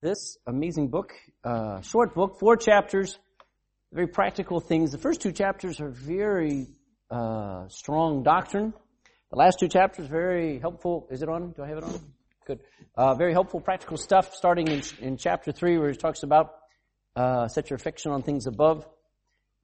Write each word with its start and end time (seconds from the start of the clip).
this 0.00 0.38
amazing 0.46 0.88
book, 0.88 1.12
uh, 1.42 1.80
short 1.80 2.14
book, 2.14 2.38
four 2.38 2.56
chapters, 2.56 3.18
very 3.92 4.06
practical 4.06 4.60
things. 4.60 4.92
The 4.92 4.98
first 4.98 5.20
two 5.20 5.32
chapters 5.32 5.80
are 5.80 5.90
very 5.90 6.66
uh, 7.10 7.66
strong 7.68 8.22
doctrine. 8.22 8.72
The 9.30 9.36
last 9.36 9.58
two 9.58 9.68
chapters 9.68 10.06
very 10.06 10.58
helpful. 10.60 11.08
Is 11.10 11.22
it 11.22 11.28
on? 11.28 11.52
Do 11.52 11.62
I 11.62 11.68
have 11.68 11.78
it 11.78 11.84
on? 11.84 12.00
Good. 12.46 12.60
Uh, 12.96 13.14
very 13.14 13.32
helpful, 13.32 13.60
practical 13.60 13.96
stuff. 13.96 14.34
Starting 14.34 14.68
in, 14.68 14.82
in 15.00 15.16
chapter 15.16 15.52
three, 15.52 15.78
where 15.78 15.90
he 15.90 15.96
talks 15.96 16.22
about 16.22 16.54
uh, 17.16 17.48
set 17.48 17.68
your 17.68 17.76
affection 17.76 18.12
on 18.12 18.22
things 18.22 18.46
above. 18.46 18.86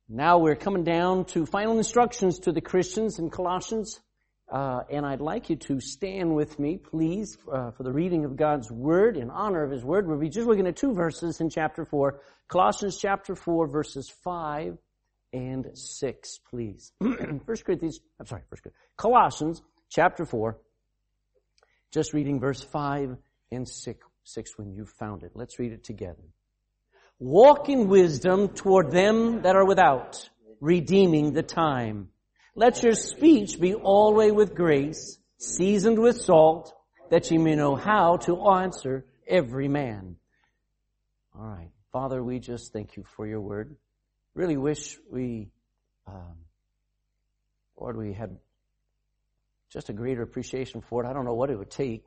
Now 0.08 0.38
we're 0.38 0.56
coming 0.56 0.84
down 0.84 1.26
to 1.26 1.46
final 1.46 1.78
instructions 1.78 2.40
to 2.40 2.52
the 2.52 2.60
Christians 2.60 3.18
in 3.18 3.30
Colossians. 3.30 4.00
Uh, 4.54 4.84
and 4.88 5.04
I'd 5.04 5.20
like 5.20 5.50
you 5.50 5.56
to 5.56 5.80
stand 5.80 6.32
with 6.32 6.60
me, 6.60 6.76
please, 6.76 7.36
uh, 7.52 7.72
for 7.72 7.82
the 7.82 7.90
reading 7.90 8.24
of 8.24 8.36
God's 8.36 8.70
Word 8.70 9.16
in 9.16 9.28
honor 9.28 9.64
of 9.64 9.72
His 9.72 9.82
Word. 9.82 10.06
We'll 10.06 10.16
be 10.16 10.28
just 10.28 10.46
looking 10.46 10.68
at 10.68 10.76
two 10.76 10.94
verses 10.94 11.40
in 11.40 11.50
chapter 11.50 11.84
4. 11.84 12.20
Colossians 12.46 12.96
chapter 12.96 13.34
4, 13.34 13.66
verses 13.66 14.08
5 14.22 14.78
and 15.32 15.76
6, 15.76 16.38
please. 16.48 16.92
First 17.46 17.64
Corinthians, 17.64 17.98
I'm 18.20 18.26
sorry, 18.26 18.42
First 18.48 18.62
Corinthians. 18.62 18.86
Colossians 18.96 19.62
chapter 19.90 20.24
4, 20.24 20.56
just 21.90 22.12
reading 22.12 22.38
verse 22.38 22.62
5 22.62 23.16
and 23.50 23.68
6, 23.68 24.06
6 24.22 24.50
when 24.56 24.72
you've 24.72 24.90
found 24.90 25.24
it. 25.24 25.32
Let's 25.34 25.58
read 25.58 25.72
it 25.72 25.82
together. 25.82 26.22
Walk 27.18 27.68
in 27.68 27.88
wisdom 27.88 28.50
toward 28.50 28.92
them 28.92 29.42
that 29.42 29.56
are 29.56 29.66
without, 29.66 30.28
redeeming 30.60 31.32
the 31.32 31.42
time. 31.42 32.10
Let 32.54 32.82
your 32.82 32.94
speech 32.94 33.58
be 33.60 33.74
always 33.74 34.32
with 34.32 34.54
grace, 34.54 35.18
seasoned 35.38 35.98
with 35.98 36.20
salt, 36.20 36.72
that 37.10 37.30
ye 37.30 37.38
may 37.38 37.56
know 37.56 37.74
how 37.74 38.16
to 38.18 38.48
answer 38.48 39.04
every 39.26 39.68
man. 39.68 40.16
All 41.36 41.46
right. 41.46 41.70
Father, 41.92 42.22
we 42.22 42.38
just 42.38 42.72
thank 42.72 42.96
you 42.96 43.04
for 43.16 43.26
your 43.26 43.40
word. 43.40 43.76
Really 44.34 44.56
wish 44.56 44.98
we, 45.10 45.50
um, 46.06 46.36
Lord, 47.76 47.96
we 47.96 48.12
had 48.12 48.36
just 49.72 49.88
a 49.88 49.92
greater 49.92 50.22
appreciation 50.22 50.80
for 50.80 51.04
it. 51.04 51.08
I 51.08 51.12
don't 51.12 51.24
know 51.24 51.34
what 51.34 51.50
it 51.50 51.58
would 51.58 51.70
take. 51.70 52.04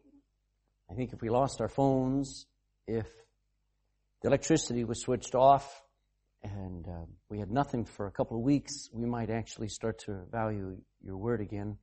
I 0.90 0.94
think 0.94 1.12
if 1.12 1.22
we 1.22 1.30
lost 1.30 1.60
our 1.60 1.68
phones, 1.68 2.46
if 2.88 3.08
the 4.22 4.30
electricity 4.30 4.86
was 4.86 5.02
switched 5.02 5.36
off, 5.36 5.84
and 6.44 6.88
uh, 6.88 7.06
we 7.30 7.40
had 7.40 7.52
nothing 7.52 7.86
for 7.86 8.08
a 8.08 8.12
couple 8.12 8.38
of 8.38 8.44
weeks, 8.44 8.90
we 8.94 9.06
might 9.06 9.30
actually 9.30 9.70
start 9.70 10.00
to 10.00 10.20
value 10.32 10.78
your 11.04 11.18
word 11.18 11.42
again 11.42 11.78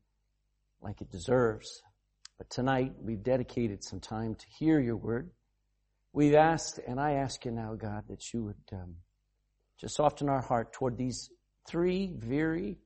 like 0.80 1.00
it 1.00 1.10
deserves. 1.10 1.82
But 2.38 2.50
tonight, 2.50 2.92
we've 3.00 3.22
dedicated 3.22 3.84
some 3.84 4.00
time 4.00 4.34
to 4.34 4.46
hear 4.58 4.80
your 4.80 4.96
word. 4.96 5.30
We've 6.12 6.34
asked, 6.34 6.78
and 6.86 7.00
I 7.00 7.12
ask 7.14 7.44
you 7.44 7.50
now, 7.50 7.74
God, 7.74 8.04
that 8.08 8.32
you 8.32 8.44
would 8.44 8.56
um, 8.72 8.96
just 9.80 9.96
soften 9.96 10.28
our 10.28 10.40
heart 10.40 10.72
toward 10.72 10.96
these 10.96 11.30
three 11.66 12.12
very 12.16 12.78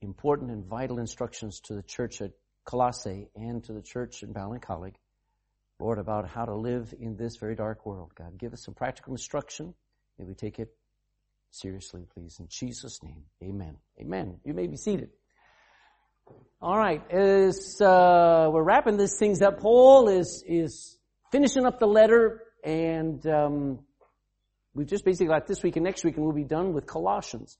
important 0.00 0.50
and 0.50 0.64
vital 0.64 0.98
instructions 0.98 1.60
to 1.60 1.74
the 1.74 1.82
church 1.82 2.20
at 2.20 2.32
Colossae 2.64 3.28
and 3.34 3.62
to 3.64 3.72
the 3.72 3.82
church 3.82 4.22
in 4.22 4.32
Ballincollig, 4.32 4.94
Lord, 5.78 5.98
about 5.98 6.28
how 6.28 6.44
to 6.44 6.54
live 6.54 6.94
in 6.98 7.16
this 7.16 7.36
very 7.36 7.54
dark 7.54 7.84
world. 7.84 8.12
God, 8.14 8.38
give 8.38 8.52
us 8.52 8.64
some 8.64 8.74
practical 8.74 9.14
instruction. 9.14 9.74
May 10.18 10.24
we 10.24 10.34
take 10.34 10.58
it 10.58 10.74
seriously, 11.52 12.04
please. 12.12 12.38
In 12.40 12.48
Jesus' 12.48 13.02
name, 13.02 13.24
amen. 13.42 13.76
Amen. 14.00 14.40
You 14.44 14.54
may 14.54 14.66
be 14.66 14.76
seated. 14.76 15.10
All 16.60 16.78
right, 16.78 17.02
as 17.10 17.80
uh, 17.80 18.48
we're 18.52 18.62
wrapping 18.62 18.96
these 18.96 19.16
things 19.18 19.42
up, 19.42 19.60
Paul 19.60 20.08
is 20.08 20.44
is 20.46 20.96
finishing 21.32 21.66
up 21.66 21.80
the 21.80 21.86
letter, 21.86 22.44
and 22.62 23.26
um, 23.26 23.80
we've 24.72 24.86
just 24.86 25.04
basically 25.04 25.26
got 25.26 25.46
this 25.46 25.62
week 25.62 25.76
and 25.76 25.84
next 25.84 26.04
week, 26.04 26.16
and 26.16 26.24
we'll 26.24 26.34
be 26.34 26.44
done 26.44 26.72
with 26.72 26.86
Colossians. 26.86 27.58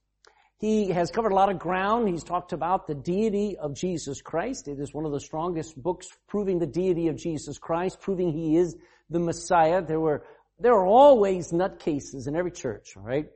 He 0.59 0.91
has 0.91 1.11
covered 1.11 1.33
a 1.33 1.35
lot 1.35 1.51
of 1.51 1.59
ground. 1.59 2.09
He's 2.09 2.23
talked 2.23 2.53
about 2.53 2.87
the 2.87 2.95
deity 2.95 3.57
of 3.57 3.75
Jesus 3.75 4.23
Christ. 4.23 4.69
It 4.69 4.79
is 4.79 4.95
one 4.95 5.05
of 5.05 5.11
the 5.11 5.19
strongest 5.19 5.77
books 5.83 6.07
proving 6.29 6.61
the 6.61 6.69
deity 6.69 7.09
of 7.09 7.17
Jesus 7.17 7.59
Christ, 7.59 8.01
proving 8.01 8.31
he 8.31 8.57
is 8.57 8.77
the 9.11 9.19
Messiah. 9.19 9.83
There 9.83 9.99
were 9.99 10.25
there 10.61 10.75
are 10.75 10.87
always 10.87 11.51
nutcases 11.51 12.29
in 12.29 12.37
every 12.37 12.53
church, 12.53 12.97
all 12.97 13.03
right? 13.03 13.27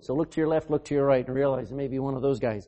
So 0.00 0.14
look 0.14 0.30
to 0.32 0.40
your 0.40 0.48
left, 0.48 0.70
look 0.70 0.84
to 0.86 0.94
your 0.94 1.06
right, 1.06 1.26
and 1.26 1.34
realize 1.34 1.70
it 1.70 1.74
may 1.74 1.88
be 1.88 1.98
one 1.98 2.14
of 2.14 2.22
those 2.22 2.38
guys. 2.38 2.66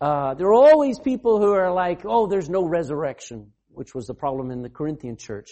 Uh, 0.00 0.34
there 0.34 0.46
are 0.46 0.54
always 0.54 0.98
people 0.98 1.40
who 1.40 1.52
are 1.52 1.72
like, 1.72 2.02
oh, 2.04 2.26
there's 2.26 2.48
no 2.48 2.64
resurrection, 2.64 3.52
which 3.68 3.94
was 3.94 4.06
the 4.06 4.14
problem 4.14 4.50
in 4.50 4.62
the 4.62 4.68
Corinthian 4.68 5.16
church. 5.16 5.50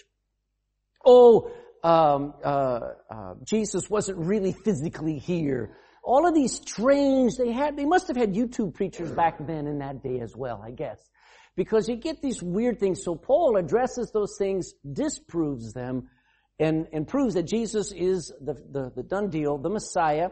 Oh, 1.05 1.51
um, 1.83 2.35
uh, 2.45 2.81
uh, 3.11 3.35
Jesus 3.45 3.91
wasn't 3.91 4.19
really 4.19 4.53
physically 4.53 5.19
here. 5.19 5.77
All 6.03 6.27
of 6.27 6.35
these 6.35 6.55
strange, 6.55 7.37
they 7.37 7.51
had, 7.51 7.77
they 7.77 7.85
must 7.85 8.07
have 8.09 8.17
had 8.17 8.35
YouTube 8.35 8.75
preachers 8.75 9.11
back 9.11 9.45
then 9.45 9.67
in 9.67 9.79
that 9.79 10.03
day 10.03 10.21
as 10.21 10.37
well, 10.37 10.63
I 10.65 10.71
guess. 10.71 10.99
Because 11.57 11.89
you 11.89 11.97
get 11.97 12.23
these 12.23 12.43
weird 12.43 12.79
things. 12.79 13.03
So 13.03 13.15
Paul 13.17 13.57
addresses 13.57 14.11
those 14.13 14.37
things, 14.39 14.75
disproves 14.93 15.73
them, 15.73 16.09
and, 16.59 16.87
and 16.93 17.09
proves 17.09 17.35
that 17.35 17.45
Jesus 17.45 17.93
is 17.93 18.33
the, 18.41 18.55
the, 18.55 18.93
the 18.95 19.03
done 19.03 19.31
deal, 19.31 19.59
the 19.59 19.71
Messiah, 19.71 20.31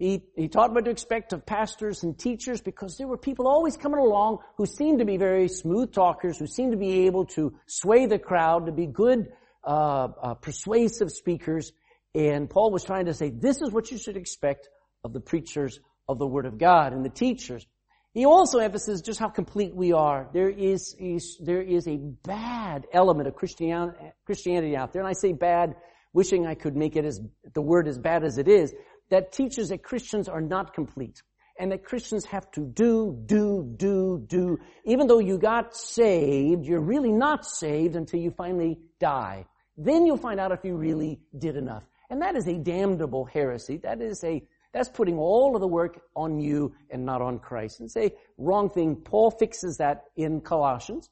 he, 0.00 0.22
he 0.34 0.48
taught 0.48 0.72
what 0.72 0.86
to 0.86 0.90
expect 0.90 1.34
of 1.34 1.44
pastors 1.44 2.04
and 2.04 2.18
teachers 2.18 2.62
because 2.62 2.96
there 2.96 3.06
were 3.06 3.18
people 3.18 3.46
always 3.46 3.76
coming 3.76 4.00
along 4.00 4.38
who 4.56 4.64
seemed 4.64 5.00
to 5.00 5.04
be 5.04 5.18
very 5.18 5.46
smooth 5.46 5.92
talkers, 5.92 6.38
who 6.38 6.46
seemed 6.46 6.72
to 6.72 6.78
be 6.78 7.06
able 7.06 7.26
to 7.26 7.52
sway 7.66 8.06
the 8.06 8.18
crowd, 8.18 8.64
to 8.64 8.72
be 8.72 8.86
good, 8.86 9.30
uh, 9.62 10.08
uh, 10.22 10.34
persuasive 10.34 11.10
speakers. 11.10 11.72
And 12.14 12.48
Paul 12.48 12.70
was 12.70 12.82
trying 12.82 13.04
to 13.06 13.14
say, 13.14 13.28
this 13.28 13.60
is 13.60 13.72
what 13.72 13.90
you 13.90 13.98
should 13.98 14.16
expect 14.16 14.70
of 15.04 15.12
the 15.12 15.20
preachers 15.20 15.78
of 16.08 16.18
the 16.18 16.26
Word 16.26 16.46
of 16.46 16.56
God 16.56 16.94
and 16.94 17.04
the 17.04 17.10
teachers. 17.10 17.66
He 18.14 18.24
also 18.24 18.58
emphasizes 18.58 19.02
just 19.02 19.20
how 19.20 19.28
complete 19.28 19.74
we 19.74 19.92
are. 19.92 20.30
There 20.32 20.48
is, 20.48 20.96
is 20.98 21.36
there 21.44 21.60
is 21.60 21.86
a 21.86 21.98
bad 21.98 22.86
element 22.90 23.28
of 23.28 23.36
Christianity 23.36 24.76
out 24.76 24.94
there, 24.94 25.02
and 25.02 25.08
I 25.08 25.12
say 25.12 25.34
bad, 25.34 25.74
wishing 26.14 26.46
I 26.46 26.54
could 26.54 26.74
make 26.74 26.96
it 26.96 27.04
as 27.04 27.20
the 27.52 27.60
word 27.60 27.86
as 27.86 27.98
bad 27.98 28.24
as 28.24 28.38
it 28.38 28.48
is 28.48 28.74
that 29.10 29.32
teaches 29.32 29.68
that 29.68 29.82
Christians 29.82 30.28
are 30.28 30.40
not 30.40 30.74
complete 30.74 31.22
and 31.58 31.72
that 31.72 31.84
Christians 31.84 32.24
have 32.24 32.50
to 32.52 32.62
do, 32.62 33.16
do, 33.26 33.74
do, 33.76 34.24
do. 34.26 34.58
Even 34.86 35.06
though 35.06 35.18
you 35.18 35.36
got 35.36 35.76
saved, 35.76 36.64
you're 36.64 36.80
really 36.80 37.12
not 37.12 37.44
saved 37.44 37.96
until 37.96 38.18
you 38.18 38.30
finally 38.30 38.78
die. 38.98 39.44
Then 39.76 40.06
you'll 40.06 40.16
find 40.16 40.40
out 40.40 40.52
if 40.52 40.64
you 40.64 40.74
really 40.74 41.20
did 41.36 41.56
enough. 41.56 41.84
And 42.08 42.22
that 42.22 42.34
is 42.34 42.46
a 42.48 42.54
damnable 42.54 43.26
heresy. 43.26 43.76
That 43.76 44.00
is 44.00 44.24
a, 44.24 44.42
that's 44.72 44.88
putting 44.88 45.18
all 45.18 45.54
of 45.54 45.60
the 45.60 45.68
work 45.68 46.00
on 46.16 46.40
you 46.40 46.74
and 46.88 47.04
not 47.04 47.20
on 47.20 47.38
Christ. 47.38 47.80
And 47.80 47.88
it's 47.88 47.96
a 47.96 48.12
wrong 48.38 48.70
thing. 48.70 48.96
Paul 48.96 49.30
fixes 49.30 49.76
that 49.78 50.04
in 50.16 50.40
Colossians. 50.40 51.10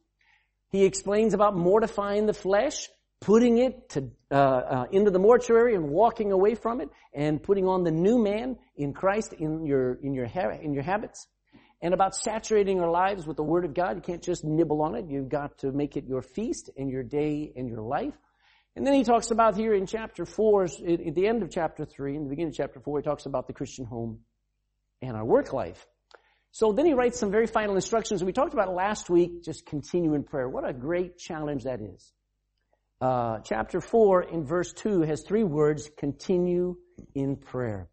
He 0.71 0.85
explains 0.85 1.35
about 1.35 1.57
mortifying 1.57 2.27
the 2.27 2.35
flesh 2.35 2.89
putting 3.21 3.59
it 3.59 3.89
to, 3.91 4.11
uh, 4.31 4.35
uh, 4.35 4.87
into 4.93 5.11
the 5.11 5.19
mortuary 5.19 5.75
and 5.75 5.89
walking 5.89 6.33
away 6.33 6.55
from 6.55 6.81
it 6.81 6.89
and 7.13 7.43
putting 7.43 7.67
on 7.67 7.83
the 7.83 7.91
new 7.91 8.23
man 8.23 8.57
in 8.77 8.93
Christ 8.93 9.33
in 9.33 9.67
your, 9.67 9.95
in 10.03 10.15
your, 10.15 10.27
ha- 10.27 10.59
in 10.63 10.73
your 10.73 10.83
habits 10.83 11.27
and 11.81 11.95
about 11.95 12.15
saturating 12.15 12.81
our 12.81 12.91
lives 12.91 13.27
with 13.27 13.37
the 13.37 13.43
Word 13.43 13.65
of 13.65 13.75
God. 13.75 13.97
You 13.97 14.03
can't 14.03 14.23
just 14.23 14.45
nibble 14.45 14.83
on 14.83 14.95
it. 14.95 15.07
You've 15.09 15.29
got 15.29 15.59
to 15.59 15.73
make 15.73 15.97
it 15.97 16.05
your 16.07 16.23
feast 16.23 16.71
and 16.77 16.91
your 16.91 17.03
day 17.03 17.53
and 17.57 17.69
your 17.69 17.83
life. 17.83 18.15
And 18.77 18.87
then 18.87 18.95
he 18.95 19.03
talks 19.03 19.31
about 19.31 19.57
here 19.57 19.75
in 19.75 19.87
chapter 19.87 20.25
4, 20.25 20.65
at 20.65 21.15
the 21.15 21.27
end 21.27 21.43
of 21.43 21.51
chapter 21.51 21.85
3, 21.85 22.17
in 22.17 22.25
the 22.25 22.31
beginning 22.31 22.51
of 22.51 22.57
chapter 22.57 22.79
4, 22.79 23.01
he 23.01 23.03
talks 23.03 23.27
about 23.27 23.47
the 23.47 23.53
Christian 23.53 23.85
home 23.85 24.21
and 25.03 25.17
our 25.17 25.25
work 25.25 25.53
life. 25.53 25.87
So 26.53 26.73
then 26.73 26.87
he 26.87 26.95
writes 26.95 27.19
some 27.19 27.31
very 27.31 27.47
final 27.47 27.75
instructions. 27.75 28.23
We 28.23 28.33
talked 28.33 28.55
about 28.55 28.73
last 28.73 29.11
week, 29.11 29.45
just 29.45 29.67
continue 29.67 30.15
in 30.15 30.23
prayer. 30.23 30.49
What 30.49 30.69
a 30.69 30.73
great 30.73 31.19
challenge 31.19 31.65
that 31.65 31.81
is 31.81 32.13
uh, 33.01 33.39
chapter 33.41 33.81
4 33.81 34.23
in 34.25 34.45
verse 34.45 34.73
2 34.73 35.03
has 35.03 35.23
three 35.23 35.45
words, 35.45 35.91
continue 35.97 36.77
in 37.15 37.37
prayer. 37.37 37.89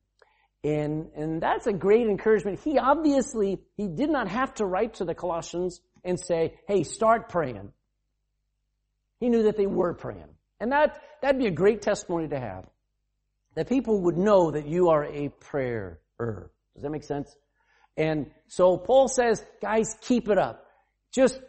And, 0.64 1.12
and 1.16 1.42
that's 1.42 1.68
a 1.68 1.74
great 1.74 2.08
encouragement. 2.08 2.60
He 2.64 2.80
obviously, 2.80 3.60
he 3.78 3.88
did 3.88 4.10
not 4.10 4.28
have 4.28 4.56
to 4.56 4.66
write 4.66 4.96
to 4.96 5.06
the 5.06 5.14
Colossians 5.14 5.80
and 6.04 6.20
say, 6.20 6.56
hey, 6.68 6.84
start 6.84 7.30
praying. 7.30 7.72
He 9.20 9.30
knew 9.30 9.44
that 9.44 9.58
they 9.58 9.68
were 9.68 9.94
praying. 9.94 10.30
And 10.60 10.72
that, 10.72 11.02
that'd 11.22 11.40
be 11.40 11.48
a 11.48 11.52
great 11.52 11.84
testimony 11.84 12.28
to 12.30 12.40
have. 12.40 12.66
That 13.56 13.70
people 13.70 14.02
would 14.04 14.18
know 14.18 14.52
that 14.52 14.68
you 14.68 14.90
are 14.90 15.06
a 15.06 15.30
prayer 15.30 16.00
Does 16.20 16.82
that 16.82 16.90
make 16.90 17.04
sense? 17.04 17.34
And 17.96 18.32
so 18.48 18.78
Paul 18.78 19.08
says, 19.08 19.46
guys, 19.62 19.96
keep 20.02 20.30
it 20.30 20.38
up. 20.38 20.66
Just, 21.14 21.40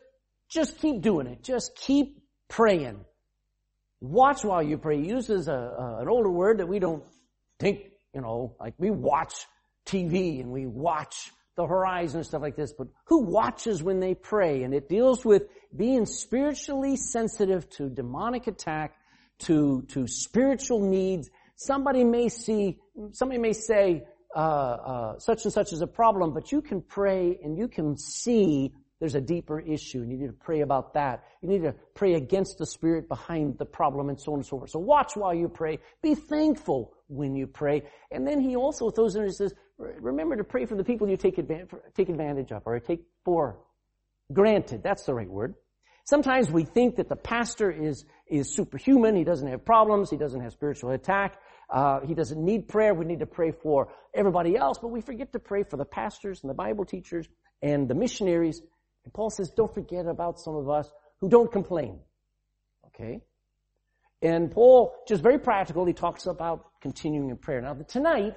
just 0.49 0.79
keep 0.79 1.01
doing 1.01 1.27
it. 1.27 1.43
Just 1.43 1.75
keep 1.75 2.23
praying. 2.49 3.05
Watch 4.11 4.45
while 4.45 4.63
you 4.63 4.79
pray. 4.79 5.01
He 5.01 5.09
uses 5.09 5.49
a, 5.49 5.53
a, 5.53 5.99
an 6.03 6.09
older 6.09 6.31
word 6.31 6.59
that 6.59 6.69
we 6.69 6.79
don't 6.79 7.05
think, 7.59 7.81
you 8.15 8.21
know, 8.21 8.57
like 8.61 8.75
we 8.79 8.91
watch 8.91 9.35
TV 9.87 10.41
and 10.41 10.51
we 10.51 10.67
watch 10.67 11.31
the 11.57 11.67
horizon 11.67 12.19
and 12.19 12.27
stuff 12.27 12.43
like 12.43 12.57
this, 12.57 12.73
but 12.73 12.89
who 13.07 13.23
watches 13.23 13.83
when 13.83 13.99
they 13.99 14.15
pray? 14.15 14.63
And 14.63 14.75
it 14.75 14.89
deals 14.89 15.25
with 15.25 15.45
being 15.75 16.05
spiritually 16.05 16.97
sensitive 16.97 17.69
to 17.71 17.89
demonic 17.89 18.47
attack, 18.47 18.95
to, 19.41 19.83
to 19.89 20.07
spiritual 20.07 20.81
needs. 20.81 21.31
Somebody 21.57 22.05
may 22.05 22.29
see, 22.29 22.79
somebody 23.13 23.41
may 23.41 23.55
say, 23.55 24.05
uh, 24.35 24.39
uh, 24.39 25.19
such 25.19 25.45
and 25.45 25.53
such 25.53 25.73
is 25.73 25.81
a 25.81 25.87
problem, 25.87 26.35
but 26.35 26.53
you 26.53 26.61
can 26.61 26.83
pray 26.83 27.39
and 27.43 27.57
you 27.57 27.69
can 27.69 27.97
see 27.97 28.75
there's 29.01 29.15
a 29.15 29.21
deeper 29.21 29.61
issue 29.61 30.01
and 30.01 30.11
you 30.11 30.17
need 30.17 30.29
to 30.29 30.33
pray 30.33 30.61
about 30.61 30.95
that. 30.95 31.25
You 31.43 31.49
need 31.49 31.63
to 31.63 31.75
pray 31.95 32.15
against 32.15 32.59
the 32.59 32.67
spirit 32.67 33.09
behind 33.09 33.59
the 33.59 33.67
problem 33.67 34.09
and 34.09 34.19
so 34.19 34.33
on 34.33 34.39
and 34.39 34.47
so 34.47 34.59
forth. 34.59 34.71
So 34.71 34.79
watch 34.79 35.17
while 35.17 35.35
you 35.35 35.49
pray. 35.49 35.79
Be 36.03 36.15
thankful 36.15 36.95
when 37.09 37.35
you 37.37 37.47
pray. 37.47 37.83
And 38.11 38.27
then 38.27 38.41
he 38.41 38.57
also 38.57 38.91
throws 38.91 39.15
in 39.15 39.23
and 39.23 39.35
says, 39.35 39.53
remember 39.79 40.37
to 40.37 40.45
pray 40.45 40.65
for 40.65 40.77
the 40.77 40.85
people 40.85 41.09
you 41.09 41.19
take 41.19 41.37
advantage, 41.39 41.71
take 41.95 42.09
advantage 42.09 42.53
of 42.53 42.63
or 42.65 42.81
take 42.81 43.03
for 43.25 43.59
granted. 44.33 44.83
That's 44.83 45.05
the 45.05 45.15
right 45.15 45.29
word. 45.29 45.55
Sometimes 46.05 46.51
we 46.51 46.65
think 46.65 46.97
that 46.97 47.09
the 47.09 47.17
pastor 47.17 47.71
is, 47.71 48.05
is 48.29 48.55
superhuman. 48.55 49.17
He 49.17 49.25
doesn't 49.25 49.49
have 49.49 49.65
problems. 49.65 50.09
He 50.09 50.17
doesn't 50.17 50.41
have 50.41 50.53
spiritual 50.53 50.93
attack. 50.93 51.37
Uh, 51.69 52.01
he 52.07 52.15
doesn't 52.15 52.43
need 52.43 52.69
prayer. 52.69 52.95
We 52.95 53.05
need 53.05 53.19
to 53.21 53.27
pray 53.27 53.51
for 53.51 53.89
everybody 54.15 54.57
else, 54.57 54.79
but 54.81 54.89
we 54.89 55.01
forget 55.01 55.33
to 55.33 55.41
pray 55.41 55.65
for 55.65 55.77
the 55.77 55.85
pastors 55.85 56.41
and 56.43 56.51
the 56.51 56.55
Bible 56.55 56.85
teachers 56.85 57.29
and 57.61 57.89
the 57.89 57.95
missionaries. 57.95 58.63
And 59.07 59.15
Paul 59.15 59.31
says, 59.31 59.51
don't 59.57 59.73
forget 59.73 60.07
about 60.07 60.41
some 60.41 60.57
of 60.57 60.69
us 60.69 60.91
who 61.21 61.29
don't 61.31 61.51
complain. 61.51 62.01
Okay? 62.89 63.23
And 64.21 64.51
Paul, 64.51 64.93
just 65.07 65.23
very 65.23 65.39
practical, 65.39 65.87
he 65.87 65.93
talks 65.93 66.27
about 66.27 66.67
continuing 66.83 67.31
in 67.31 67.37
prayer. 67.37 67.61
Now, 67.61 67.75
tonight, 67.87 68.35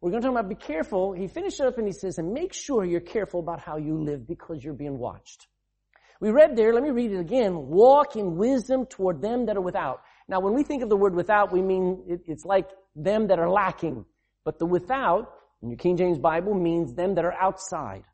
we're 0.00 0.10
going 0.10 0.22
to 0.22 0.28
talk 0.28 0.38
about 0.38 0.48
be 0.48 0.54
careful. 0.54 1.12
He 1.12 1.28
finishes 1.28 1.60
up 1.60 1.76
and 1.76 1.86
he 1.86 1.92
says, 1.92 2.16
and 2.16 2.32
make 2.32 2.54
sure 2.54 2.84
you're 2.84 3.00
careful 3.00 3.40
about 3.40 3.60
how 3.60 3.76
you 3.76 4.02
live 4.02 4.26
because 4.26 4.64
you're 4.64 4.72
being 4.72 4.98
watched. 4.98 5.46
We 6.18 6.30
read 6.30 6.56
there, 6.56 6.72
let 6.72 6.82
me 6.82 6.90
read 6.90 7.12
it 7.12 7.20
again, 7.20 7.54
walk 7.54 8.16
in 8.16 8.36
wisdom 8.36 8.86
toward 8.86 9.20
them 9.20 9.44
that 9.46 9.58
are 9.58 9.60
without. 9.62 10.00
Now, 10.28 10.40
when 10.40 10.54
we 10.54 10.62
think 10.62 10.82
of 10.82 10.88
the 10.88 10.96
word 10.96 11.14
without, 11.14 11.52
we 11.52 11.60
mean 11.60 12.04
it, 12.08 12.22
it's 12.26 12.46
like 12.46 12.70
them 12.94 13.26
that 13.26 13.38
are 13.38 13.50
lacking. 13.50 14.06
But 14.42 14.58
the 14.58 14.64
without, 14.64 15.30
in 15.60 15.68
your 15.68 15.76
King 15.76 15.98
James 15.98 16.18
Bible, 16.18 16.54
means 16.54 16.94
them 16.94 17.16
that 17.16 17.26
are 17.26 17.34
outside. 17.34 18.04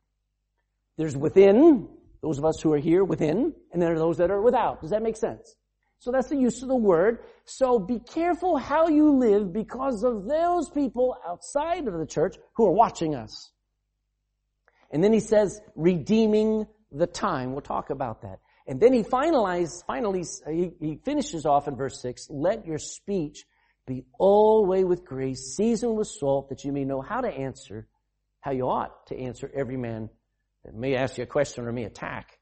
There's 1.03 1.17
within, 1.17 1.89
those 2.21 2.39
of 2.39 2.45
us 2.45 2.61
who 2.61 2.73
are 2.73 2.79
here 2.79 3.03
within, 3.03 3.53
and 3.73 3.83
there 3.83 3.93
are 3.93 3.99
those 3.99 4.19
that 4.19 4.31
are 4.31 4.41
without. 4.41 4.83
Does 4.83 4.91
that 4.91 5.03
make 5.03 5.17
sense? 5.17 5.57
So 5.99 6.13
that's 6.13 6.29
the 6.29 6.37
use 6.37 6.63
of 6.63 6.69
the 6.69 6.77
word. 6.77 7.25
So 7.45 7.81
be 7.81 7.99
careful 7.99 8.57
how 8.57 8.87
you 8.87 9.11
live 9.19 9.53
because 9.53 10.05
of 10.05 10.29
those 10.29 10.71
people 10.71 11.17
outside 11.27 11.89
of 11.89 11.99
the 11.99 12.07
church 12.07 12.37
who 12.55 12.67
are 12.67 12.71
watching 12.71 13.17
us. 13.17 13.51
And 14.93 15.03
then 15.03 15.13
he 15.13 15.19
says, 15.19 15.61
redeeming 15.75 16.69
the 16.93 17.09
time. 17.09 17.51
We'll 17.51 17.63
talk 17.63 17.91
about 17.91 18.23
that. 18.23 18.39
And 18.69 18.81
then 18.81 18.93
he 18.93 19.03
finalizes, 19.03 19.85
finally, 19.85 20.23
he, 20.49 20.71
he 20.81 21.01
finishes 21.05 21.45
off 21.45 21.67
in 21.67 21.75
verse 21.75 22.01
6, 22.01 22.29
let 22.31 22.65
your 22.65 22.79
speech 22.79 23.45
be 23.89 24.05
always 24.21 24.85
with 24.85 25.05
grace, 25.05 25.57
seasoned 25.57 25.97
with 25.97 26.07
salt, 26.07 26.51
that 26.51 26.63
you 26.63 26.71
may 26.71 26.85
know 26.85 27.01
how 27.01 27.23
to 27.23 27.29
answer, 27.29 27.89
how 28.41 28.53
you 28.53 28.69
ought 28.69 29.09
to 29.09 29.19
answer 29.19 29.51
every 29.53 29.77
man 29.77 30.09
may 30.73 30.95
ask 30.95 31.19
you 31.19 31.25
a 31.25 31.27
question 31.27 31.67
or 31.67 31.73
may 31.73 31.85
attack, 31.85 32.39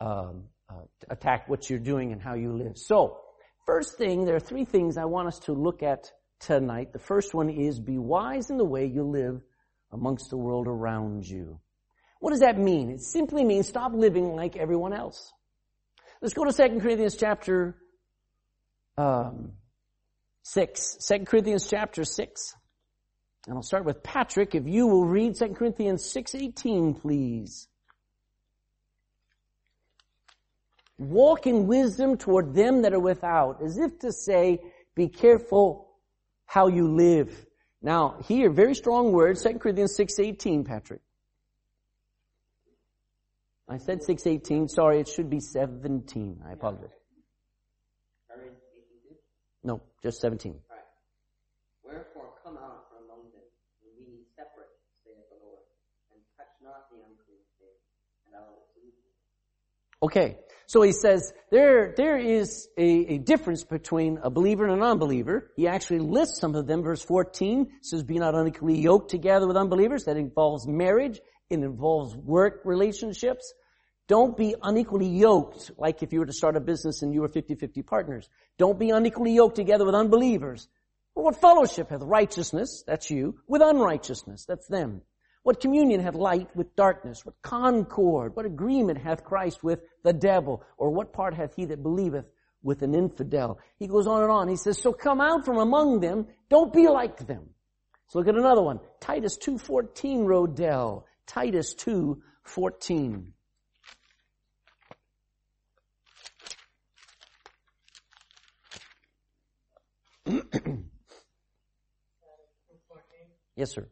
um, 0.00 0.44
uh, 0.68 0.82
attack 1.10 1.48
what 1.48 1.70
you're 1.70 1.78
doing 1.78 2.12
and 2.12 2.20
how 2.20 2.34
you 2.34 2.52
live. 2.52 2.76
So, 2.76 3.18
first 3.66 3.96
thing, 3.96 4.24
there 4.24 4.36
are 4.36 4.40
three 4.40 4.64
things 4.64 4.96
I 4.96 5.04
want 5.04 5.28
us 5.28 5.38
to 5.40 5.52
look 5.52 5.82
at 5.82 6.10
tonight. 6.40 6.92
The 6.92 6.98
first 6.98 7.34
one 7.34 7.48
is 7.48 7.78
be 7.78 7.98
wise 7.98 8.50
in 8.50 8.56
the 8.56 8.64
way 8.64 8.86
you 8.86 9.04
live 9.04 9.40
amongst 9.92 10.30
the 10.30 10.36
world 10.36 10.66
around 10.66 11.26
you. 11.26 11.60
What 12.20 12.30
does 12.30 12.40
that 12.40 12.58
mean? 12.58 12.90
It 12.90 13.00
simply 13.00 13.44
means 13.44 13.68
stop 13.68 13.92
living 13.94 14.34
like 14.34 14.56
everyone 14.56 14.92
else. 14.92 15.32
Let's 16.20 16.34
go 16.34 16.44
to 16.44 16.52
2 16.52 16.80
Corinthians 16.80 17.16
chapter 17.16 17.76
um, 18.96 19.52
6. 20.44 20.98
2 21.08 21.24
Corinthians 21.24 21.66
chapter 21.68 22.04
6. 22.04 22.54
And 23.46 23.56
I'll 23.56 23.62
start 23.62 23.84
with 23.84 24.02
Patrick. 24.02 24.54
If 24.54 24.66
you 24.66 24.86
will 24.86 25.04
read 25.04 25.34
2 25.36 25.48
Corinthians 25.48 26.04
6.18, 26.04 27.00
please. 27.00 27.68
Walk 30.98 31.46
in 31.46 31.66
wisdom 31.66 32.16
toward 32.16 32.54
them 32.54 32.82
that 32.82 32.92
are 32.92 33.00
without, 33.00 33.62
as 33.62 33.78
if 33.78 33.98
to 34.00 34.12
say, 34.12 34.60
be 34.94 35.08
careful 35.08 35.88
how 36.46 36.68
you 36.68 36.86
live. 36.86 37.46
Now, 37.80 38.18
here, 38.28 38.50
very 38.50 38.74
strong 38.74 39.10
words, 39.10 39.42
2 39.42 39.58
Corinthians 39.58 39.96
6.18, 39.98 40.64
Patrick. 40.64 41.00
I 43.68 43.78
said 43.78 44.02
618. 44.02 44.68
Sorry, 44.68 45.00
it 45.00 45.08
should 45.08 45.30
be 45.30 45.40
17. 45.40 46.42
I 46.46 46.52
apologize. 46.52 46.90
No, 49.64 49.80
just 50.02 50.20
17. 50.20 50.58
Wherefore 51.84 52.34
come 52.44 52.58
out 52.58 52.90
from 52.90 53.06
among 53.06 53.30
them, 53.30 53.46
and 53.80 53.94
be 53.96 54.26
separate, 54.36 54.74
saith 55.06 55.24
the 55.30 55.38
Lord, 55.38 55.62
and 56.12 56.20
touch 56.36 56.50
not 56.60 56.90
the 56.90 56.98
unclean 56.98 57.46
thing, 57.62 57.78
and 58.21 58.21
I 58.21 58.21
will 58.21 58.21
receive 58.21 58.21
you. 58.21 58.21
Okay, 60.02 60.38
so 60.66 60.82
he 60.82 60.92
says 60.92 61.32
there 61.50 61.94
there 61.96 62.18
is 62.18 62.68
a, 62.76 63.14
a 63.14 63.18
difference 63.18 63.62
between 63.62 64.18
a 64.22 64.30
believer 64.30 64.64
and 64.64 64.72
a 64.72 64.76
non-believer. 64.76 65.52
He 65.54 65.68
actually 65.68 66.00
lists 66.00 66.40
some 66.40 66.54
of 66.56 66.66
them. 66.66 66.82
Verse 66.82 67.02
14 67.02 67.70
says, 67.82 68.02
"Be 68.02 68.18
not 68.18 68.34
unequally 68.34 68.80
yoked 68.80 69.10
together 69.10 69.46
with 69.46 69.56
unbelievers." 69.56 70.04
That 70.04 70.16
involves 70.16 70.66
marriage. 70.66 71.20
It 71.50 71.60
involves 71.60 72.16
work 72.16 72.62
relationships. 72.64 73.52
Don't 74.08 74.36
be 74.36 74.54
unequally 74.60 75.08
yoked, 75.08 75.70
like 75.78 76.02
if 76.02 76.12
you 76.12 76.18
were 76.18 76.26
to 76.26 76.32
start 76.32 76.56
a 76.56 76.60
business 76.60 77.02
and 77.02 77.14
you 77.14 77.20
were 77.20 77.28
50-50 77.28 77.86
partners. 77.86 78.28
Don't 78.58 78.78
be 78.78 78.90
unequally 78.90 79.32
yoked 79.32 79.56
together 79.56 79.84
with 79.84 79.94
unbelievers. 79.94 80.68
what 81.14 81.40
fellowship 81.40 81.90
hath 81.90 82.02
righteousness, 82.02 82.82
that's 82.86 83.10
you, 83.10 83.38
with 83.46 83.62
unrighteousness, 83.62 84.44
that's 84.46 84.66
them? 84.66 85.02
What 85.42 85.60
communion 85.60 86.00
hath 86.00 86.14
light 86.14 86.54
with 86.54 86.76
darkness? 86.76 87.26
What 87.26 87.34
concord? 87.42 88.36
What 88.36 88.46
agreement 88.46 88.98
hath 88.98 89.24
Christ 89.24 89.64
with 89.64 89.80
the 90.04 90.12
devil? 90.12 90.62
Or 90.76 90.90
what 90.90 91.12
part 91.12 91.34
hath 91.34 91.56
he 91.56 91.64
that 91.66 91.82
believeth 91.82 92.26
with 92.62 92.82
an 92.82 92.94
infidel? 92.94 93.58
He 93.78 93.88
goes 93.88 94.06
on 94.06 94.22
and 94.22 94.30
on. 94.30 94.46
He 94.48 94.54
says, 94.56 94.78
so 94.78 94.92
come 94.92 95.20
out 95.20 95.44
from 95.44 95.58
among 95.58 95.98
them. 95.98 96.28
Don't 96.48 96.72
be 96.72 96.86
like 96.86 97.26
them. 97.26 97.50
So 98.06 98.20
look 98.20 98.28
at 98.28 98.36
another 98.36 98.62
one. 98.62 98.78
Titus 99.00 99.36
2.14, 99.38 100.26
Rodell. 100.26 101.02
Titus 101.26 101.74
2.14. 101.74 103.24
yes, 113.56 113.72
sir. 113.72 113.88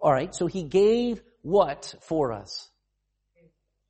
All 0.00 0.12
right, 0.12 0.34
so 0.34 0.46
he 0.46 0.62
gave 0.62 1.22
what 1.42 1.94
for 2.00 2.32
us? 2.32 2.70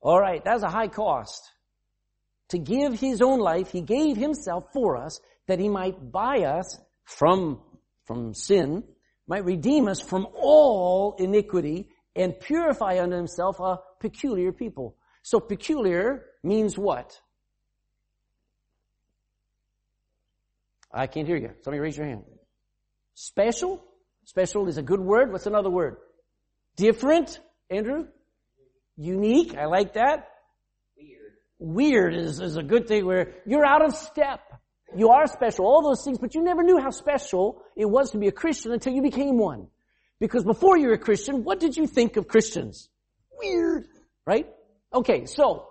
All 0.01 0.19
right, 0.19 0.43
that's 0.43 0.63
a 0.63 0.69
high 0.69 0.87
cost. 0.87 1.49
To 2.49 2.57
give 2.57 2.99
his 2.99 3.21
own 3.21 3.39
life, 3.39 3.71
he 3.71 3.81
gave 3.81 4.17
himself 4.17 4.65
for 4.73 4.97
us 4.97 5.21
that 5.47 5.59
he 5.59 5.69
might 5.69 6.11
buy 6.11 6.43
us 6.43 6.77
from, 7.05 7.61
from 8.05 8.33
sin, 8.33 8.83
might 9.27 9.45
redeem 9.45 9.87
us 9.87 10.01
from 10.01 10.27
all 10.35 11.15
iniquity 11.17 11.87
and 12.15 12.37
purify 12.39 13.01
unto 13.01 13.15
himself 13.15 13.59
a 13.59 13.79
peculiar 13.99 14.51
people. 14.51 14.97
So 15.23 15.39
peculiar 15.39 16.25
means 16.43 16.77
what? 16.77 17.19
I 20.93 21.07
can't 21.07 21.27
hear 21.27 21.37
you. 21.37 21.51
Somebody 21.61 21.79
raise 21.79 21.95
your 21.95 22.07
hand. 22.07 22.23
Special? 23.13 23.81
Special 24.25 24.67
is 24.67 24.77
a 24.77 24.81
good 24.81 24.99
word. 24.99 25.31
What's 25.31 25.45
another 25.45 25.69
word? 25.69 25.97
Different, 26.75 27.39
Andrew? 27.69 28.07
Unique. 28.97 29.57
I 29.57 29.65
like 29.65 29.93
that. 29.93 30.29
Weird. 30.97 31.33
Weird 31.59 32.15
is, 32.15 32.39
is 32.39 32.57
a 32.57 32.63
good 32.63 32.87
thing 32.87 33.05
where 33.05 33.35
you're 33.45 33.65
out 33.65 33.83
of 33.83 33.95
step. 33.95 34.39
You 34.95 35.09
are 35.09 35.25
special, 35.27 35.65
all 35.65 35.81
those 35.81 36.03
things, 36.03 36.17
but 36.17 36.35
you 36.35 36.43
never 36.43 36.63
knew 36.63 36.77
how 36.79 36.89
special 36.89 37.63
it 37.77 37.85
was 37.85 38.11
to 38.11 38.17
be 38.17 38.27
a 38.27 38.31
Christian 38.31 38.73
until 38.73 38.93
you 38.93 39.01
became 39.01 39.37
one. 39.37 39.67
Because 40.19 40.43
before 40.43 40.77
you 40.77 40.87
were 40.87 40.93
a 40.93 40.99
Christian, 40.99 41.43
what 41.43 41.59
did 41.59 41.77
you 41.77 41.87
think 41.87 42.17
of 42.17 42.27
Christians? 42.27 42.89
Weird. 43.39 43.87
Right? 44.25 44.47
Okay, 44.93 45.25
so, 45.25 45.67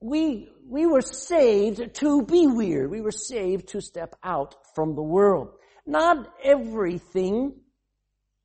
we, 0.00 0.48
we 0.66 0.86
were 0.86 1.00
saved 1.00 1.94
to 1.96 2.22
be 2.22 2.46
weird. 2.46 2.90
We 2.90 3.00
were 3.00 3.12
saved 3.12 3.68
to 3.68 3.80
step 3.80 4.16
out 4.22 4.54
from 4.74 4.94
the 4.94 5.02
world. 5.02 5.50
Not 5.86 6.28
everything 6.42 7.54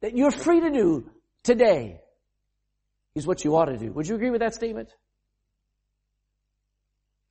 that 0.04 0.18
you're 0.18 0.32
free 0.32 0.60
to 0.60 0.70
do 0.70 1.10
today 1.44 2.02
is 3.16 3.26
what 3.26 3.46
you 3.46 3.56
ought 3.56 3.66
to 3.66 3.78
do. 3.78 3.90
Would 3.94 4.06
you 4.06 4.16
agree 4.16 4.32
with 4.32 4.42
that 4.42 4.54
statement? 4.54 4.90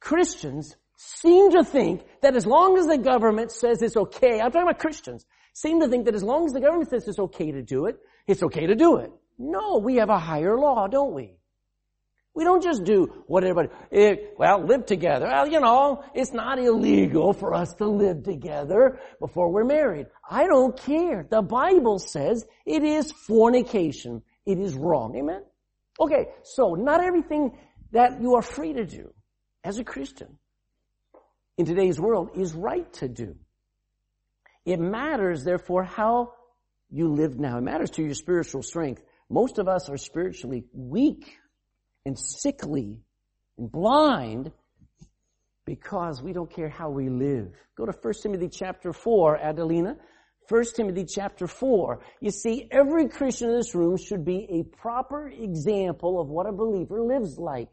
Christians 0.00 0.74
seem 0.96 1.52
to 1.52 1.64
think 1.64 2.02
that 2.22 2.34
as 2.34 2.46
long 2.46 2.78
as 2.78 2.86
the 2.86 2.96
government 2.96 3.52
says 3.52 3.82
it's 3.82 3.96
okay, 3.96 4.40
I'm 4.40 4.50
talking 4.50 4.62
about 4.62 4.78
Christians, 4.78 5.26
seem 5.52 5.80
to 5.80 5.88
think 5.88 6.06
that 6.06 6.14
as 6.14 6.22
long 6.22 6.46
as 6.46 6.52
the 6.52 6.60
government 6.60 6.88
says 6.88 7.06
it's 7.06 7.18
okay 7.18 7.52
to 7.52 7.62
do 7.62 7.86
it, 7.86 7.98
it's 8.26 8.42
okay 8.42 8.66
to 8.66 8.74
do 8.74 8.96
it. 8.96 9.12
No, 9.38 9.76
we 9.76 9.96
have 9.96 10.08
a 10.08 10.18
higher 10.18 10.56
law, 10.56 10.88
don't 10.88 11.12
we? 11.12 11.36
We 12.34 12.44
don't 12.44 12.62
just 12.62 12.84
do 12.84 13.24
what 13.26 13.44
everybody, 13.44 13.68
it, 13.90 14.34
well, 14.38 14.64
live 14.64 14.86
together. 14.86 15.26
Well, 15.26 15.46
you 15.46 15.60
know, 15.60 16.02
it's 16.14 16.32
not 16.32 16.58
illegal 16.58 17.34
for 17.34 17.52
us 17.54 17.74
to 17.74 17.86
live 17.86 18.22
together 18.22 18.98
before 19.20 19.52
we're 19.52 19.64
married. 19.64 20.06
I 20.28 20.46
don't 20.46 20.74
care. 20.76 21.26
The 21.30 21.42
Bible 21.42 21.98
says 21.98 22.46
it 22.64 22.82
is 22.82 23.12
fornication. 23.12 24.22
It 24.46 24.58
is 24.58 24.74
wrong. 24.74 25.14
Amen? 25.16 25.42
Okay, 26.00 26.28
so 26.42 26.74
not 26.74 27.04
everything 27.04 27.58
that 27.92 28.22
you 28.22 28.34
are 28.36 28.42
free 28.42 28.72
to 28.72 28.86
do 28.86 29.12
as 29.62 29.78
a 29.78 29.84
Christian 29.84 30.38
in 31.58 31.66
today's 31.66 32.00
world 32.00 32.30
is 32.34 32.54
right 32.54 32.90
to 32.94 33.08
do. 33.08 33.36
It 34.64 34.80
matters, 34.80 35.44
therefore, 35.44 35.84
how 35.84 36.32
you 36.88 37.12
live 37.12 37.38
now. 37.38 37.58
It 37.58 37.62
matters 37.62 37.90
to 37.90 38.02
your 38.02 38.14
spiritual 38.14 38.62
strength. 38.62 39.02
Most 39.28 39.58
of 39.58 39.68
us 39.68 39.90
are 39.90 39.98
spiritually 39.98 40.64
weak 40.72 41.36
and 42.04 42.18
sickly 42.18 43.00
and 43.58 43.70
blind 43.70 44.52
because 45.64 46.22
we 46.22 46.32
don't 46.32 46.52
care 46.52 46.68
how 46.68 46.90
we 46.90 47.08
live. 47.08 47.48
Go 47.76 47.86
to 47.86 47.92
1 47.92 48.14
Timothy 48.22 48.48
chapter 48.48 48.92
4, 48.92 49.38
Adelina. 49.38 49.96
1 50.48 50.64
Timothy 50.76 51.04
chapter 51.04 51.46
4. 51.46 52.00
You 52.20 52.30
see, 52.30 52.68
every 52.70 53.08
Christian 53.08 53.50
in 53.50 53.56
this 53.56 53.74
room 53.74 53.96
should 53.96 54.24
be 54.24 54.48
a 54.50 54.76
proper 54.76 55.28
example 55.28 56.20
of 56.20 56.28
what 56.28 56.48
a 56.48 56.52
believer 56.52 57.00
lives 57.00 57.38
like. 57.38 57.68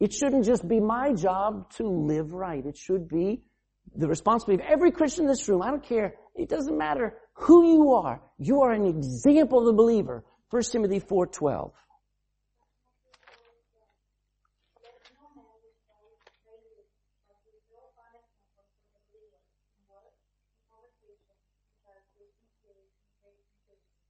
It 0.00 0.12
shouldn't 0.12 0.44
just 0.44 0.68
be 0.68 0.80
my 0.80 1.12
job 1.12 1.70
to 1.76 1.84
live 1.84 2.32
right. 2.32 2.64
It 2.64 2.76
should 2.76 3.08
be 3.08 3.42
the 3.96 4.06
responsibility 4.06 4.62
of 4.62 4.70
every 4.70 4.90
Christian 4.90 5.24
in 5.24 5.28
this 5.28 5.48
room. 5.48 5.62
I 5.62 5.70
don't 5.70 5.84
care. 5.84 6.14
It 6.34 6.48
doesn't 6.48 6.76
matter 6.76 7.14
who 7.34 7.72
you 7.72 7.92
are. 7.94 8.20
You 8.38 8.60
are 8.62 8.72
an 8.72 8.86
example 8.86 9.60
of 9.60 9.66
the 9.66 9.72
believer. 9.72 10.24
1 10.50 10.62
Timothy 10.64 11.00
4.12. 11.00 11.72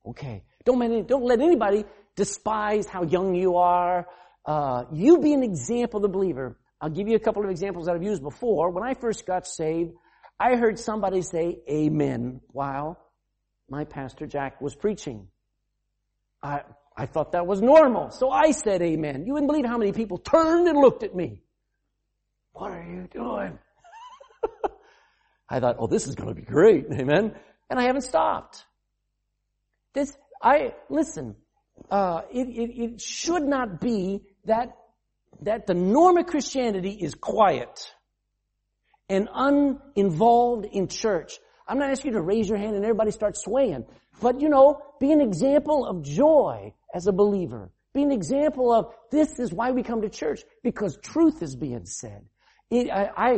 Okay. 0.06 0.44
Don't 0.64 0.78
let, 0.78 1.06
don't 1.06 1.24
let 1.24 1.40
anybody 1.40 1.84
despise 2.16 2.86
how 2.86 3.04
young 3.04 3.34
you 3.34 3.56
are. 3.56 4.06
Uh, 4.44 4.84
you 4.92 5.18
be 5.18 5.32
an 5.32 5.42
example 5.42 5.98
of 5.98 6.02
the 6.02 6.08
believer. 6.08 6.58
I'll 6.80 6.90
give 6.90 7.08
you 7.08 7.16
a 7.16 7.20
couple 7.20 7.42
of 7.44 7.50
examples 7.50 7.86
that 7.86 7.94
I've 7.94 8.02
used 8.02 8.22
before. 8.22 8.70
When 8.70 8.84
I 8.84 8.94
first 8.94 9.26
got 9.26 9.46
saved, 9.46 9.92
I 10.38 10.56
heard 10.56 10.78
somebody 10.78 11.22
say 11.22 11.58
amen 11.70 12.40
while 12.48 12.98
my 13.68 13.84
pastor 13.84 14.26
Jack 14.26 14.60
was 14.60 14.74
preaching. 14.74 15.28
I, 16.42 16.62
I 16.96 17.06
thought 17.06 17.32
that 17.32 17.46
was 17.46 17.62
normal. 17.62 18.10
So 18.10 18.30
I 18.30 18.50
said 18.50 18.82
amen. 18.82 19.24
You 19.26 19.32
wouldn't 19.32 19.50
believe 19.50 19.64
how 19.64 19.78
many 19.78 19.92
people 19.92 20.18
turned 20.18 20.68
and 20.68 20.78
looked 20.78 21.02
at 21.02 21.14
me. 21.14 21.42
What 22.52 22.70
are 22.70 22.84
you 22.84 23.08
doing? 23.10 23.58
I 25.48 25.60
thought, 25.60 25.76
oh, 25.78 25.86
this 25.86 26.06
is 26.06 26.14
going 26.14 26.28
to 26.28 26.34
be 26.34 26.42
great. 26.42 26.86
Amen. 26.92 27.34
And 27.70 27.80
I 27.80 27.84
haven't 27.84 28.02
stopped. 28.02 28.64
This, 29.94 30.16
I, 30.42 30.74
listen, 30.90 31.36
uh, 31.90 32.22
it, 32.30 32.48
it, 32.48 32.82
it 32.82 33.00
should 33.00 33.44
not 33.44 33.80
be 33.80 34.20
that, 34.44 34.76
that 35.42 35.66
the 35.66 35.74
norm 35.74 36.18
of 36.18 36.26
Christianity 36.26 36.90
is 36.90 37.14
quiet 37.14 37.94
and 39.08 39.28
uninvolved 39.32 40.66
in 40.70 40.88
church. 40.88 41.38
I'm 41.66 41.78
not 41.78 41.90
asking 41.90 42.12
you 42.12 42.18
to 42.18 42.22
raise 42.22 42.48
your 42.48 42.58
hand 42.58 42.76
and 42.76 42.84
everybody 42.84 43.10
start 43.10 43.36
swaying. 43.36 43.84
But 44.20 44.40
you 44.40 44.48
know, 44.48 44.80
be 45.00 45.12
an 45.12 45.20
example 45.20 45.86
of 45.86 46.02
joy 46.02 46.74
as 46.94 47.06
a 47.06 47.12
believer. 47.12 47.70
Be 47.94 48.02
an 48.02 48.12
example 48.12 48.72
of 48.72 48.92
this 49.10 49.38
is 49.38 49.52
why 49.52 49.70
we 49.70 49.82
come 49.82 50.02
to 50.02 50.08
church 50.08 50.42
because 50.62 50.98
truth 51.02 51.42
is 51.42 51.54
being 51.54 51.86
said. 51.86 52.24
It, 52.70 52.90
I, 52.90 53.10
I, 53.16 53.32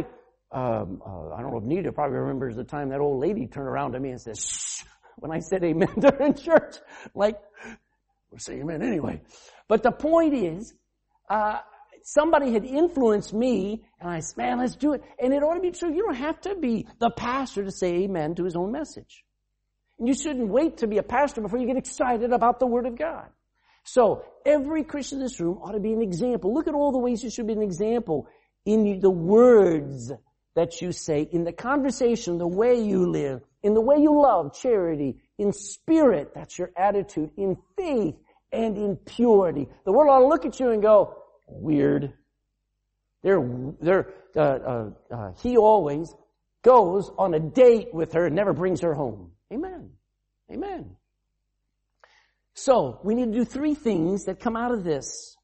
um, 0.53 1.03
uh, 1.05 1.35
I 1.35 1.43
don't 1.43 1.51
know 1.51 1.59
if 1.59 1.65
Nita 1.65 1.93
probably 1.93 2.17
remembers 2.17 2.57
the 2.57 2.65
time 2.65 2.89
that 2.91 3.01
old 3.01 3.21
lady 3.21 3.47
turned 3.47 3.69
around 3.69 3.93
to 3.93 4.01
me 4.01 4.11
and 4.11 4.21
said, 4.21 4.39
"Shh," 4.39 4.85
when 5.17 5.31
I 5.31 5.41
said 5.41 5.65
amen 5.65 5.89
during 5.99 6.35
church. 6.35 6.77
Like, 7.15 7.37
we'll 8.31 8.39
say 8.39 8.61
amen 8.61 8.83
anyway. 8.83 9.21
But 9.69 9.83
the 9.83 9.93
point 9.93 10.35
is, 10.35 10.75
uh, 11.29 11.59
somebody 12.03 12.53
had 12.53 12.65
influenced 12.65 13.35
me, 13.35 13.85
and 14.01 14.09
I 14.09 14.21
said, 14.21 14.37
man, 14.37 14.59
let's 14.59 14.77
do 14.77 14.93
it. 14.93 15.03
And 15.21 15.33
it 15.35 15.43
ought 15.43 15.55
to 15.55 15.61
be 15.61 15.73
true. 15.73 15.93
You 15.93 16.05
don't 16.05 16.15
have 16.15 16.41
to 16.43 16.55
be 16.55 16.87
the 17.01 17.11
pastor 17.11 17.65
to 17.65 17.71
say 17.71 18.05
amen 18.05 18.37
to 18.37 18.45
his 18.45 18.57
own 18.57 18.73
message. 18.73 19.25
And 19.99 20.07
you 20.07 20.15
shouldn't 20.15 20.49
wait 20.49 20.79
to 20.79 20.87
be 20.87 20.99
a 20.99 21.03
pastor 21.03 21.41
before 21.41 21.59
you 21.59 21.67
get 21.67 21.77
excited 21.77 22.33
about 22.33 22.61
the 22.61 22.67
Word 22.67 22.87
of 22.87 22.99
God. 22.99 23.29
So, 23.85 24.25
every 24.45 24.83
Christian 24.83 25.19
in 25.19 25.25
this 25.25 25.41
room 25.41 25.59
ought 25.63 25.73
to 25.73 25.81
be 25.81 25.93
an 25.93 26.03
example. 26.03 26.53
Look 26.53 26.69
at 26.69 26.75
all 26.75 26.93
the 26.93 26.99
ways 26.99 27.23
you 27.23 27.31
should 27.31 27.47
be 27.47 27.53
an 27.53 27.63
example 27.63 28.27
in 28.65 29.01
the 29.01 29.11
words 29.11 30.13
that 30.57 30.83
you 30.83 30.91
say, 30.91 31.29
in 31.31 31.45
the 31.45 31.53
conversation, 31.53 32.39
the 32.39 32.49
way 32.49 32.81
you 32.83 33.11
live, 33.11 33.43
in 33.67 33.75
the 33.75 33.81
way 33.81 33.97
you 33.99 34.17
love, 34.23 34.55
charity, 34.55 35.17
in 35.39 35.53
spirit, 35.53 36.31
that's 36.37 36.57
your 36.57 36.71
attitude, 36.77 37.33
in 37.37 37.57
faith, 37.77 38.15
and 38.53 38.79
in 38.79 38.95
purity. 38.95 39.67
The 39.85 39.91
world 39.91 40.09
ought 40.09 40.21
to 40.21 40.29
look 40.29 40.47
at 40.47 40.61
you 40.61 40.71
and 40.71 40.81
go, 40.81 41.17
weird. 41.49 42.13
They're, 43.25 43.41
they're, 43.81 44.15
uh, 44.37 44.41
uh, 44.41 44.91
uh, 45.11 45.33
he 45.43 45.57
always 45.57 46.15
goes 46.63 47.11
on 47.19 47.35
a 47.35 47.41
date 47.41 47.93
with 47.93 48.13
her 48.13 48.27
and 48.27 48.37
never 48.37 48.53
brings 48.53 48.83
her 48.83 48.95
home. 48.95 49.33
Amen. 49.53 49.91
Amen. 50.49 50.95
So, 52.55 53.01
we 53.03 53.17
need 53.17 53.33
to 53.33 53.39
do 53.39 53.45
three 53.45 53.75
things 53.75 54.27
that 54.27 54.39
come 54.39 54.57
out 54.57 54.71
of 54.71 54.85
this. 54.85 55.37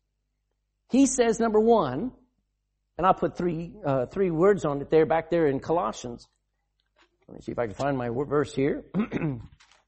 He 0.91 1.07
says, 1.07 1.41
number 1.41 1.59
one, 1.59 2.13
and 2.97 3.05
I'll 3.05 3.15
put 3.15 3.37
three, 3.37 3.73
uh, 3.85 4.07
three 4.07 4.31
words 4.31 4.65
on 4.65 4.81
it 4.81 4.91
there, 4.91 5.07
back 5.07 5.29
there 5.29 5.49
in 5.49 5.59
Colossians. 5.59 6.29
Let 7.29 7.35
me 7.35 7.41
see 7.41 7.53
if 7.53 7.59
I 7.59 7.67
can 7.67 7.75
find 7.75 7.97
my 7.97 8.09
verse 8.11 8.55
here. 8.55 8.85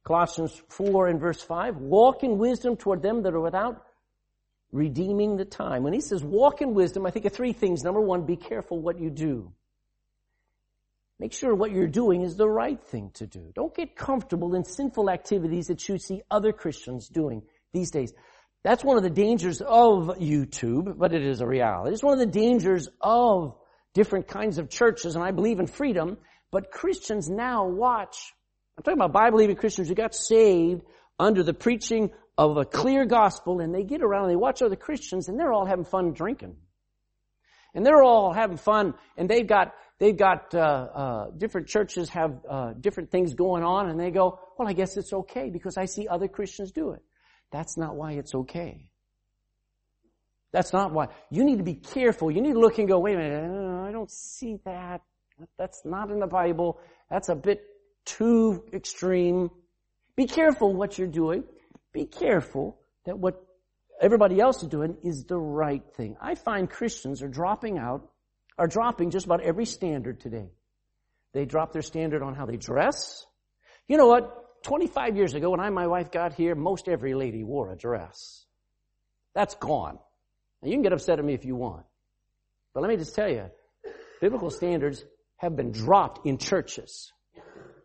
Colossians 0.04 0.62
4 0.68 1.08
and 1.08 1.20
verse 1.20 1.42
5. 1.42 1.76
Walk 1.76 2.22
in 2.22 2.38
wisdom 2.38 2.76
toward 2.76 3.02
them 3.02 3.22
that 3.22 3.34
are 3.34 3.40
without, 3.40 3.84
redeeming 4.72 5.36
the 5.36 5.44
time. 5.44 5.82
When 5.82 5.92
he 5.92 6.00
says 6.00 6.22
walk 6.22 6.60
in 6.60 6.74
wisdom, 6.74 7.06
I 7.06 7.10
think 7.10 7.24
of 7.24 7.32
three 7.32 7.52
things. 7.52 7.82
Number 7.82 8.00
one, 8.00 8.26
be 8.26 8.36
careful 8.36 8.80
what 8.80 8.98
you 8.98 9.08
do. 9.08 9.52
Make 11.20 11.32
sure 11.32 11.54
what 11.54 11.70
you're 11.70 11.86
doing 11.86 12.22
is 12.22 12.36
the 12.36 12.48
right 12.48 12.82
thing 12.82 13.10
to 13.14 13.26
do. 13.26 13.52
Don't 13.54 13.74
get 13.74 13.94
comfortable 13.94 14.54
in 14.54 14.64
sinful 14.64 15.08
activities 15.08 15.68
that 15.68 15.88
you 15.88 15.96
see 15.98 16.22
other 16.30 16.52
Christians 16.52 17.08
doing 17.08 17.42
these 17.72 17.90
days. 17.90 18.12
That's 18.64 18.82
one 18.82 18.96
of 18.96 19.04
the 19.04 19.10
dangers 19.10 19.60
of 19.60 20.08
YouTube, 20.18 20.98
but 20.98 21.12
it 21.12 21.24
is 21.24 21.40
a 21.40 21.46
reality. 21.46 21.92
It's 21.92 22.02
one 22.02 22.14
of 22.14 22.18
the 22.18 22.40
dangers 22.40 22.88
of 23.00 23.54
different 23.92 24.26
kinds 24.26 24.58
of 24.58 24.68
churches, 24.68 25.14
and 25.14 25.24
I 25.24 25.30
believe 25.30 25.60
in 25.60 25.66
freedom, 25.68 26.18
but 26.54 26.70
Christians 26.70 27.28
now 27.28 27.66
watch. 27.66 28.32
I'm 28.78 28.84
talking 28.84 28.96
about 28.96 29.12
Bible-believing 29.12 29.56
Christians 29.56 29.88
who 29.88 29.96
got 29.96 30.14
saved 30.14 30.82
under 31.18 31.42
the 31.42 31.52
preaching 31.52 32.12
of 32.38 32.56
a 32.56 32.64
clear 32.64 33.06
gospel, 33.06 33.58
and 33.58 33.74
they 33.74 33.82
get 33.82 34.02
around 34.02 34.26
and 34.26 34.30
they 34.30 34.36
watch 34.36 34.62
other 34.62 34.76
Christians, 34.76 35.28
and 35.28 35.36
they're 35.36 35.52
all 35.52 35.66
having 35.66 35.84
fun 35.84 36.12
drinking. 36.12 36.54
And 37.74 37.84
they're 37.84 38.04
all 38.04 38.32
having 38.32 38.56
fun, 38.56 38.94
and 39.16 39.28
they've 39.28 39.48
got 39.48 39.74
they've 39.98 40.16
got 40.16 40.54
uh, 40.54 40.58
uh, 40.60 41.30
different 41.36 41.66
churches 41.66 42.08
have 42.10 42.38
uh, 42.48 42.74
different 42.74 43.10
things 43.10 43.34
going 43.34 43.64
on, 43.64 43.90
and 43.90 43.98
they 43.98 44.12
go, 44.12 44.38
"Well, 44.56 44.68
I 44.68 44.74
guess 44.74 44.96
it's 44.96 45.12
okay 45.12 45.50
because 45.50 45.76
I 45.76 45.86
see 45.86 46.06
other 46.06 46.28
Christians 46.28 46.70
do 46.70 46.92
it." 46.92 47.02
That's 47.50 47.76
not 47.76 47.96
why 47.96 48.12
it's 48.12 48.32
okay. 48.32 48.90
That's 50.52 50.72
not 50.72 50.92
why. 50.92 51.08
You 51.30 51.42
need 51.42 51.58
to 51.58 51.64
be 51.64 51.74
careful. 51.74 52.30
You 52.30 52.40
need 52.40 52.52
to 52.52 52.60
look 52.60 52.78
and 52.78 52.86
go, 52.86 53.00
wait 53.00 53.16
a 53.16 53.18
minute, 53.18 53.88
I 53.88 53.90
don't 53.90 54.08
see 54.08 54.60
that. 54.64 55.00
That's 55.58 55.84
not 55.84 56.10
in 56.10 56.20
the 56.20 56.26
Bible. 56.26 56.78
That's 57.10 57.28
a 57.28 57.34
bit 57.34 57.62
too 58.04 58.64
extreme. 58.72 59.50
Be 60.16 60.26
careful 60.26 60.72
what 60.72 60.98
you're 60.98 61.08
doing. 61.08 61.44
Be 61.92 62.06
careful 62.06 62.78
that 63.06 63.18
what 63.18 63.42
everybody 64.00 64.40
else 64.40 64.62
is 64.62 64.68
doing 64.68 64.96
is 65.02 65.24
the 65.24 65.38
right 65.38 65.82
thing. 65.96 66.16
I 66.20 66.34
find 66.34 66.68
Christians 66.68 67.22
are 67.22 67.28
dropping 67.28 67.78
out, 67.78 68.08
are 68.58 68.66
dropping 68.66 69.10
just 69.10 69.26
about 69.26 69.42
every 69.42 69.66
standard 69.66 70.20
today. 70.20 70.50
They 71.32 71.44
drop 71.44 71.72
their 71.72 71.82
standard 71.82 72.22
on 72.22 72.34
how 72.34 72.46
they 72.46 72.56
dress. 72.56 73.26
You 73.88 73.96
know 73.96 74.06
what? 74.06 74.62
25 74.64 75.16
years 75.16 75.34
ago, 75.34 75.50
when 75.50 75.60
I 75.60 75.66
and 75.66 75.74
my 75.74 75.86
wife 75.86 76.10
got 76.10 76.32
here, 76.32 76.54
most 76.54 76.88
every 76.88 77.14
lady 77.14 77.44
wore 77.44 77.70
a 77.70 77.76
dress. 77.76 78.46
That's 79.34 79.54
gone. 79.56 79.98
Now, 80.62 80.68
you 80.68 80.74
can 80.74 80.82
get 80.82 80.92
upset 80.92 81.18
at 81.18 81.24
me 81.24 81.34
if 81.34 81.44
you 81.44 81.56
want. 81.56 81.84
But 82.72 82.82
let 82.82 82.88
me 82.88 82.96
just 82.96 83.14
tell 83.14 83.28
you, 83.28 83.50
biblical 84.20 84.50
standards 84.50 85.04
have 85.36 85.56
been 85.56 85.72
dropped 85.72 86.26
in 86.26 86.38
churches. 86.38 87.12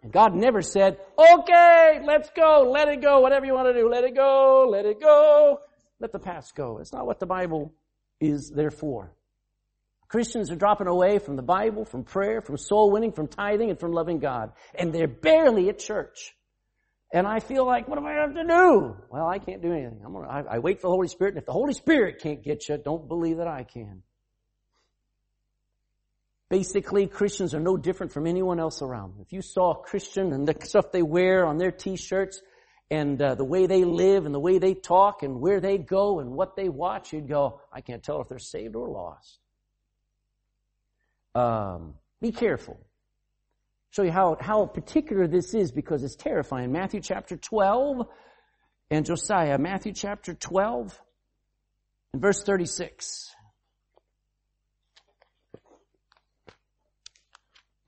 And 0.01 0.11
God 0.11 0.33
never 0.33 0.61
said, 0.61 0.97
okay, 1.17 1.99
let's 2.03 2.29
go, 2.35 2.69
let 2.71 2.87
it 2.87 3.01
go, 3.01 3.19
whatever 3.19 3.45
you 3.45 3.53
want 3.53 3.67
to 3.67 3.73
do, 3.73 3.89
let 3.89 4.03
it 4.03 4.15
go, 4.15 4.67
let 4.69 4.85
it 4.85 5.01
go, 5.01 5.59
let 5.99 6.11
the 6.11 6.19
past 6.19 6.55
go. 6.55 6.77
It's 6.79 6.93
not 6.93 7.05
what 7.05 7.19
the 7.19 7.25
Bible 7.25 7.73
is 8.21 8.51
there 8.55 8.71
for. 8.71 9.13
Christians 10.07 10.49
are 10.51 10.55
dropping 10.55 10.87
away 10.87 11.19
from 11.19 11.35
the 11.35 11.43
Bible, 11.43 11.85
from 11.85 12.03
prayer, 12.03 12.41
from 12.41 12.57
soul 12.57 12.91
winning, 12.91 13.11
from 13.11 13.27
tithing, 13.27 13.69
and 13.69 13.79
from 13.79 13.91
loving 13.91 14.19
God. 14.19 14.53
And 14.73 14.91
they're 14.91 15.07
barely 15.07 15.69
at 15.69 15.77
church. 15.77 16.33
And 17.13 17.27
I 17.27 17.39
feel 17.39 17.65
like, 17.65 17.87
what 17.87 17.97
am 17.97 18.05
I 18.05 18.13
have 18.13 18.33
to 18.33 18.43
do? 18.43 18.95
Well, 19.11 19.27
I 19.27 19.39
can't 19.39 19.61
do 19.61 19.71
anything. 19.71 20.01
I'm 20.05 20.13
gonna, 20.13 20.27
I, 20.27 20.55
I 20.55 20.59
wait 20.59 20.79
for 20.79 20.87
the 20.87 20.91
Holy 20.91 21.07
Spirit, 21.07 21.33
and 21.33 21.39
if 21.39 21.45
the 21.45 21.51
Holy 21.51 21.73
Spirit 21.73 22.21
can't 22.21 22.43
get 22.43 22.69
you, 22.69 22.77
don't 22.77 23.07
believe 23.07 23.37
that 23.37 23.47
I 23.47 23.63
can. 23.63 24.03
Basically, 26.49 27.05
Christians 27.05 27.53
are 27.53 27.59
no 27.59 27.77
different 27.77 28.11
from 28.11 28.25
anyone 28.25 28.59
else 28.59 28.81
around. 28.81 29.13
If 29.21 29.31
you 29.31 29.41
saw 29.43 29.71
a 29.71 29.83
Christian 29.83 30.33
and 30.33 30.47
the 30.47 30.55
stuff 30.65 30.91
they 30.91 31.03
wear 31.03 31.45
on 31.45 31.59
their 31.59 31.71
t-shirts 31.71 32.41
and 32.89 33.21
uh, 33.21 33.35
the 33.35 33.45
way 33.45 33.67
they 33.67 33.83
live 33.83 34.25
and 34.25 34.33
the 34.33 34.39
way 34.39 34.57
they 34.57 34.73
talk 34.73 35.21
and 35.21 35.39
where 35.39 35.59
they 35.59 35.77
go 35.77 36.19
and 36.19 36.31
what 36.31 36.55
they 36.55 36.67
watch, 36.67 37.13
you'd 37.13 37.27
go, 37.27 37.61
I 37.71 37.81
can't 37.81 38.01
tell 38.01 38.19
if 38.21 38.29
they're 38.29 38.39
saved 38.39 38.75
or 38.75 38.89
lost. 38.89 39.37
Um, 41.35 41.93
be 42.19 42.31
careful. 42.31 42.79
Show 43.91 44.01
you 44.01 44.11
how, 44.11 44.37
how 44.39 44.65
particular 44.65 45.27
this 45.27 45.53
is 45.53 45.71
because 45.71 46.03
it's 46.03 46.15
terrifying. 46.15 46.71
Matthew 46.71 46.99
chapter 46.99 47.37
12 47.37 48.07
and 48.89 49.05
Josiah, 49.05 49.59
Matthew 49.59 49.93
chapter 49.93 50.33
12 50.33 50.99
and 52.13 52.21
verse 52.21 52.41
36. 52.41 53.35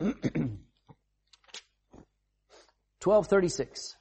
1236. 3.04 3.98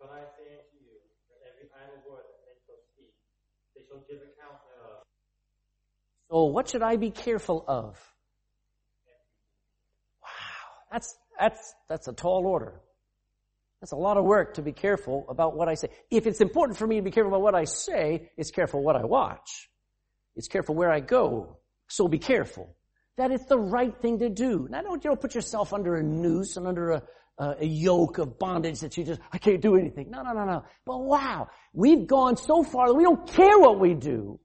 But 0.00 0.10
I 0.10 0.18
say 0.36 0.50
unto 0.50 0.74
you, 0.82 0.98
that 1.30 1.38
every 1.46 1.68
idle 1.70 2.02
word 2.10 2.24
that 2.26 2.42
men 2.42 2.56
shall 2.66 2.82
speak, 2.94 3.14
they 3.76 3.82
shall 3.86 4.02
give 4.08 4.18
account 4.18 4.58
thereof. 4.66 5.06
So 6.28 6.44
what 6.46 6.68
should 6.68 6.82
I 6.82 6.96
be 6.96 7.12
careful 7.12 7.64
of? 7.68 7.96
Wow, 10.20 10.28
that's, 10.90 11.16
that's, 11.38 11.74
that's 11.88 12.08
a 12.08 12.12
tall 12.12 12.44
order. 12.44 12.80
That's 13.80 13.92
a 13.92 13.96
lot 13.96 14.16
of 14.16 14.24
work 14.24 14.54
to 14.54 14.62
be 14.62 14.72
careful 14.72 15.26
about 15.28 15.56
what 15.56 15.68
I 15.68 15.74
say. 15.74 15.90
If 16.10 16.26
it's 16.26 16.40
important 16.40 16.76
for 16.76 16.88
me 16.88 16.96
to 16.96 17.02
be 17.02 17.12
careful 17.12 17.30
about 17.30 17.42
what 17.42 17.54
I 17.54 17.66
say, 17.66 18.30
it's 18.36 18.50
careful 18.50 18.82
what 18.82 18.96
I 18.96 19.04
watch. 19.04 19.70
It's 20.34 20.48
careful 20.48 20.74
where 20.74 20.90
I 20.90 20.98
go. 20.98 21.58
So 21.86 22.08
be 22.08 22.18
careful 22.18 22.74
that 23.16 23.30
it's 23.30 23.46
the 23.46 23.58
right 23.58 23.96
thing 24.00 24.18
to 24.18 24.28
do. 24.28 24.66
Now 24.70 24.82
don't, 24.82 25.02
you 25.02 25.10
know, 25.10 25.16
put 25.16 25.34
yourself 25.34 25.72
under 25.72 25.96
a 25.96 26.02
noose 26.02 26.56
and 26.56 26.66
under 26.66 26.90
a, 26.90 27.02
a 27.38 27.64
yoke 27.64 28.18
of 28.18 28.38
bondage 28.38 28.80
that 28.80 28.96
you 28.96 29.04
just, 29.04 29.20
I 29.32 29.38
can't 29.38 29.60
do 29.60 29.76
anything. 29.76 30.10
No, 30.10 30.22
no, 30.22 30.32
no, 30.32 30.44
no. 30.44 30.64
But 30.84 30.98
wow, 30.98 31.48
we've 31.72 32.06
gone 32.06 32.36
so 32.36 32.62
far 32.62 32.88
that 32.88 32.94
we 32.94 33.02
don't 33.02 33.26
care 33.26 33.58
what 33.58 33.78
we 33.80 33.94
do. 33.94 34.38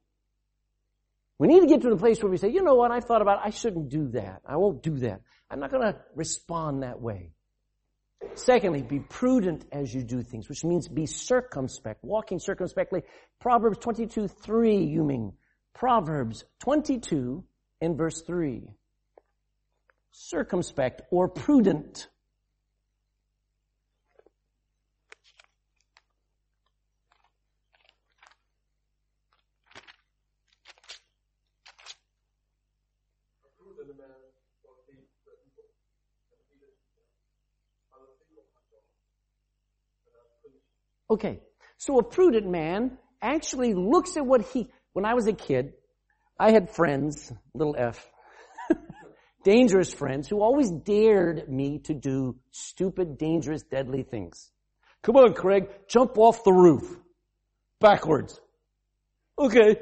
We 1.38 1.48
need 1.48 1.62
to 1.62 1.68
get 1.68 1.82
to 1.82 1.90
the 1.90 1.98
place 1.98 2.22
where 2.22 2.30
we 2.30 2.38
say, 2.38 2.50
you 2.50 2.62
know 2.62 2.76
what, 2.76 2.92
I 2.92 3.00
thought 3.00 3.22
about, 3.22 3.40
it. 3.40 3.48
I 3.48 3.50
shouldn't 3.50 3.90
do 3.90 4.10
that. 4.10 4.42
I 4.46 4.58
won't 4.58 4.84
do 4.84 4.98
that. 5.00 5.22
I'm 5.50 5.60
not 5.60 5.72
gonna 5.72 5.98
respond 6.16 6.84
that 6.84 7.02
way. 7.02 7.32
Secondly, 8.36 8.84
be 8.84 9.00
prudent 9.00 9.66
as 9.72 9.94
you 9.94 10.04
do 10.04 10.22
things, 10.22 10.48
which 10.48 10.64
means 10.64 10.88
be 10.88 11.06
circumspect, 11.06 12.04
walking 12.04 12.40
circumspectly. 12.40 13.02
Proverbs 13.40 13.80
22, 13.80 14.28
3, 14.28 14.86
you 14.86 15.04
mean. 15.04 15.34
Proverbs 15.74 16.46
22, 16.60 17.44
in 17.82 17.98
verse 17.98 18.22
3. 18.22 18.70
Circumspect 20.12 21.02
or 21.12 21.28
prudent. 21.28 22.08
Okay, 41.10 41.42
so 41.78 42.00
a 42.00 42.04
prudent 42.04 42.48
man 42.48 42.98
actually 43.22 43.74
looks 43.74 44.16
at 44.16 44.26
what 44.26 44.44
he, 44.54 44.72
when 44.94 45.04
I 45.04 45.14
was 45.14 45.28
a 45.28 45.34
kid, 45.34 45.74
I 46.42 46.50
had 46.50 46.72
friends, 46.72 47.32
little 47.54 47.76
f, 47.78 48.10
dangerous 49.44 49.94
friends 49.94 50.28
who 50.28 50.42
always 50.42 50.72
dared 50.72 51.48
me 51.48 51.78
to 51.84 51.94
do 51.94 52.36
stupid, 52.50 53.20
dangerous, 53.20 53.62
deadly 53.62 54.02
things. 54.02 54.50
Come 55.04 55.18
on, 55.18 55.36
Craig, 55.36 55.70
jump 55.88 56.18
off 56.18 56.44
the 56.44 56.52
roof. 56.52 56.98
Backwards. 57.80 58.42
Okay. 59.38 59.76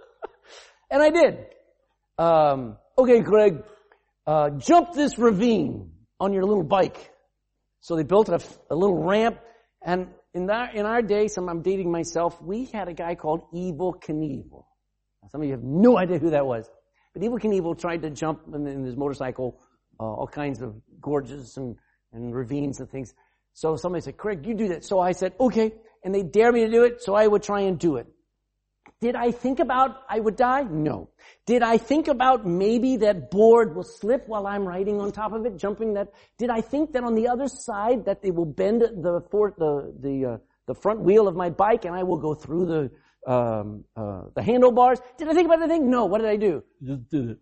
and 0.90 1.02
I 1.02 1.10
did. 1.10 1.44
Um, 2.16 2.78
okay, 2.96 3.20
Craig, 3.20 3.62
uh, 4.26 4.48
jump 4.56 4.94
this 4.94 5.18
ravine 5.18 5.92
on 6.18 6.32
your 6.32 6.44
little 6.44 6.64
bike. 6.64 7.12
So 7.82 7.96
they 7.96 8.02
built 8.02 8.30
a, 8.30 8.40
a 8.70 8.74
little 8.74 9.04
ramp, 9.04 9.38
and 9.84 10.08
in 10.32 10.48
our, 10.48 10.70
in 10.74 10.86
our 10.86 11.02
day, 11.02 11.28
some 11.28 11.50
I'm 11.50 11.60
dating 11.60 11.92
myself, 11.92 12.40
we 12.40 12.64
had 12.72 12.88
a 12.88 12.94
guy 12.94 13.14
called 13.14 13.42
Evel 13.52 14.02
Knievel. 14.02 14.64
Some 15.28 15.42
of 15.42 15.46
you 15.46 15.52
have 15.52 15.62
no 15.62 15.98
idea 15.98 16.18
who 16.18 16.30
that 16.30 16.46
was. 16.46 16.68
But 17.12 17.22
Evel 17.22 17.40
Knievel 17.40 17.78
tried 17.78 18.02
to 18.02 18.10
jump 18.10 18.42
in, 18.54 18.66
in 18.66 18.84
his 18.84 18.96
motorcycle, 18.96 19.60
uh, 19.98 20.04
all 20.04 20.26
kinds 20.26 20.62
of 20.62 20.74
gorges 21.00 21.56
and, 21.56 21.76
and 22.12 22.34
ravines 22.34 22.80
and 22.80 22.88
things. 22.88 23.14
So 23.52 23.76
somebody 23.76 24.02
said, 24.02 24.16
Craig, 24.16 24.46
you 24.46 24.54
do 24.54 24.68
that. 24.68 24.84
So 24.84 25.00
I 25.00 25.12
said, 25.12 25.34
okay. 25.38 25.72
And 26.04 26.14
they 26.14 26.22
dare 26.22 26.52
me 26.52 26.60
to 26.60 26.70
do 26.70 26.84
it, 26.84 27.02
so 27.02 27.14
I 27.14 27.26
would 27.26 27.42
try 27.42 27.60
and 27.60 27.78
do 27.78 27.96
it. 27.96 28.06
Did 29.00 29.16
I 29.16 29.30
think 29.30 29.60
about 29.60 30.02
I 30.08 30.20
would 30.20 30.36
die? 30.36 30.62
No. 30.62 31.10
Did 31.46 31.62
I 31.62 31.78
think 31.78 32.08
about 32.08 32.46
maybe 32.46 32.98
that 32.98 33.30
board 33.30 33.74
will 33.74 33.84
slip 33.84 34.28
while 34.28 34.46
I'm 34.46 34.66
riding 34.66 35.00
on 35.00 35.10
top 35.10 35.32
of 35.32 35.46
it, 35.46 35.56
jumping 35.56 35.94
that? 35.94 36.08
Did 36.38 36.50
I 36.50 36.60
think 36.60 36.92
that 36.92 37.04
on 37.04 37.14
the 37.14 37.28
other 37.28 37.48
side 37.48 38.04
that 38.04 38.20
they 38.20 38.30
will 38.30 38.44
bend 38.44 38.82
the 38.82 39.22
for, 39.30 39.54
the 39.56 39.94
the 39.98 40.32
uh, 40.32 40.38
the 40.66 40.74
front 40.74 41.00
wheel 41.00 41.28
of 41.28 41.34
my 41.34 41.48
bike 41.50 41.84
and 41.84 41.94
I 41.94 42.02
will 42.02 42.18
go 42.18 42.34
through 42.34 42.66
the 42.66 42.90
um, 43.26 43.84
uh, 43.96 44.22
the 44.34 44.42
handlebars. 44.42 45.00
Did 45.18 45.28
I 45.28 45.34
think 45.34 45.46
about 45.46 45.62
anything? 45.62 45.90
No. 45.90 46.06
What 46.06 46.20
did 46.20 46.30
I 46.30 46.36
do? 46.36 46.62
Just 46.82 47.08
did 47.10 47.30
it. 47.30 47.38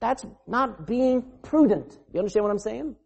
That's 0.00 0.26
not 0.46 0.86
being 0.86 1.22
prudent. 1.42 1.96
You 2.12 2.18
understand 2.20 2.44
what 2.44 2.50
I'm 2.50 2.58
saying? 2.58 2.96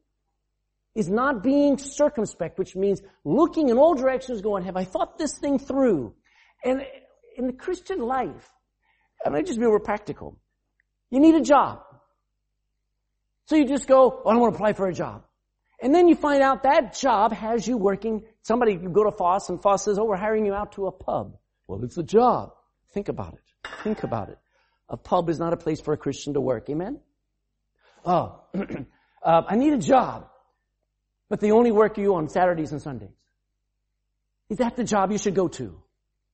Is 0.94 1.10
not 1.10 1.42
being 1.42 1.76
circumspect, 1.76 2.58
which 2.58 2.74
means 2.74 3.02
looking 3.22 3.68
in 3.68 3.76
all 3.76 3.94
directions 3.94 4.40
going, 4.40 4.64
have 4.64 4.76
I 4.76 4.84
thought 4.84 5.18
this 5.18 5.36
thing 5.36 5.58
through? 5.58 6.14
And 6.64 6.82
in 7.36 7.46
the 7.46 7.52
Christian 7.52 7.98
life, 8.00 8.50
I 9.24 9.28
mean, 9.28 9.44
just 9.44 9.58
be 9.58 9.66
real 9.66 9.78
practical. 9.78 10.38
You 11.10 11.20
need 11.20 11.34
a 11.34 11.42
job. 11.42 11.80
So 13.46 13.56
you 13.56 13.66
just 13.66 13.86
go, 13.86 14.22
oh, 14.24 14.28
I 14.28 14.36
want 14.36 14.54
to 14.54 14.56
apply 14.56 14.72
for 14.72 14.88
a 14.88 14.94
job. 14.94 15.22
And 15.80 15.94
then 15.94 16.08
you 16.08 16.16
find 16.16 16.42
out 16.42 16.62
that 16.62 16.98
job 16.98 17.32
has 17.32 17.66
you 17.66 17.76
working. 17.76 18.24
Somebody, 18.46 18.76
go 18.76 19.02
to 19.02 19.10
FÁS 19.10 19.48
and 19.48 19.60
FÁS 19.60 19.80
says, 19.80 19.98
oh, 19.98 20.04
we're 20.04 20.16
hiring 20.16 20.46
you 20.46 20.54
out 20.54 20.70
to 20.74 20.86
a 20.86 20.92
pub. 20.92 21.36
Well, 21.66 21.82
it's 21.82 21.98
a 21.98 22.02
job. 22.04 22.52
Think 22.94 23.08
about 23.08 23.34
it. 23.34 23.68
Think 23.82 24.04
about 24.04 24.28
it. 24.28 24.38
A 24.88 24.96
pub 24.96 25.28
is 25.30 25.40
not 25.40 25.52
a 25.52 25.56
place 25.56 25.80
for 25.80 25.92
a 25.92 25.96
Christian 25.96 26.34
to 26.34 26.40
work. 26.40 26.70
Amen? 26.70 27.00
Oh, 28.04 28.44
uh, 29.24 29.42
I 29.48 29.56
need 29.56 29.72
a 29.72 29.78
job. 29.78 30.28
But 31.28 31.40
they 31.40 31.50
only 31.50 31.72
work 31.72 31.98
you 31.98 32.14
on 32.14 32.28
Saturdays 32.28 32.70
and 32.70 32.80
Sundays. 32.80 33.16
Is 34.48 34.58
that 34.58 34.76
the 34.76 34.84
job 34.84 35.10
you 35.10 35.18
should 35.18 35.34
go 35.34 35.48
to? 35.48 35.82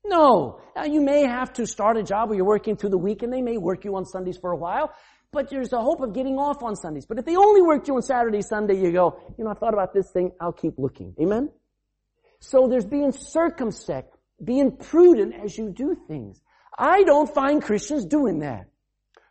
No. 0.04 0.60
Now 0.76 0.84
you 0.84 1.00
may 1.00 1.22
have 1.22 1.54
to 1.54 1.66
start 1.66 1.96
a 1.96 2.02
job 2.02 2.28
where 2.28 2.36
you're 2.36 2.44
working 2.44 2.76
through 2.76 2.90
the 2.90 2.98
week 2.98 3.22
and 3.22 3.32
they 3.32 3.40
may 3.40 3.56
work 3.56 3.86
you 3.86 3.96
on 3.96 4.04
Sundays 4.04 4.36
for 4.36 4.52
a 4.52 4.56
while, 4.58 4.92
but 5.30 5.48
there's 5.48 5.72
a 5.72 5.80
hope 5.80 6.02
of 6.02 6.12
getting 6.12 6.38
off 6.38 6.62
on 6.62 6.76
Sundays. 6.76 7.06
But 7.06 7.18
if 7.18 7.24
they 7.24 7.36
only 7.36 7.62
worked 7.62 7.88
you 7.88 7.94
on 7.94 8.02
Saturday, 8.02 8.42
Sunday, 8.42 8.78
you 8.78 8.92
go, 8.92 9.18
you 9.38 9.44
know, 9.44 9.50
I 9.50 9.54
thought 9.54 9.72
about 9.72 9.94
this 9.94 10.10
thing, 10.10 10.32
I'll 10.38 10.52
keep 10.52 10.74
looking. 10.76 11.14
Amen? 11.18 11.48
So 12.42 12.66
there's 12.66 12.84
being 12.84 13.12
circumspect, 13.12 14.16
being 14.42 14.76
prudent 14.76 15.32
as 15.32 15.56
you 15.56 15.70
do 15.70 15.96
things. 16.08 16.40
I 16.76 17.04
don't 17.04 17.32
find 17.32 17.62
Christians 17.62 18.04
doing 18.04 18.40
that. 18.40 18.66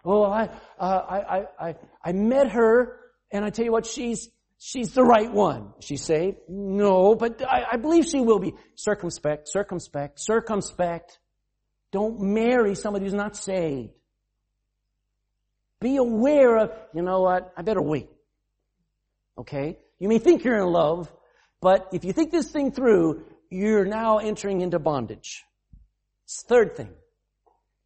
Oh, 0.05 0.23
I, 0.23 0.43
uh, 0.79 0.83
I, 1.09 1.19
I, 1.19 1.45
I, 1.59 1.75
I 2.05 2.11
met 2.13 2.51
her, 2.51 2.99
and 3.29 3.43
I 3.43 3.49
tell 3.49 3.65
you 3.65 3.71
what, 3.73 3.85
she's, 3.85 4.29
she's 4.59 4.93
the 4.93 5.03
right 5.03 5.29
one. 5.29 5.73
She's 5.81 6.01
saved? 6.01 6.37
No, 6.47 7.13
but 7.13 7.45
I, 7.45 7.65
I 7.73 7.75
believe 7.75 8.05
she 8.05 8.21
will 8.21 8.39
be. 8.39 8.53
Circumspect, 8.75 9.49
circumspect, 9.49 10.17
circumspect. 10.17 11.19
Don't 11.91 12.21
marry 12.21 12.75
somebody 12.75 13.03
who's 13.03 13.13
not 13.13 13.35
saved. 13.35 13.91
Be 15.81 15.97
aware 15.97 16.59
of, 16.59 16.71
you 16.93 17.01
know 17.01 17.21
what, 17.23 17.51
I 17.57 17.61
better 17.61 17.81
wait. 17.81 18.09
Okay? 19.37 19.79
You 19.99 20.07
may 20.07 20.17
think 20.17 20.45
you're 20.45 20.61
in 20.61 20.67
love, 20.67 21.11
but 21.61 21.89
if 21.93 22.03
you 22.03 22.13
think 22.13 22.31
this 22.31 22.49
thing 22.51 22.71
through, 22.71 23.23
you're 23.49 23.85
now 23.85 24.17
entering 24.17 24.61
into 24.61 24.79
bondage. 24.79 25.43
Third 26.47 26.75
thing, 26.75 26.93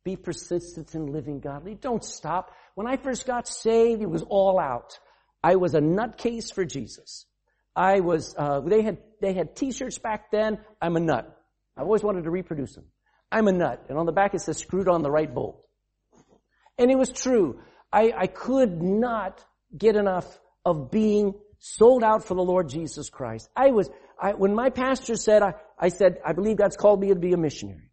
be 0.03 0.15
persistent 0.15 0.93
in 0.93 1.07
living 1.07 1.39
godly. 1.39 1.75
Don't 1.75 2.03
stop. 2.03 2.51
When 2.75 2.87
I 2.87 2.97
first 2.97 3.25
got 3.25 3.47
saved, 3.47 4.01
it 4.01 4.09
was 4.09 4.23
all 4.23 4.59
out. 4.59 4.99
I 5.43 5.55
was 5.55 5.73
a 5.73 5.79
nutcase 5.79 6.53
for 6.53 6.65
Jesus. 6.65 7.25
I 7.75 7.99
was, 7.99 8.33
uh, 8.37 8.61
they 8.61 8.81
had, 8.81 8.99
they 9.21 9.33
had 9.33 9.55
t-shirts 9.55 9.97
back 9.97 10.31
then. 10.31 10.59
I'm 10.81 10.95
a 10.95 10.99
nut. 10.99 11.37
I've 11.75 11.85
always 11.85 12.03
wanted 12.03 12.23
to 12.23 12.31
reproduce 12.31 12.75
them. 12.75 12.85
I'm 13.31 13.47
a 13.47 13.51
nut. 13.51 13.85
And 13.89 13.97
on 13.97 14.05
the 14.05 14.11
back 14.11 14.33
it 14.33 14.41
says 14.41 14.57
screwed 14.57 14.87
on 14.87 15.01
the 15.01 15.11
right 15.11 15.33
bolt. 15.33 15.61
And 16.77 16.91
it 16.91 16.97
was 16.97 17.11
true. 17.11 17.59
I, 17.91 18.13
I 18.15 18.27
could 18.27 18.81
not 18.81 19.43
get 19.77 19.95
enough 19.95 20.39
of 20.63 20.91
being 20.91 21.33
sold 21.59 22.03
out 22.03 22.25
for 22.25 22.35
the 22.35 22.43
Lord 22.43 22.69
Jesus 22.69 23.09
Christ. 23.09 23.49
I 23.55 23.71
was, 23.71 23.89
I, 24.21 24.33
when 24.33 24.53
my 24.53 24.69
pastor 24.69 25.15
said, 25.15 25.41
I, 25.41 25.53
I 25.79 25.89
said, 25.89 26.19
I 26.25 26.33
believe 26.33 26.57
God's 26.57 26.77
called 26.77 26.99
me 26.99 27.09
to 27.09 27.15
be 27.15 27.33
a 27.33 27.37
missionary. 27.37 27.91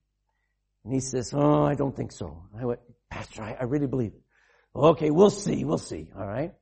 And 0.85 0.92
he 0.92 1.01
says, 1.01 1.33
oh, 1.35 1.64
I 1.64 1.75
don't 1.75 1.96
think 1.96 2.12
so. 2.12 2.44
I 2.59 2.64
went, 2.64 2.81
Pastor, 3.11 3.42
I, 3.42 3.57
I 3.61 3.64
really 3.64 3.87
believe 3.87 4.12
it. 4.14 4.22
Okay, 4.75 5.11
we'll 5.11 5.31
see, 5.31 5.64
we'll 5.64 5.79
see, 5.79 6.11
alright? 6.16 6.53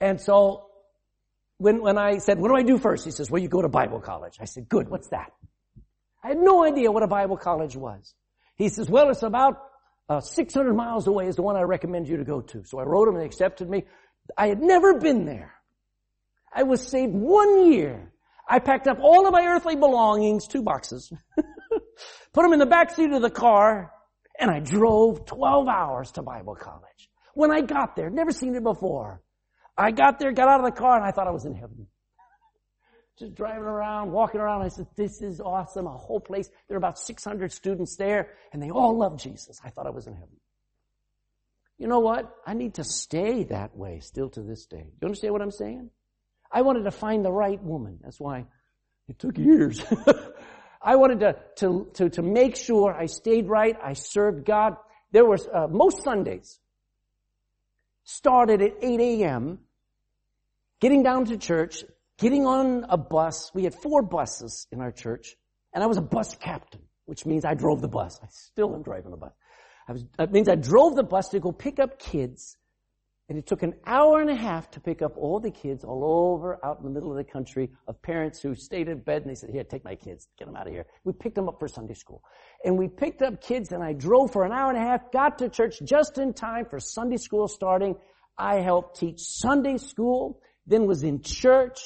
And 0.00 0.20
so, 0.20 0.66
when, 1.58 1.80
when 1.80 1.96
I 1.96 2.18
said, 2.18 2.38
what 2.38 2.48
do 2.48 2.56
I 2.56 2.62
do 2.62 2.78
first? 2.78 3.04
He 3.04 3.10
says, 3.10 3.30
well, 3.30 3.40
you 3.40 3.48
go 3.48 3.62
to 3.62 3.68
Bible 3.68 4.00
college. 4.00 4.36
I 4.40 4.44
said, 4.44 4.68
good, 4.68 4.88
what's 4.88 5.08
that? 5.08 5.32
I 6.22 6.28
had 6.28 6.38
no 6.38 6.64
idea 6.64 6.90
what 6.90 7.02
a 7.02 7.06
Bible 7.06 7.36
college 7.36 7.76
was. 7.76 8.14
He 8.56 8.68
says, 8.68 8.88
well, 8.88 9.10
it's 9.10 9.22
about 9.22 9.62
uh, 10.08 10.20
600 10.20 10.74
miles 10.74 11.06
away 11.06 11.26
is 11.26 11.36
the 11.36 11.42
one 11.42 11.56
I 11.56 11.62
recommend 11.62 12.08
you 12.08 12.18
to 12.18 12.24
go 12.24 12.40
to. 12.40 12.64
So 12.64 12.78
I 12.78 12.82
wrote 12.82 13.08
him 13.08 13.16
and 13.16 13.24
accepted 13.24 13.68
me. 13.68 13.84
I 14.36 14.48
had 14.48 14.60
never 14.60 14.98
been 14.98 15.24
there. 15.24 15.54
I 16.54 16.62
was 16.62 16.86
saved 16.86 17.12
one 17.12 17.72
year. 17.72 18.12
I 18.48 18.58
packed 18.58 18.86
up 18.86 18.98
all 19.00 19.26
of 19.26 19.32
my 19.32 19.44
earthly 19.46 19.74
belongings, 19.74 20.46
two 20.46 20.62
boxes, 20.62 21.12
put 22.32 22.42
them 22.42 22.52
in 22.52 22.58
the 22.58 22.66
back 22.66 22.94
seat 22.94 23.10
of 23.10 23.22
the 23.22 23.30
car, 23.30 23.90
and 24.38 24.50
I 24.50 24.60
drove 24.60 25.26
12 25.26 25.66
hours 25.66 26.12
to 26.12 26.22
Bible 26.22 26.54
college. 26.54 27.10
When 27.34 27.50
I 27.50 27.62
got 27.62 27.96
there, 27.96 28.10
never 28.10 28.30
seen 28.30 28.54
it 28.54 28.62
before. 28.62 29.22
I 29.76 29.90
got 29.90 30.18
there, 30.18 30.30
got 30.32 30.48
out 30.48 30.60
of 30.60 30.66
the 30.66 30.78
car, 30.78 30.96
and 30.96 31.04
I 31.04 31.10
thought 31.10 31.26
I 31.26 31.32
was 31.32 31.46
in 31.46 31.54
heaven. 31.54 31.86
Just 33.18 33.34
driving 33.34 33.62
around, 33.62 34.12
walking 34.12 34.40
around, 34.40 34.62
I 34.62 34.68
said, 34.68 34.86
this 34.96 35.20
is 35.22 35.40
awesome, 35.40 35.86
a 35.86 35.96
whole 35.96 36.20
place. 36.20 36.48
There 36.68 36.76
are 36.76 36.78
about 36.78 36.98
600 36.98 37.50
students 37.50 37.96
there, 37.96 38.34
and 38.52 38.62
they 38.62 38.70
all 38.70 38.96
love 38.96 39.18
Jesus. 39.18 39.58
I 39.64 39.70
thought 39.70 39.86
I 39.86 39.90
was 39.90 40.06
in 40.06 40.14
heaven. 40.14 40.36
You 41.78 41.88
know 41.88 42.00
what? 42.00 42.32
I 42.46 42.54
need 42.54 42.74
to 42.74 42.84
stay 42.84 43.44
that 43.44 43.76
way 43.76 43.98
still 44.00 44.28
to 44.30 44.42
this 44.42 44.66
day. 44.66 44.92
You 45.00 45.06
understand 45.06 45.32
what 45.32 45.42
I'm 45.42 45.50
saying? 45.50 45.90
I 46.54 46.62
wanted 46.62 46.84
to 46.84 46.92
find 46.92 47.24
the 47.24 47.32
right 47.32 47.60
woman. 47.60 47.98
That's 48.00 48.20
why 48.20 48.46
it 49.08 49.18
took 49.18 49.36
years. 49.36 49.84
I 50.82 50.96
wanted 50.96 51.20
to, 51.20 51.36
to, 51.56 51.90
to, 51.94 52.10
to, 52.10 52.22
make 52.22 52.54
sure 52.54 52.94
I 52.94 53.06
stayed 53.06 53.48
right. 53.48 53.76
I 53.82 53.94
served 53.94 54.46
God. 54.46 54.76
There 55.10 55.24
was, 55.24 55.48
uh, 55.52 55.66
most 55.68 56.04
Sundays 56.04 56.60
started 58.04 58.62
at 58.62 58.74
8 58.80 59.00
a.m., 59.00 59.58
getting 60.80 61.02
down 61.02 61.24
to 61.26 61.38
church, 61.38 61.84
getting 62.18 62.46
on 62.46 62.86
a 62.88 62.96
bus. 62.96 63.50
We 63.52 63.64
had 63.64 63.74
four 63.74 64.02
buses 64.02 64.68
in 64.70 64.80
our 64.80 64.92
church, 64.92 65.36
and 65.72 65.82
I 65.82 65.86
was 65.86 65.96
a 65.96 66.02
bus 66.02 66.36
captain, 66.36 66.82
which 67.06 67.26
means 67.26 67.44
I 67.44 67.54
drove 67.54 67.80
the 67.80 67.88
bus. 67.88 68.20
I 68.22 68.26
still 68.30 68.74
am 68.76 68.82
driving 68.82 69.10
the 69.10 69.16
bus. 69.16 69.32
I 69.88 69.92
was, 69.92 70.04
that 70.18 70.30
means 70.30 70.48
I 70.48 70.54
drove 70.54 70.94
the 70.94 71.02
bus 71.02 71.30
to 71.30 71.40
go 71.40 71.50
pick 71.50 71.80
up 71.80 71.98
kids 71.98 72.56
and 73.28 73.38
it 73.38 73.46
took 73.46 73.62
an 73.62 73.74
hour 73.86 74.20
and 74.20 74.28
a 74.28 74.34
half 74.34 74.70
to 74.72 74.80
pick 74.80 75.00
up 75.00 75.16
all 75.16 75.40
the 75.40 75.50
kids 75.50 75.82
all 75.82 76.04
over 76.04 76.58
out 76.64 76.78
in 76.78 76.84
the 76.84 76.90
middle 76.90 77.10
of 77.10 77.16
the 77.16 77.24
country 77.24 77.70
of 77.88 78.00
parents 78.02 78.42
who 78.42 78.54
stayed 78.54 78.88
in 78.88 78.98
bed 78.98 79.22
and 79.22 79.30
they 79.30 79.34
said, 79.34 79.48
here, 79.50 79.64
take 79.64 79.84
my 79.84 79.94
kids, 79.94 80.28
get 80.38 80.44
them 80.44 80.56
out 80.56 80.66
of 80.66 80.72
here. 80.72 80.84
We 81.04 81.14
picked 81.14 81.34
them 81.34 81.48
up 81.48 81.58
for 81.58 81.66
Sunday 81.66 81.94
school. 81.94 82.22
And 82.64 82.76
we 82.76 82.88
picked 82.88 83.22
up 83.22 83.40
kids 83.40 83.72
and 83.72 83.82
I 83.82 83.94
drove 83.94 84.32
for 84.32 84.44
an 84.44 84.52
hour 84.52 84.68
and 84.68 84.76
a 84.76 84.82
half, 84.82 85.10
got 85.10 85.38
to 85.38 85.48
church 85.48 85.78
just 85.82 86.18
in 86.18 86.34
time 86.34 86.66
for 86.66 86.78
Sunday 86.78 87.16
school 87.16 87.48
starting. 87.48 87.96
I 88.36 88.56
helped 88.56 89.00
teach 89.00 89.20
Sunday 89.20 89.78
school, 89.78 90.40
then 90.66 90.86
was 90.86 91.02
in 91.02 91.22
church, 91.22 91.80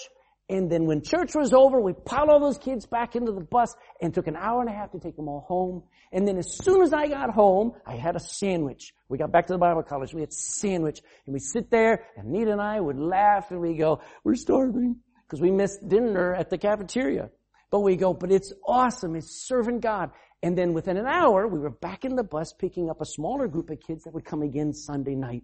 and 0.50 0.70
then 0.70 0.87
when 0.87 1.02
church 1.02 1.34
was 1.34 1.52
over, 1.52 1.78
we 1.78 1.92
piled 1.92 2.30
all 2.30 2.40
those 2.40 2.56
kids 2.56 2.87
back 2.87 3.14
into 3.14 3.32
the 3.32 3.42
bus 3.42 3.74
and 4.00 4.14
took 4.14 4.28
an 4.28 4.37
hour 4.37 4.62
and 4.62 4.70
a 4.70 4.72
half 4.72 4.90
to 4.92 4.98
take 4.98 5.14
them 5.14 5.28
all 5.28 5.44
home. 5.46 5.82
And 6.11 6.26
then 6.26 6.38
as 6.38 6.56
soon 6.56 6.80
as 6.80 6.94
I 6.94 7.06
got 7.06 7.30
home, 7.30 7.72
I 7.87 7.96
had 7.96 8.16
a 8.16 8.20
sandwich. 8.20 8.94
We 9.11 9.18
got 9.18 9.30
back 9.30 9.46
to 9.48 9.52
the 9.52 9.58
Bible 9.58 9.82
college. 9.82 10.14
We 10.14 10.22
had 10.22 10.32
sandwich 10.32 11.02
and 11.26 11.34
we 11.34 11.40
sit 11.40 11.70
there 11.70 12.06
and 12.16 12.30
Nita 12.30 12.52
and 12.52 12.62
I 12.62 12.80
would 12.80 12.98
laugh 12.98 13.50
and 13.50 13.61
we 13.61 13.74
go, 13.74 14.00
we're 14.24 14.37
starving 14.37 14.96
because 15.26 15.42
we 15.42 15.50
missed 15.50 15.87
dinner 15.87 16.34
at 16.34 16.48
the 16.48 16.56
cafeteria. 16.56 17.28
But 17.70 17.80
we 17.80 17.96
go, 17.96 18.14
but 18.14 18.32
it's 18.32 18.50
awesome. 18.66 19.16
It's 19.16 19.46
serving 19.46 19.80
God. 19.80 20.12
And 20.42 20.56
then 20.56 20.72
within 20.72 20.96
an 20.96 21.06
hour, 21.06 21.46
we 21.46 21.58
were 21.58 21.68
back 21.68 22.06
in 22.06 22.16
the 22.16 22.24
bus 22.24 22.54
picking 22.54 22.88
up 22.88 23.02
a 23.02 23.04
smaller 23.04 23.48
group 23.48 23.68
of 23.68 23.80
kids 23.80 24.04
that 24.04 24.14
would 24.14 24.24
come 24.24 24.40
again 24.40 24.72
Sunday 24.72 25.14
night. 25.14 25.42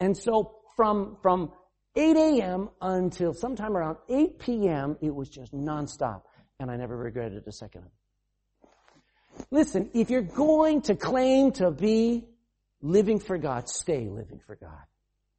And 0.00 0.16
so 0.16 0.54
from, 0.74 1.18
from 1.20 1.52
8 1.98 2.16
a.m. 2.16 2.70
until 2.80 3.34
sometime 3.34 3.76
around 3.76 3.96
8 4.08 4.38
p.m., 4.38 4.96
it 5.02 5.12
was 5.14 5.28
just 5.28 5.52
nonstop. 5.52 6.22
And 6.60 6.70
I 6.70 6.76
never 6.76 6.96
regretted 6.96 7.46
a 7.46 7.52
second 7.52 7.82
of 7.82 7.86
it. 7.88 7.92
Listen, 9.50 9.90
if 9.94 10.08
you're 10.08 10.22
going 10.22 10.82
to 10.82 10.94
claim 10.94 11.52
to 11.52 11.70
be 11.70 12.28
living 12.80 13.18
for 13.18 13.36
God, 13.36 13.68
stay 13.68 14.08
living 14.08 14.40
for 14.46 14.56
God. 14.56 14.82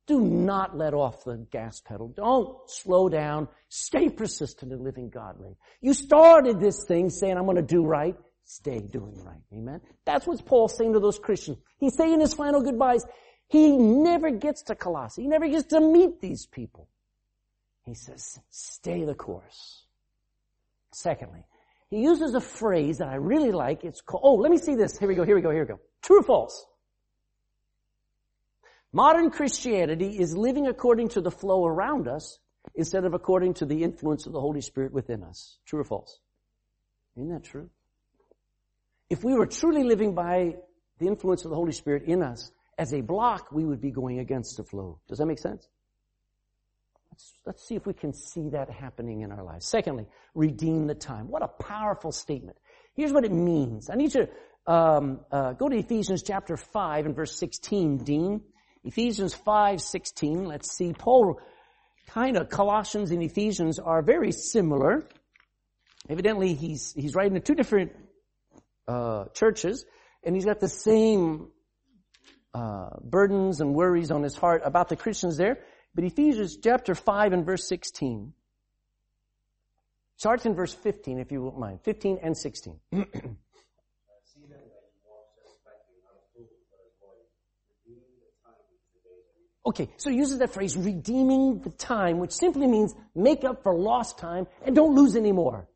Do 0.05 0.19
not 0.21 0.75
let 0.75 0.93
off 0.93 1.23
the 1.23 1.37
gas 1.51 1.81
pedal. 1.81 2.09
Don't 2.09 2.57
slow 2.69 3.09
down. 3.09 3.47
Stay 3.69 4.09
persistent 4.09 4.71
in 4.71 4.83
living 4.83 5.09
godly. 5.09 5.55
You 5.81 5.93
started 5.93 6.59
this 6.59 6.83
thing 6.85 7.09
saying, 7.09 7.37
I'm 7.37 7.45
going 7.45 7.57
to 7.57 7.61
do 7.61 7.85
right. 7.85 8.15
Stay 8.43 8.79
doing 8.79 9.23
right. 9.23 9.41
Amen. 9.53 9.79
That's 10.05 10.25
what 10.25 10.43
Paul's 10.45 10.75
saying 10.75 10.93
to 10.93 10.99
those 10.99 11.19
Christians. 11.19 11.59
He's 11.77 11.95
saying 11.95 12.19
his 12.19 12.33
final 12.33 12.61
goodbyes. 12.61 13.05
He 13.49 13.75
never 13.77 14.29
gets 14.29 14.61
to 14.63 14.75
Colossae. 14.75 15.23
He 15.23 15.27
never 15.27 15.47
gets 15.47 15.67
to 15.67 15.81
meet 15.81 16.21
these 16.21 16.45
people. 16.45 16.87
He 17.83 17.95
says, 17.95 18.39
stay 18.51 19.03
the 19.03 19.15
course. 19.15 19.83
Secondly, 20.91 21.43
he 21.89 22.01
uses 22.01 22.35
a 22.35 22.41
phrase 22.41 22.99
that 22.99 23.07
I 23.07 23.15
really 23.15 23.51
like. 23.51 23.83
It's 23.83 24.01
called, 24.01 24.21
oh, 24.23 24.35
let 24.35 24.51
me 24.51 24.57
see 24.57 24.75
this. 24.75 24.97
Here 24.97 25.07
we 25.07 25.15
go, 25.15 25.23
here 25.23 25.35
we 25.35 25.41
go, 25.41 25.49
here 25.49 25.61
we 25.61 25.67
go. 25.67 25.79
True 26.03 26.19
or 26.19 26.23
false? 26.23 26.65
Modern 28.93 29.31
Christianity 29.31 30.19
is 30.19 30.37
living 30.37 30.67
according 30.67 31.09
to 31.09 31.21
the 31.21 31.31
flow 31.31 31.65
around 31.65 32.07
us 32.07 32.39
instead 32.75 33.05
of 33.05 33.15
according 33.15 33.55
to 33.55 33.65
the 33.65 33.83
influence 33.83 34.27
of 34.27 34.33
the 34.33 34.39
Holy 34.39 34.61
Spirit 34.61 34.93
within 34.93 35.23
us. 35.23 35.57
True 35.65 35.79
or 35.79 35.83
false? 35.83 36.19
Isn't 37.15 37.29
that 37.29 37.43
true? 37.43 37.69
If 39.09 39.23
we 39.23 39.33
were 39.33 39.47
truly 39.47 39.83
living 39.83 40.13
by 40.13 40.57
the 40.99 41.07
influence 41.07 41.43
of 41.43 41.49
the 41.49 41.55
Holy 41.55 41.71
Spirit 41.71 42.03
in 42.03 42.21
us, 42.21 42.51
as 42.79 42.93
a 42.93 43.01
block, 43.01 43.51
we 43.51 43.65
would 43.65 43.81
be 43.81 43.91
going 43.91 44.19
against 44.19 44.55
the 44.55 44.63
flow. 44.63 44.99
Does 45.09 45.17
that 45.17 45.25
make 45.25 45.37
sense? 45.37 45.67
Let's, 47.11 47.33
let's 47.45 47.67
see 47.67 47.75
if 47.75 47.85
we 47.85 47.93
can 47.93 48.13
see 48.13 48.47
that 48.49 48.69
happening 48.69 49.19
in 49.19 49.33
our 49.33 49.43
lives. 49.43 49.67
Secondly, 49.67 50.05
redeem 50.33 50.87
the 50.87 50.95
time. 50.95 51.27
What 51.27 51.43
a 51.43 51.49
powerful 51.49 52.13
statement. 52.13 52.57
Here's 52.95 53.11
what 53.11 53.25
it 53.25 53.33
means. 53.33 53.89
I 53.89 53.95
need 53.95 54.15
you 54.15 54.27
to 54.65 54.73
um, 54.73 55.19
uh, 55.29 55.51
go 55.53 55.67
to 55.67 55.75
Ephesians 55.75 56.23
chapter 56.23 56.55
5 56.55 57.05
and 57.05 57.15
verse 57.15 57.37
16, 57.37 57.97
Dean. 58.05 58.41
Ephesians 58.85 59.33
5, 59.33 59.81
16. 59.81 60.45
Let's 60.45 60.71
see. 60.73 60.93
Paul, 60.93 61.41
kind 62.07 62.37
of, 62.37 62.47
Colossians 62.47 63.11
and 63.11 63.21
Ephesians 63.21 63.77
are 63.77 64.01
very 64.01 64.31
similar. 64.31 65.05
Evidently, 66.07 66.53
he's, 66.53 66.93
he's 66.93 67.13
writing 67.13 67.33
to 67.33 67.41
two 67.41 67.55
different 67.55 67.91
uh, 68.87 69.25
churches, 69.33 69.85
and 70.23 70.33
he's 70.33 70.45
got 70.45 70.61
the 70.61 70.69
same 70.69 71.49
uh, 72.53 72.89
burdens 73.01 73.61
and 73.61 73.73
worries 73.73 74.11
on 74.11 74.23
his 74.23 74.35
heart 74.35 74.61
about 74.65 74.89
the 74.89 74.95
Christians 74.95 75.37
there. 75.37 75.59
But 75.95 76.03
Ephesians 76.03 76.57
chapter 76.57 76.95
5 76.95 77.33
and 77.33 77.45
verse 77.45 77.67
16. 77.67 78.33
Starts 80.17 80.45
in 80.45 80.53
verse 80.53 80.73
15, 80.73 81.19
if 81.19 81.31
you 81.31 81.41
won't 81.41 81.59
mind. 81.59 81.79
15 81.83 82.19
and 82.21 82.37
16. 82.37 82.79
Okay, 89.69 89.87
so 89.97 90.09
he 90.09 90.15
uses 90.15 90.39
that 90.39 90.51
phrase, 90.51 90.75
redeeming 90.75 91.59
the 91.59 91.69
time, 91.69 92.17
which 92.17 92.31
simply 92.31 92.65
means 92.65 92.95
make 93.13 93.43
up 93.43 93.61
for 93.61 93.75
lost 93.75 94.17
time 94.17 94.47
and 94.65 94.75
don't 94.75 94.95
lose 94.95 95.15
any 95.15 95.31
more. 95.31 95.67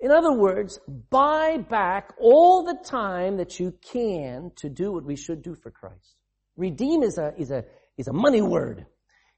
In 0.00 0.12
other 0.12 0.32
words, 0.32 0.78
buy 1.10 1.58
back 1.58 2.14
all 2.20 2.62
the 2.62 2.78
time 2.84 3.38
that 3.38 3.58
you 3.58 3.74
can 3.92 4.52
to 4.56 4.68
do 4.68 4.92
what 4.92 5.04
we 5.04 5.16
should 5.16 5.42
do 5.42 5.56
for 5.56 5.70
Christ. 5.70 6.14
Redeem 6.56 7.02
is 7.02 7.18
a, 7.18 7.34
is 7.36 7.50
a, 7.50 7.64
is 7.96 8.06
a 8.06 8.12
money 8.12 8.42
word. 8.42 8.86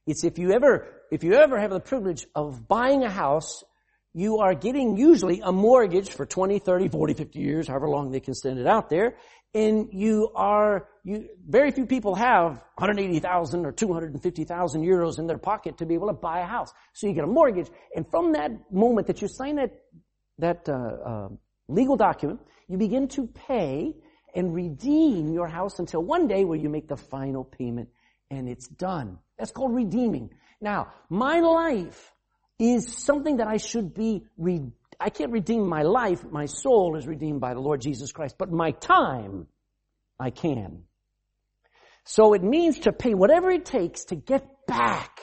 It's 0.07 0.23
if 0.25 0.39
you 0.39 0.53
ever, 0.53 0.87
if 1.11 1.25
you 1.25 1.35
ever 1.35 1.59
have 1.59 1.71
the 1.71 1.81
privilege 1.81 2.27
of 2.35 2.69
buying 2.69 3.05
a 3.05 3.11
house, 3.11 3.65
you 4.13 4.39
are 4.39 4.55
getting 4.55 4.97
usually 4.97 5.41
a 5.41 5.53
mortgage 5.53 6.11
for 6.11 6.27
20, 6.27 6.59
30, 6.59 6.89
40, 6.89 7.15
50 7.15 7.39
years, 7.39 7.69
however 7.69 7.89
long 7.89 8.11
they 8.11 8.21
can 8.21 8.35
send 8.35 8.59
it 8.59 8.67
out 8.67 8.91
there. 8.91 9.17
And 9.55 9.89
you 9.93 10.31
are, 10.35 10.89
you, 11.05 11.29
very 11.49 11.71
few 11.71 11.87
people 11.87 12.15
have 12.17 12.63
180,000 12.77 13.67
or 13.67 13.73
250,000 13.73 14.83
euros 14.83 15.19
in 15.19 15.27
their 15.27 15.39
pocket 15.39 15.79
to 15.79 15.87
be 15.87 15.95
able 15.95 16.09
to 16.09 16.13
buy 16.13 16.41
a 16.41 16.47
house. 16.47 16.73
So 16.93 17.07
you 17.07 17.15
get 17.15 17.25
a 17.25 17.29
mortgage. 17.29 17.69
And 17.95 18.09
from 18.11 18.33
that 18.33 18.51
moment 18.73 19.07
that 19.07 19.23
you 19.23 19.29
sign 19.29 19.57
that 19.57 19.73
that 20.41 20.69
uh, 20.69 20.73
uh, 20.73 21.29
legal 21.69 21.97
document, 21.97 22.41
you 22.69 22.79
begin 22.79 23.09
to 23.09 23.27
pay 23.27 23.95
and 24.35 24.55
redeem 24.55 25.33
your 25.33 25.49
house 25.49 25.79
until 25.79 26.03
one 26.03 26.29
day 26.29 26.45
where 26.45 26.59
you 26.59 26.69
make 26.69 26.89
the 26.89 26.97
final 26.97 27.45
payment 27.45 27.89
and 28.31 28.49
it's 28.49 28.69
done. 28.69 29.19
That's 29.39 29.51
called 29.51 29.75
redeeming. 29.75 30.31
Now, 30.61 30.89
my 31.09 31.41
life 31.41 32.13
is 32.59 32.97
something 32.97 33.39
that 33.39 33.49
I 33.49 33.57
should 33.57 33.95
be 33.95 34.25
re- 34.37 34.71
I 35.01 35.09
can't 35.09 35.33
redeem 35.33 35.67
my 35.67 35.83
life. 35.83 36.25
My 36.31 36.45
soul 36.45 36.97
is 36.97 37.07
redeemed 37.07 37.41
by 37.41 37.55
the 37.55 37.61
Lord 37.61 37.81
Jesus 37.81 38.13
Christ, 38.13 38.37
but 38.39 38.53
my 38.53 38.73
time, 38.73 39.47
I 40.19 40.31
can. 40.31 40.83
So 42.05 42.35
it 42.35 42.43
means 42.43 42.81
to 42.81 42.93
pay 42.93 43.15
whatever 43.15 43.51
it 43.51 43.65
takes 43.65 44.05
to 44.07 44.17
get 44.17 44.47
back 44.67 45.19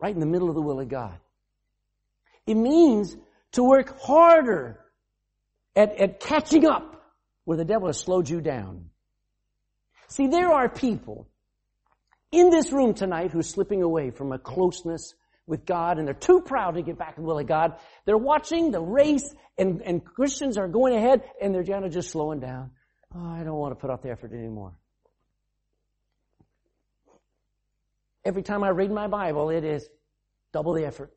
right 0.00 0.14
in 0.14 0.20
the 0.20 0.26
middle 0.26 0.48
of 0.48 0.54
the 0.54 0.62
will 0.62 0.80
of 0.80 0.88
God. 0.88 1.18
It 2.46 2.54
means 2.54 3.14
to 3.52 3.64
work 3.64 4.00
harder 4.00 4.80
at, 5.74 6.00
at 6.00 6.20
catching 6.20 6.66
up 6.66 7.02
where 7.44 7.56
the 7.56 7.64
devil 7.64 7.88
has 7.88 7.98
slowed 7.98 8.28
you 8.28 8.40
down. 8.40 8.90
See, 10.08 10.26
there 10.26 10.52
are 10.52 10.68
people 10.68 11.28
in 12.32 12.50
this 12.50 12.72
room 12.72 12.94
tonight 12.94 13.30
who's 13.32 13.48
slipping 13.48 13.82
away 13.82 14.10
from 14.10 14.32
a 14.32 14.38
closeness 14.38 15.14
with 15.46 15.66
God 15.66 15.98
and 15.98 16.06
they're 16.06 16.14
too 16.14 16.40
proud 16.40 16.76
to 16.76 16.82
get 16.82 16.98
back 16.98 17.16
in 17.16 17.24
the 17.24 17.26
will 17.28 17.38
of 17.38 17.46
God. 17.46 17.74
They're 18.04 18.16
watching 18.16 18.70
the 18.70 18.80
race 18.80 19.34
and, 19.58 19.82
and 19.82 20.04
Christians 20.04 20.56
are 20.58 20.68
going 20.68 20.94
ahead 20.94 21.22
and 21.40 21.54
they're 21.54 21.64
kind 21.64 21.84
of 21.84 21.92
just 21.92 22.10
slowing 22.10 22.40
down. 22.40 22.70
Oh, 23.14 23.26
I 23.26 23.42
don't 23.42 23.56
want 23.56 23.72
to 23.72 23.80
put 23.80 23.90
out 23.90 24.02
the 24.02 24.10
effort 24.10 24.32
anymore. 24.32 24.72
Every 28.24 28.42
time 28.42 28.62
I 28.62 28.68
read 28.68 28.90
my 28.90 29.08
Bible, 29.08 29.50
it 29.50 29.64
is 29.64 29.88
double 30.52 30.74
the 30.74 30.84
effort. 30.84 31.12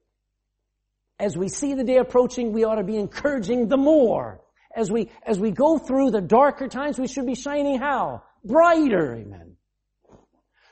As 1.19 1.37
we 1.37 1.47
see 1.49 1.73
the 1.73 1.83
day 1.83 1.97
approaching, 1.97 2.53
we 2.53 2.63
ought 2.63 2.75
to 2.75 2.83
be 2.83 2.97
encouraging 2.97 3.67
the 3.67 3.77
more. 3.77 4.41
As 4.75 4.91
we, 4.91 5.11
as 5.25 5.39
we 5.39 5.51
go 5.51 5.77
through 5.77 6.11
the 6.11 6.21
darker 6.21 6.67
times, 6.67 6.97
we 6.97 7.07
should 7.07 7.25
be 7.25 7.35
shining 7.35 7.79
how? 7.79 8.23
Brighter, 8.43 9.15
amen. 9.15 9.55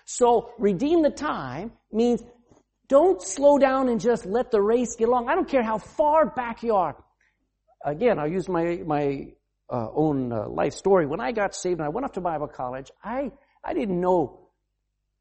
So, 0.05 0.51
redeem 0.57 1.03
the 1.03 1.11
time 1.11 1.71
means 1.91 2.21
don't 2.89 3.21
slow 3.21 3.57
down 3.57 3.87
and 3.87 4.01
just 4.01 4.25
let 4.25 4.51
the 4.51 4.61
race 4.61 4.95
get 4.97 5.07
along. 5.07 5.29
I 5.29 5.35
don't 5.35 5.47
care 5.47 5.63
how 5.63 5.77
far 5.77 6.25
back 6.25 6.63
you 6.63 6.75
are. 6.75 6.97
Again, 7.85 8.19
I'll 8.19 8.29
use 8.29 8.49
my, 8.49 8.81
my 8.85 9.27
uh, 9.71 9.87
own 9.93 10.33
uh, 10.33 10.49
life 10.49 10.73
story. 10.73 11.05
When 11.05 11.21
I 11.21 11.31
got 11.31 11.55
saved 11.55 11.79
and 11.79 11.85
I 11.85 11.89
went 11.89 12.03
off 12.03 12.13
to 12.13 12.21
Bible 12.21 12.47
college, 12.47 12.91
I, 13.03 13.31
I 13.63 13.73
didn't 13.73 14.01
know 14.01 14.41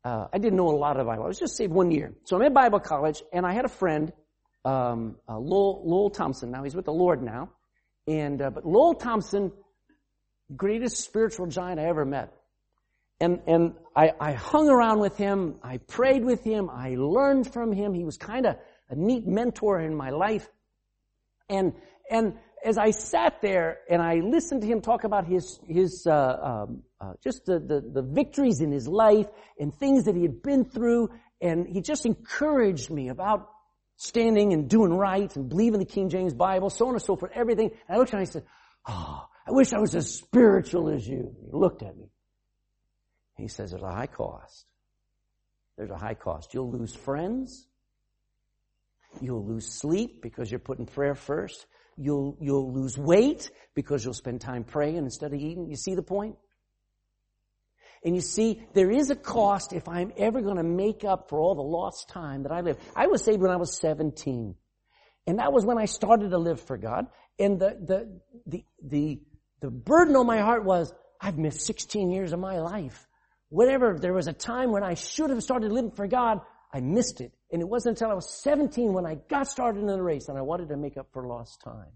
uh, 0.04 0.26
I 0.32 0.38
didn't 0.38 0.56
know 0.56 0.68
a 0.68 0.76
lot 0.76 0.98
of 0.98 1.06
Bible. 1.06 1.24
I 1.24 1.26
was 1.26 1.38
just 1.38 1.56
saved 1.56 1.72
one 1.72 1.90
year. 1.90 2.14
So 2.24 2.36
I'm 2.36 2.42
at 2.42 2.54
Bible 2.54 2.80
college, 2.80 3.22
and 3.32 3.44
I 3.44 3.52
had 3.52 3.64
a 3.64 3.68
friend, 3.68 4.12
um, 4.64 5.16
uh, 5.28 5.38
Lowell, 5.38 5.82
Lowell, 5.84 6.10
Thompson. 6.10 6.50
Now 6.50 6.64
he's 6.64 6.74
with 6.74 6.84
the 6.84 6.92
Lord 6.92 7.22
now, 7.22 7.50
and 8.06 8.40
uh, 8.42 8.50
but 8.50 8.66
Lowell 8.66 8.94
Thompson, 8.94 9.52
greatest 10.54 10.98
spiritual 10.98 11.46
giant 11.46 11.80
I 11.80 11.84
ever 11.84 12.04
met. 12.04 12.32
And 13.20 13.40
and 13.46 13.74
I, 13.94 14.12
I 14.20 14.32
hung 14.32 14.68
around 14.68 15.00
with 15.00 15.16
him. 15.16 15.56
I 15.62 15.78
prayed 15.78 16.24
with 16.24 16.42
him. 16.42 16.70
I 16.70 16.94
learned 16.96 17.52
from 17.52 17.72
him. 17.72 17.94
He 17.94 18.04
was 18.04 18.16
kind 18.16 18.46
of 18.46 18.56
a 18.88 18.94
neat 18.94 19.26
mentor 19.26 19.80
in 19.80 19.94
my 19.94 20.10
life. 20.10 20.48
And 21.48 21.74
and 22.10 22.34
as 22.64 22.76
I 22.76 22.90
sat 22.90 23.40
there 23.40 23.78
and 23.88 24.02
I 24.02 24.16
listened 24.16 24.62
to 24.62 24.66
him 24.66 24.80
talk 24.80 25.04
about 25.04 25.26
his 25.26 25.60
his 25.68 26.06
uh, 26.06 26.66
um, 26.66 26.82
uh, 27.00 27.12
just 27.22 27.46
the, 27.46 27.58
the, 27.58 27.80
the 27.80 28.02
victories 28.02 28.60
in 28.60 28.70
his 28.70 28.86
life 28.86 29.26
and 29.58 29.74
things 29.74 30.04
that 30.04 30.14
he 30.14 30.22
had 30.22 30.42
been 30.42 30.64
through, 30.64 31.10
and 31.40 31.66
he 31.66 31.80
just 31.80 32.04
encouraged 32.04 32.90
me 32.90 33.08
about 33.08 33.48
standing 34.00 34.54
and 34.54 34.68
doing 34.68 34.94
right 34.94 35.34
and 35.36 35.48
believing 35.48 35.78
the 35.78 35.84
King 35.84 36.08
James 36.08 36.32
Bible, 36.32 36.70
so 36.70 36.88
on 36.88 36.94
and 36.94 37.02
so 37.02 37.16
forth, 37.16 37.32
everything. 37.34 37.70
And 37.86 37.96
I 37.96 37.98
looked 37.98 38.10
at 38.10 38.14
him 38.14 38.20
and 38.20 38.28
I 38.28 38.32
said, 38.32 38.44
"Oh, 38.88 39.28
I 39.46 39.50
wish 39.52 39.72
I 39.74 39.78
was 39.78 39.94
as 39.94 40.12
spiritual 40.12 40.88
as 40.88 41.06
you." 41.06 41.36
He 41.44 41.50
looked 41.52 41.82
at 41.82 41.96
me. 41.96 42.10
He 43.36 43.48
says, 43.48 43.70
"There's 43.70 43.82
a 43.82 43.92
high 43.92 44.06
cost. 44.06 44.64
There's 45.76 45.90
a 45.90 45.98
high 45.98 46.14
cost. 46.14 46.54
You'll 46.54 46.70
lose 46.70 46.94
friends." 46.94 47.66
You'll 49.20 49.44
lose 49.44 49.66
sleep 49.66 50.22
because 50.22 50.52
you're 50.52 50.60
putting 50.60 50.86
prayer 50.86 51.16
first. 51.16 51.66
You'll, 51.96 52.36
you'll 52.40 52.72
lose 52.72 52.96
weight 52.96 53.50
because 53.74 54.04
you'll 54.04 54.14
spend 54.14 54.40
time 54.40 54.62
praying 54.62 54.98
instead 54.98 55.32
of 55.32 55.40
eating. 55.40 55.68
You 55.68 55.74
see 55.74 55.96
the 55.96 56.02
point? 56.02 56.36
And 58.04 58.14
you 58.14 58.22
see, 58.22 58.62
there 58.72 58.90
is 58.90 59.10
a 59.10 59.16
cost 59.16 59.72
if 59.72 59.88
I'm 59.88 60.12
ever 60.16 60.40
going 60.40 60.56
to 60.56 60.62
make 60.62 61.04
up 61.04 61.28
for 61.28 61.38
all 61.38 61.54
the 61.54 61.62
lost 61.62 62.08
time 62.08 62.44
that 62.44 62.52
I 62.52 62.62
lived. 62.62 62.80
I 62.96 63.08
was 63.08 63.22
saved 63.22 63.42
when 63.42 63.50
I 63.50 63.56
was 63.56 63.78
17. 63.78 64.54
And 65.26 65.38
that 65.38 65.52
was 65.52 65.66
when 65.66 65.78
I 65.78 65.84
started 65.84 66.30
to 66.30 66.38
live 66.38 66.60
for 66.60 66.78
God. 66.78 67.06
And 67.38 67.60
the, 67.60 67.76
the, 67.80 68.20
the, 68.46 68.64
the, 68.82 69.20
the 69.60 69.70
burden 69.70 70.16
on 70.16 70.26
my 70.26 70.38
heart 70.38 70.64
was, 70.64 70.92
I've 71.20 71.36
missed 71.36 71.60
16 71.66 72.10
years 72.10 72.32
of 72.32 72.40
my 72.40 72.60
life. 72.60 73.06
Whatever, 73.50 73.98
there 73.98 74.14
was 74.14 74.28
a 74.28 74.32
time 74.32 74.72
when 74.72 74.82
I 74.82 74.94
should 74.94 75.28
have 75.30 75.42
started 75.42 75.70
living 75.70 75.90
for 75.90 76.06
God, 76.06 76.40
I 76.72 76.80
missed 76.80 77.20
it. 77.20 77.32
And 77.52 77.60
it 77.60 77.68
wasn't 77.68 77.98
until 77.98 78.10
I 78.10 78.14
was 78.14 78.42
17 78.42 78.92
when 78.92 79.04
I 79.04 79.16
got 79.28 79.48
started 79.48 79.80
in 79.80 79.86
the 79.86 80.00
race 80.00 80.28
and 80.28 80.38
I 80.38 80.42
wanted 80.42 80.68
to 80.68 80.76
make 80.76 80.96
up 80.96 81.08
for 81.12 81.26
lost 81.26 81.60
time. 81.62 81.92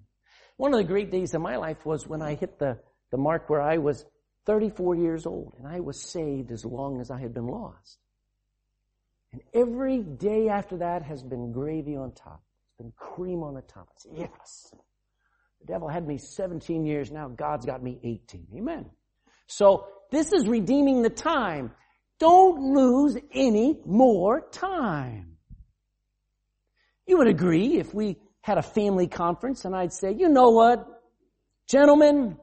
One 0.56 0.74
of 0.74 0.78
the 0.78 0.84
great 0.84 1.10
days 1.10 1.32
of 1.32 1.40
my 1.40 1.56
life 1.56 1.84
was 1.86 2.06
when 2.06 2.22
I 2.22 2.34
hit 2.34 2.58
the, 2.58 2.78
the 3.10 3.16
mark 3.16 3.48
where 3.48 3.62
I 3.62 3.78
was 3.78 4.04
34 4.46 4.96
years 4.96 5.26
old 5.26 5.54
and 5.58 5.66
I 5.66 5.80
was 5.80 6.00
saved 6.00 6.50
as 6.50 6.64
long 6.64 7.00
as 7.00 7.10
I 7.10 7.18
had 7.18 7.34
been 7.34 7.46
lost. 7.46 7.98
And 9.32 9.42
every 9.52 9.98
day 9.98 10.48
after 10.48 10.76
that 10.78 11.02
has 11.02 11.22
been 11.22 11.52
gravy 11.52 11.96
on 11.96 12.12
top. 12.12 12.42
It's 12.66 12.76
been 12.78 12.92
cream 12.96 13.42
on 13.42 13.54
the 13.54 13.62
top. 13.62 13.88
Yes. 14.14 14.72
The 15.60 15.66
devil 15.66 15.88
had 15.88 16.06
me 16.06 16.18
17 16.18 16.84
years. 16.84 17.10
Now 17.10 17.28
God's 17.28 17.66
got 17.66 17.82
me 17.82 17.98
18. 18.02 18.46
Amen. 18.56 18.90
So 19.46 19.88
this 20.10 20.32
is 20.32 20.46
redeeming 20.46 21.02
the 21.02 21.10
time. 21.10 21.72
Don't 22.18 22.74
lose 22.74 23.16
any 23.32 23.80
more 23.84 24.40
time. 24.52 25.36
You 27.06 27.18
would 27.18 27.28
agree 27.28 27.78
if 27.78 27.92
we 27.92 28.16
had 28.40 28.58
a 28.58 28.62
family 28.62 29.06
conference 29.06 29.64
and 29.64 29.74
I'd 29.74 29.92
say, 29.92 30.12
you 30.12 30.28
know 30.28 30.50
what, 30.50 30.86
gentlemen, 31.66 32.36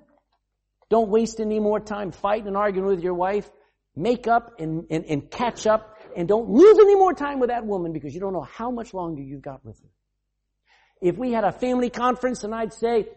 don't 0.91 1.10
waste 1.10 1.39
any 1.39 1.60
more 1.60 1.80
time 1.80 2.12
fighting 2.12 2.47
and 2.47 2.58
arguing 2.58 2.86
with 2.86 3.01
your 3.01 3.13
wife. 3.13 3.49
Make 3.95 4.27
up 4.27 4.60
and, 4.60 4.86
and, 4.91 5.06
and 5.06 5.32
catch 5.32 5.65
up 5.65 5.97
and 6.15 6.27
don't 6.27 6.49
lose 6.49 6.77
any 6.80 6.95
more 6.95 7.13
time 7.13 7.39
with 7.39 7.49
that 7.49 7.65
woman 7.65 7.93
because 7.93 8.13
you 8.13 8.19
don't 8.19 8.34
know 8.34 8.41
how 8.60 8.71
much 8.71 8.93
longer 8.93 9.21
you've 9.21 9.41
got 9.41 9.65
with 9.65 9.80
her. 9.80 9.89
If 11.01 11.17
we 11.17 11.32
had 11.32 11.45
a 11.45 11.54
family 11.54 11.89
conference 11.89 12.43
and 12.43 12.54
I'd 12.54 12.73
say, 12.73 13.08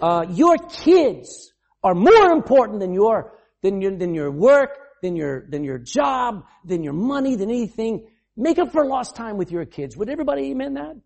uh, 0.00 0.24
your 0.30 0.56
kids 0.56 1.52
are 1.82 1.94
more 1.94 2.32
important 2.32 2.80
than 2.80 2.94
your, 2.94 3.34
than 3.62 3.82
your, 3.82 3.96
than 3.96 4.14
your 4.14 4.30
work, 4.30 4.70
than 5.02 5.16
your, 5.16 5.46
than 5.46 5.64
your 5.64 5.78
job, 5.78 6.44
than 6.64 6.82
your 6.82 6.94
money, 6.94 7.36
than 7.36 7.50
anything. 7.50 8.06
Make 8.38 8.58
up 8.58 8.72
for 8.72 8.86
lost 8.86 9.16
time 9.16 9.36
with 9.36 9.52
your 9.52 9.66
kids. 9.66 9.98
Would 9.98 10.08
everybody 10.08 10.50
amen 10.50 10.74
that? 10.74 10.96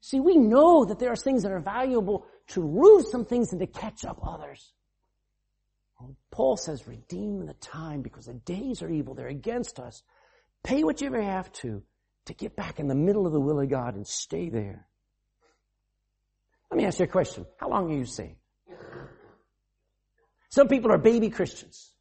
See, 0.00 0.20
we 0.20 0.36
know 0.36 0.84
that 0.84 1.00
there 1.00 1.10
are 1.10 1.16
things 1.16 1.42
that 1.42 1.50
are 1.50 1.60
valuable 1.60 2.26
to 2.48 2.62
lose 2.62 3.10
some 3.10 3.24
things 3.24 3.52
and 3.52 3.60
to 3.60 3.66
catch 3.66 4.04
up 4.04 4.18
others. 4.26 4.72
Paul 6.30 6.56
says, 6.56 6.86
redeem 6.86 7.46
the 7.46 7.54
time 7.54 8.02
because 8.02 8.26
the 8.26 8.34
days 8.34 8.82
are 8.82 8.90
evil. 8.90 9.14
They're 9.14 9.28
against 9.28 9.78
us. 9.78 10.02
Pay 10.62 10.84
what 10.84 11.00
you 11.00 11.06
ever 11.06 11.22
have 11.22 11.52
to 11.52 11.82
to 12.26 12.34
get 12.34 12.56
back 12.56 12.80
in 12.80 12.88
the 12.88 12.94
middle 12.94 13.26
of 13.26 13.32
the 13.32 13.40
will 13.40 13.60
of 13.60 13.68
God 13.68 13.94
and 13.94 14.06
stay 14.06 14.48
there. 14.48 14.86
Let 16.70 16.78
me 16.78 16.86
ask 16.86 16.98
you 16.98 17.04
a 17.04 17.08
question. 17.08 17.46
How 17.58 17.68
long 17.68 17.90
are 17.92 17.96
you 17.96 18.04
saved? 18.04 18.36
Some 20.50 20.68
people 20.68 20.92
are 20.92 20.98
baby 20.98 21.30
Christians. 21.30 21.92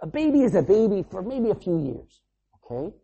A 0.00 0.06
baby 0.06 0.42
is 0.42 0.54
a 0.54 0.62
baby 0.62 1.04
for 1.10 1.22
maybe 1.22 1.50
a 1.50 1.54
few 1.54 1.78
years. 1.78 2.22
Okay? 2.64 2.94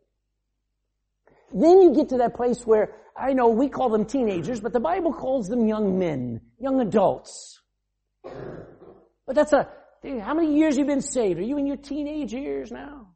Then 1.52 1.82
you 1.82 1.94
get 1.94 2.10
to 2.10 2.18
that 2.18 2.34
place 2.34 2.66
where, 2.66 2.94
I 3.18 3.32
know 3.32 3.48
we 3.48 3.68
call 3.68 3.88
them 3.88 4.04
teenagers, 4.04 4.60
but 4.60 4.72
the 4.72 4.80
Bible 4.80 5.12
calls 5.12 5.48
them 5.48 5.66
young 5.66 5.98
men, 5.98 6.40
young 6.58 6.80
adults. 6.80 7.60
But 8.22 9.34
that's 9.34 9.52
a, 9.52 9.68
how 10.22 10.34
many 10.34 10.56
years 10.56 10.78
you 10.78 10.84
been 10.84 11.02
saved? 11.02 11.38
Are 11.38 11.42
you 11.42 11.58
in 11.58 11.66
your 11.66 11.76
teenage 11.76 12.32
years 12.32 12.70
now? 12.70 13.14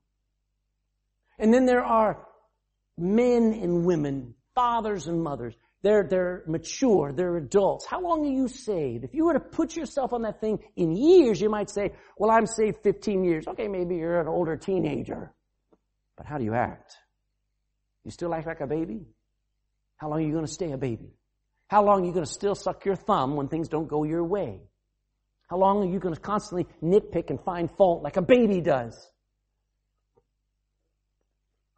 And 1.38 1.52
then 1.52 1.66
there 1.66 1.84
are 1.84 2.26
men 2.98 3.52
and 3.52 3.84
women, 3.84 4.34
fathers 4.54 5.06
and 5.06 5.22
mothers. 5.22 5.54
They're, 5.82 6.06
they're 6.08 6.44
mature, 6.46 7.12
they're 7.12 7.36
adults. 7.36 7.86
How 7.86 8.00
long 8.00 8.24
are 8.24 8.30
you 8.30 8.46
saved? 8.46 9.04
If 9.04 9.14
you 9.14 9.24
were 9.24 9.32
to 9.32 9.40
put 9.40 9.74
yourself 9.74 10.12
on 10.12 10.22
that 10.22 10.40
thing 10.40 10.60
in 10.76 10.94
years, 10.96 11.40
you 11.40 11.50
might 11.50 11.70
say, 11.70 11.92
well, 12.16 12.30
I'm 12.30 12.46
saved 12.46 12.78
15 12.84 13.24
years. 13.24 13.48
Okay, 13.48 13.66
maybe 13.66 13.96
you're 13.96 14.20
an 14.20 14.28
older 14.28 14.56
teenager. 14.56 15.32
But 16.16 16.26
how 16.26 16.38
do 16.38 16.44
you 16.44 16.54
act? 16.54 16.96
You 18.04 18.12
still 18.12 18.32
act 18.34 18.46
like 18.46 18.60
a 18.60 18.66
baby? 18.66 19.06
How 20.02 20.08
long 20.08 20.18
are 20.18 20.26
you 20.26 20.32
going 20.32 20.44
to 20.44 20.52
stay 20.52 20.72
a 20.72 20.76
baby? 20.76 21.12
How 21.68 21.84
long 21.84 22.02
are 22.02 22.04
you 22.04 22.12
going 22.12 22.24
to 22.24 22.30
still 22.30 22.56
suck 22.56 22.84
your 22.84 22.96
thumb 22.96 23.36
when 23.36 23.46
things 23.46 23.68
don't 23.68 23.86
go 23.86 24.02
your 24.02 24.24
way? 24.24 24.58
How 25.48 25.58
long 25.58 25.80
are 25.80 25.88
you 25.88 26.00
going 26.00 26.12
to 26.12 26.20
constantly 26.20 26.66
nitpick 26.82 27.30
and 27.30 27.40
find 27.44 27.70
fault 27.70 28.02
like 28.02 28.16
a 28.16 28.22
baby 28.22 28.60
does? 28.60 29.08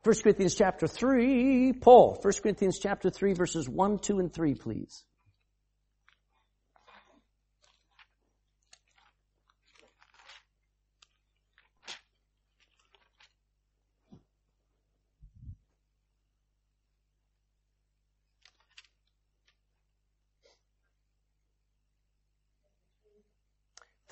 1 0.04 0.14
Corinthians 0.22 0.54
chapter 0.54 0.86
3, 0.86 1.74
Paul, 1.74 2.18
1 2.22 2.32
Corinthians 2.42 2.78
chapter 2.78 3.10
3 3.10 3.34
verses 3.34 3.68
1, 3.68 3.98
2, 3.98 4.18
and 4.20 4.32
3, 4.32 4.54
please. 4.54 5.04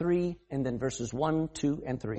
3, 0.02 0.36
and 0.50 0.66
then 0.66 0.80
verses 0.80 1.14
1, 1.14 1.50
2, 1.54 1.84
and 1.86 2.00
3. 2.00 2.18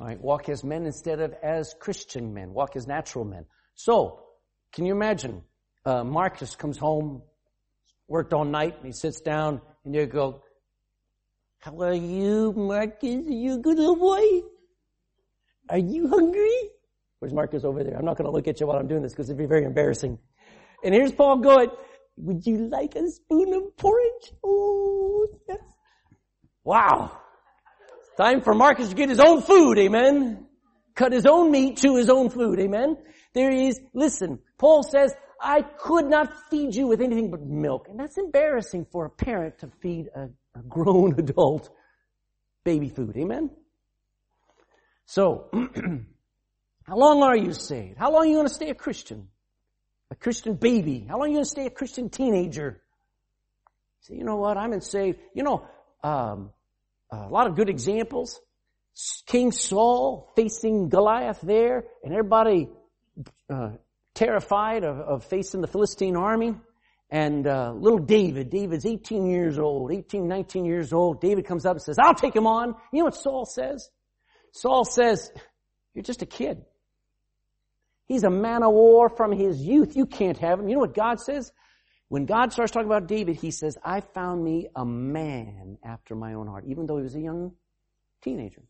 Walk 0.00 0.48
as 0.48 0.62
men 0.64 0.86
instead 0.86 1.20
of 1.20 1.34
as 1.42 1.74
Christian 1.78 2.32
men. 2.34 2.52
Walk 2.52 2.76
as 2.76 2.86
natural 2.86 3.24
men. 3.24 3.46
So, 3.74 4.22
can 4.72 4.86
you 4.86 4.92
imagine? 4.92 5.42
Uh, 5.84 6.04
Marcus 6.04 6.56
comes 6.56 6.78
home, 6.78 7.22
worked 8.06 8.32
all 8.32 8.44
night, 8.44 8.76
and 8.76 8.86
he 8.86 8.92
sits 8.92 9.20
down, 9.20 9.60
and 9.84 9.94
you 9.94 10.06
go, 10.06 10.42
"How 11.58 11.80
are 11.82 11.94
you, 11.94 12.52
Marcus? 12.52 13.26
Are 13.26 13.32
you 13.32 13.54
a 13.54 13.58
good 13.58 13.78
little 13.78 13.96
boy? 13.96 14.42
Are 15.70 15.78
you 15.78 16.08
hungry?" 16.08 16.70
Where's 17.18 17.34
Marcus 17.34 17.64
over 17.64 17.82
there? 17.82 17.96
I'm 17.96 18.04
not 18.04 18.16
going 18.16 18.26
to 18.26 18.30
look 18.30 18.46
at 18.46 18.60
you 18.60 18.66
while 18.66 18.78
I'm 18.78 18.86
doing 18.86 19.02
this 19.02 19.12
because 19.12 19.28
it'd 19.28 19.38
be 19.38 19.46
very 19.46 19.64
embarrassing. 19.64 20.18
And 20.84 20.94
here's 20.94 21.12
Paul 21.12 21.38
going, 21.38 21.70
"Would 22.18 22.46
you 22.46 22.68
like 22.68 22.94
a 22.94 23.08
spoon 23.10 23.52
of 23.54 23.76
porridge?" 23.76 24.32
Oh, 24.44 25.26
yes. 25.48 25.58
Wow. 26.62 27.18
Time 28.18 28.40
for 28.40 28.52
Marcus 28.52 28.88
to 28.88 28.96
get 28.96 29.08
his 29.08 29.20
own 29.20 29.42
food, 29.42 29.78
amen. 29.78 30.44
Cut 30.96 31.12
his 31.12 31.24
own 31.24 31.52
meat, 31.52 31.76
chew 31.76 31.94
his 31.94 32.10
own 32.10 32.30
food, 32.30 32.58
amen. 32.58 32.96
There 33.32 33.48
is, 33.48 33.80
listen, 33.94 34.40
Paul 34.58 34.82
says, 34.82 35.14
I 35.40 35.62
could 35.62 36.06
not 36.06 36.32
feed 36.50 36.74
you 36.74 36.88
with 36.88 37.00
anything 37.00 37.30
but 37.30 37.42
milk. 37.42 37.86
And 37.88 37.96
that's 37.96 38.18
embarrassing 38.18 38.88
for 38.90 39.04
a 39.04 39.10
parent 39.10 39.60
to 39.60 39.70
feed 39.80 40.08
a, 40.16 40.30
a 40.58 40.62
grown 40.68 41.14
adult 41.18 41.70
baby 42.64 42.88
food, 42.88 43.16
amen. 43.16 43.50
So, 45.06 45.48
how 46.82 46.96
long 46.96 47.22
are 47.22 47.36
you 47.36 47.52
saved? 47.52 47.98
How 47.98 48.10
long 48.10 48.22
are 48.22 48.26
you 48.26 48.34
going 48.34 48.48
to 48.48 48.52
stay 48.52 48.70
a 48.70 48.74
Christian? 48.74 49.28
A 50.10 50.16
Christian 50.16 50.54
baby? 50.54 51.06
How 51.08 51.18
long 51.18 51.26
are 51.26 51.28
you 51.28 51.34
going 51.34 51.44
to 51.44 51.50
stay 51.50 51.66
a 51.66 51.70
Christian 51.70 52.10
teenager? 52.10 52.82
Say, 54.00 54.16
you 54.16 54.24
know 54.24 54.36
what? 54.36 54.56
I'm 54.56 54.72
in 54.72 54.80
saved. 54.80 55.20
You 55.34 55.44
know, 55.44 55.68
um, 56.02 56.50
a 57.10 57.28
lot 57.28 57.46
of 57.46 57.56
good 57.56 57.68
examples. 57.68 58.40
King 59.26 59.52
Saul 59.52 60.32
facing 60.34 60.88
Goliath 60.88 61.40
there, 61.40 61.84
and 62.02 62.12
everybody 62.12 62.68
uh, 63.48 63.70
terrified 64.14 64.84
of, 64.84 64.98
of, 64.98 65.24
facing 65.24 65.60
the 65.60 65.68
Philistine 65.68 66.16
army. 66.16 66.54
And 67.10 67.46
uh, 67.46 67.72
little 67.72 68.00
David, 68.00 68.50
David's 68.50 68.84
18 68.84 69.26
years 69.26 69.58
old, 69.58 69.92
18, 69.92 70.28
19 70.28 70.64
years 70.66 70.92
old. 70.92 71.20
David 71.20 71.46
comes 71.46 71.64
up 71.64 71.72
and 71.72 71.82
says, 71.82 71.96
I'll 71.98 72.14
take 72.14 72.36
him 72.36 72.46
on. 72.46 72.74
You 72.92 72.98
know 72.98 73.04
what 73.04 73.14
Saul 73.14 73.46
says? 73.46 73.88
Saul 74.52 74.84
says, 74.84 75.30
you're 75.94 76.02
just 76.02 76.22
a 76.22 76.26
kid. 76.26 76.64
He's 78.06 78.24
a 78.24 78.30
man 78.30 78.62
of 78.62 78.72
war 78.72 79.08
from 79.08 79.32
his 79.32 79.60
youth. 79.60 79.96
You 79.96 80.06
can't 80.06 80.38
have 80.38 80.58
him. 80.58 80.68
You 80.68 80.74
know 80.74 80.80
what 80.80 80.94
God 80.94 81.20
says? 81.20 81.52
When 82.08 82.24
God 82.24 82.52
starts 82.52 82.72
talking 82.72 82.88
about 82.88 83.06
David, 83.06 83.36
he 83.36 83.50
says, 83.50 83.76
I 83.84 84.00
found 84.00 84.42
me 84.42 84.68
a 84.74 84.84
man 84.84 85.76
after 85.84 86.14
my 86.14 86.34
own 86.34 86.46
heart, 86.46 86.64
even 86.66 86.86
though 86.86 86.96
he 86.96 87.02
was 87.02 87.14
a 87.14 87.20
young 87.20 87.52
teenager. 88.22 88.62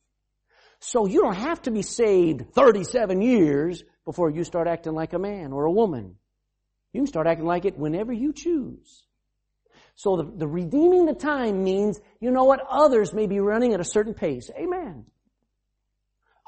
So 0.81 1.07
you 1.07 1.22
don't 1.22 1.37
have 1.37 1.62
to 1.62 1.70
be 1.70 1.83
saved 1.83 2.53
37 2.55 3.20
years 3.22 3.83
before 4.05 4.31
you 4.31 4.44
start 4.44 4.66
acting 4.68 4.94
like 4.94 5.12
a 5.12 5.18
man 5.18 5.53
or 5.53 5.64
a 5.64 5.72
woman. 5.72 6.16
You 6.92 7.01
can 7.01 7.07
start 7.07 7.27
acting 7.27 7.46
like 7.46 7.64
it 7.64 7.79
whenever 7.79 8.12
you 8.12 8.33
choose. 8.33 9.05
So 9.94 10.16
the, 10.16 10.33
the 10.37 10.46
redeeming 10.46 11.07
the 11.07 11.14
time 11.14 11.64
means, 11.64 12.01
you 12.20 12.31
know 12.31 12.44
what, 12.44 12.61
others 12.68 13.12
may 13.12 13.27
be 13.27 13.40
running 13.40 13.72
at 13.72 13.81
a 13.81 13.85
certain 13.85 14.14
pace. 14.14 14.51
Amen. 14.57 15.07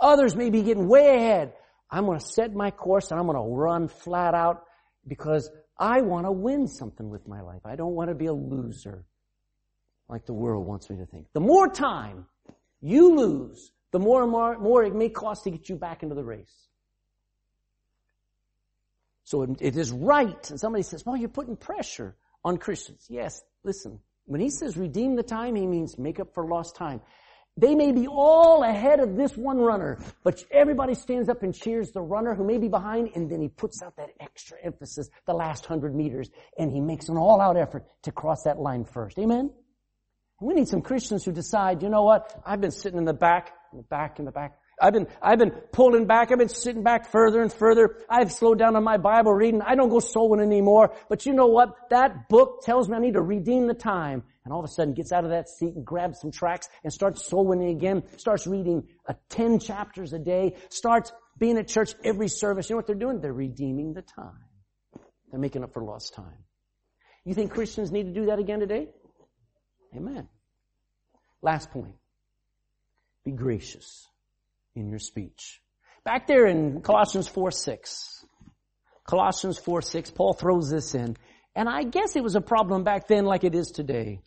Others 0.00 0.37
may 0.37 0.50
be 0.50 0.62
getting 0.62 0.88
way 0.88 1.16
ahead. 1.16 1.53
I'm 1.90 2.07
going 2.07 2.18
to 2.18 2.24
set 2.24 2.55
my 2.55 2.70
course 2.70 3.11
and 3.11 3.18
I'm 3.18 3.26
going 3.26 3.37
to 3.37 3.55
run 3.55 3.88
flat 3.88 4.35
out 4.35 4.62
because 5.07 5.50
I 5.80 6.02
want 6.02 6.26
to 6.26 6.32
win 6.32 6.68
something 6.68 7.08
with 7.08 7.26
my 7.26 7.40
life. 7.40 7.62
I 7.64 7.74
don't 7.74 7.94
want 7.94 8.10
to 8.10 8.14
be 8.14 8.26
a 8.26 8.32
loser 8.34 9.06
like 10.08 10.26
the 10.26 10.34
world 10.34 10.66
wants 10.66 10.90
me 10.90 10.98
to 10.98 11.06
think. 11.06 11.26
The 11.32 11.40
more 11.40 11.68
time 11.68 12.26
you 12.82 13.16
lose, 13.16 13.72
the 13.90 13.98
more 13.98 14.22
and 14.22 14.30
more, 14.30 14.58
more 14.58 14.84
it 14.84 14.94
may 14.94 15.08
cost 15.08 15.44
to 15.44 15.50
get 15.50 15.68
you 15.68 15.76
back 15.76 16.02
into 16.02 16.14
the 16.14 16.24
race. 16.24 16.68
So 19.24 19.42
it, 19.42 19.50
it 19.60 19.76
is 19.76 19.90
right. 19.90 20.50
And 20.50 20.60
somebody 20.60 20.82
says, 20.82 21.06
well, 21.06 21.16
you're 21.16 21.28
putting 21.28 21.56
pressure 21.56 22.14
on 22.44 22.58
Christians. 22.58 23.06
Yes, 23.08 23.40
listen. 23.64 24.00
When 24.26 24.40
he 24.40 24.50
says 24.50 24.76
redeem 24.76 25.16
the 25.16 25.22
time, 25.22 25.54
he 25.54 25.66
means 25.66 25.98
make 25.98 26.20
up 26.20 26.34
for 26.34 26.46
lost 26.46 26.76
time. 26.76 27.00
They 27.56 27.74
may 27.74 27.92
be 27.92 28.06
all 28.06 28.62
ahead 28.62 29.00
of 29.00 29.16
this 29.16 29.36
one 29.36 29.58
runner, 29.58 29.98
but 30.24 30.42
everybody 30.50 30.94
stands 30.94 31.28
up 31.28 31.42
and 31.42 31.54
cheers 31.54 31.90
the 31.90 32.00
runner 32.00 32.34
who 32.34 32.44
may 32.44 32.58
be 32.58 32.68
behind, 32.68 33.10
and 33.14 33.30
then 33.30 33.40
he 33.40 33.48
puts 33.48 33.82
out 33.82 33.96
that 33.96 34.10
extra 34.18 34.56
emphasis 34.62 35.10
the 35.26 35.34
last 35.34 35.66
hundred 35.66 35.94
meters, 35.94 36.30
and 36.58 36.72
he 36.72 36.80
makes 36.80 37.08
an 37.08 37.16
all-out 37.16 37.56
effort 37.56 37.84
to 38.04 38.12
cross 38.12 38.44
that 38.44 38.58
line 38.58 38.84
first. 38.84 39.18
Amen? 39.18 39.50
We 40.40 40.54
need 40.54 40.68
some 40.68 40.80
Christians 40.80 41.24
who 41.24 41.32
decide, 41.32 41.82
you 41.82 41.90
know 41.90 42.04
what, 42.04 42.40
I've 42.46 42.62
been 42.62 42.70
sitting 42.70 42.98
in 42.98 43.04
the 43.04 43.12
back, 43.12 43.52
in 43.72 43.78
the 43.78 43.84
back, 43.84 44.18
in 44.18 44.24
the 44.24 44.32
back. 44.32 44.56
I've 44.80 44.94
been, 44.94 45.06
I've 45.20 45.38
been 45.38 45.50
pulling 45.50 46.06
back. 46.06 46.32
I've 46.32 46.38
been 46.38 46.48
sitting 46.48 46.82
back 46.82 47.10
further 47.10 47.42
and 47.42 47.52
further. 47.52 47.98
I've 48.08 48.32
slowed 48.32 48.58
down 48.58 48.76
on 48.76 48.82
my 48.82 48.96
Bible 48.96 49.34
reading. 49.34 49.60
I 49.60 49.74
don't 49.74 49.90
go 49.90 50.00
sowing 50.00 50.40
anymore. 50.40 50.94
But 51.10 51.26
you 51.26 51.34
know 51.34 51.48
what? 51.48 51.90
That 51.90 52.30
book 52.30 52.62
tells 52.62 52.88
me 52.88 52.96
I 52.96 53.00
need 53.00 53.14
to 53.14 53.20
redeem 53.20 53.66
the 53.66 53.74
time 53.74 54.22
and 54.50 54.54
all 54.56 54.64
of 54.64 54.68
a 54.68 54.72
sudden 54.72 54.94
gets 54.94 55.12
out 55.12 55.22
of 55.22 55.30
that 55.30 55.48
seat 55.48 55.76
and 55.76 55.86
grabs 55.86 56.20
some 56.20 56.32
tracts 56.32 56.68
and 56.82 56.92
starts 56.92 57.24
sowing 57.24 57.62
again, 57.62 58.02
starts 58.16 58.48
reading 58.48 58.82
uh, 59.08 59.14
10 59.28 59.60
chapters 59.60 60.12
a 60.12 60.18
day, 60.18 60.56
starts 60.70 61.12
being 61.38 61.56
at 61.56 61.68
church 61.68 61.94
every 62.02 62.26
service. 62.26 62.68
You 62.68 62.74
know 62.74 62.78
what 62.78 62.88
they're 62.88 62.96
doing? 62.96 63.20
They're 63.20 63.32
redeeming 63.32 63.92
the 63.92 64.02
time. 64.02 64.42
They're 65.30 65.38
making 65.38 65.62
up 65.62 65.72
for 65.72 65.84
lost 65.84 66.14
time. 66.14 66.42
You 67.24 67.32
think 67.32 67.52
Christians 67.52 67.92
need 67.92 68.06
to 68.06 68.12
do 68.12 68.26
that 68.26 68.40
again 68.40 68.58
today? 68.58 68.88
Amen. 69.96 70.26
Last 71.42 71.70
point. 71.70 71.94
Be 73.24 73.30
gracious 73.30 74.08
in 74.74 74.90
your 74.90 74.98
speech. 74.98 75.60
Back 76.04 76.26
there 76.26 76.46
in 76.46 76.80
Colossians 76.80 77.28
4 77.28 77.52
6. 77.52 78.24
Colossians 79.06 79.58
4 79.58 79.80
6, 79.80 80.10
Paul 80.10 80.32
throws 80.32 80.70
this 80.70 80.96
in. 80.96 81.16
And 81.54 81.68
I 81.68 81.84
guess 81.84 82.16
it 82.16 82.24
was 82.24 82.34
a 82.34 82.40
problem 82.40 82.82
back 82.82 83.06
then 83.06 83.24
like 83.24 83.44
it 83.44 83.54
is 83.54 83.70
today. 83.70 84.22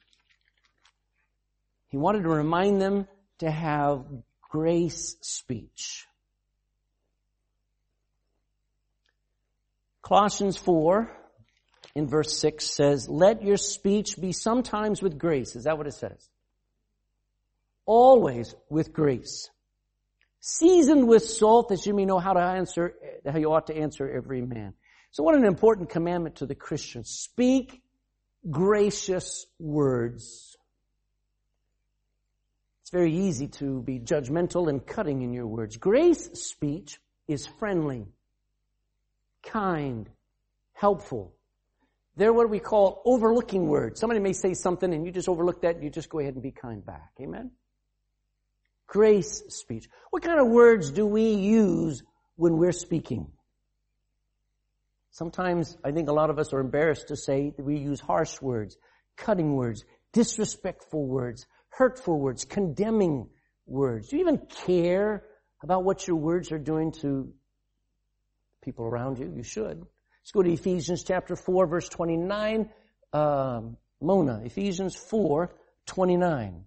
He 1.94 1.98
wanted 1.98 2.24
to 2.24 2.30
remind 2.30 2.82
them 2.82 3.08
to 3.38 3.52
have 3.52 4.04
grace 4.42 5.16
speech. 5.22 6.08
Colossians 10.02 10.58
4 10.58 11.16
in 11.94 12.08
verse 12.08 12.36
6 12.40 12.66
says, 12.66 13.08
Let 13.08 13.44
your 13.44 13.58
speech 13.58 14.20
be 14.20 14.32
sometimes 14.32 15.04
with 15.04 15.20
grace. 15.20 15.56
Is 15.56 15.66
that 15.66 15.78
what 15.78 15.86
it 15.86 15.94
says? 15.94 16.32
Always 17.86 18.56
with 18.72 18.92
grace. 18.92 19.52
Seasoned 20.40 21.08
with 21.08 21.24
salt 21.24 21.70
that 21.70 21.86
you 21.86 21.94
may 21.94 22.06
know 22.06 22.18
how 22.18 22.34
to 22.34 22.42
answer, 22.42 22.96
how 23.24 23.38
you 23.38 23.54
ought 23.54 23.68
to 23.68 23.78
answer 23.78 24.12
every 24.12 24.42
man. 24.42 24.74
So 25.12 25.22
what 25.22 25.36
an 25.36 25.46
important 25.46 25.92
commandment 25.92 26.38
to 26.38 26.48
the 26.48 26.56
Christian. 26.56 27.04
Speak 27.04 27.84
gracious 28.50 29.46
words 29.60 30.58
very 32.94 33.12
easy 33.12 33.48
to 33.48 33.82
be 33.82 34.00
judgmental 34.00 34.70
and 34.70 34.86
cutting 34.86 35.24
in 35.24 35.34
your 35.34 35.48
words. 35.48 35.78
Grace 35.78 36.30
speech 36.34 37.00
is 37.28 37.48
friendly, 37.48 38.06
kind, 39.42 40.08
helpful. 40.74 41.34
They're 42.16 42.32
what 42.32 42.52
we 42.52 42.60
call 42.60 43.02
overlooking 43.04 43.68
words. 43.68 44.00
Somebody 44.00 44.20
may 44.20 44.34
say 44.34 44.54
something 44.54 44.94
and 44.94 45.08
you 45.08 45.12
just 45.12 45.28
overlook 45.28 45.64
that 45.64 45.74
and 45.74 45.84
you 45.84 45.90
just 45.90 46.08
go 46.08 46.20
ahead 46.20 46.36
and 46.36 46.44
be 46.44 46.52
kind 46.52 46.86
back. 46.86 47.14
Amen? 47.20 47.50
Grace 48.86 49.42
speech. 49.50 49.90
What 50.12 50.22
kind 50.22 50.40
of 50.40 50.48
words 50.50 50.92
do 50.92 51.08
we 51.08 51.34
use 51.34 52.04
when 52.36 52.58
we're 52.58 52.72
speaking? 52.72 53.32
Sometimes 55.10 55.78
I 55.84 55.92
think 55.92 56.10
a 56.10 56.14
lot 56.14 56.30
of 56.30 56.38
us 56.38 56.54
are 56.54 56.60
embarrassed 56.60 57.08
to 57.08 57.16
say 57.16 57.54
that 57.58 57.64
we 57.64 57.80
use 57.80 58.00
harsh 58.00 58.40
words, 58.40 58.78
cutting 59.18 59.56
words, 59.56 59.84
disrespectful 60.12 61.08
words, 61.08 61.48
hurtful 61.78 62.20
words, 62.20 62.46
condemning 62.46 63.30
words? 63.66 64.10
Do 64.10 64.18
you 64.18 64.22
even 64.22 64.40
care 64.66 65.24
about 65.62 65.84
what 65.84 66.08
your 66.08 66.18
words 66.18 66.52
are 66.52 66.60
doing 66.60 66.92
to 67.02 67.34
people 68.64 68.86
around 68.86 69.20
you? 69.20 69.32
You 69.36 69.44
should. 69.44 69.80
Let's 69.80 70.32
go 70.34 70.44
to 70.44 70.52
Ephesians 70.52 71.04
chapter 71.04 71.36
4 71.36 71.68
verse 71.68 71.90
29. 71.90 72.70
Um, 73.12 73.78
Mona, 74.02 74.42
Ephesians 74.44 74.96
4, 74.96 75.54
29. 75.86 76.66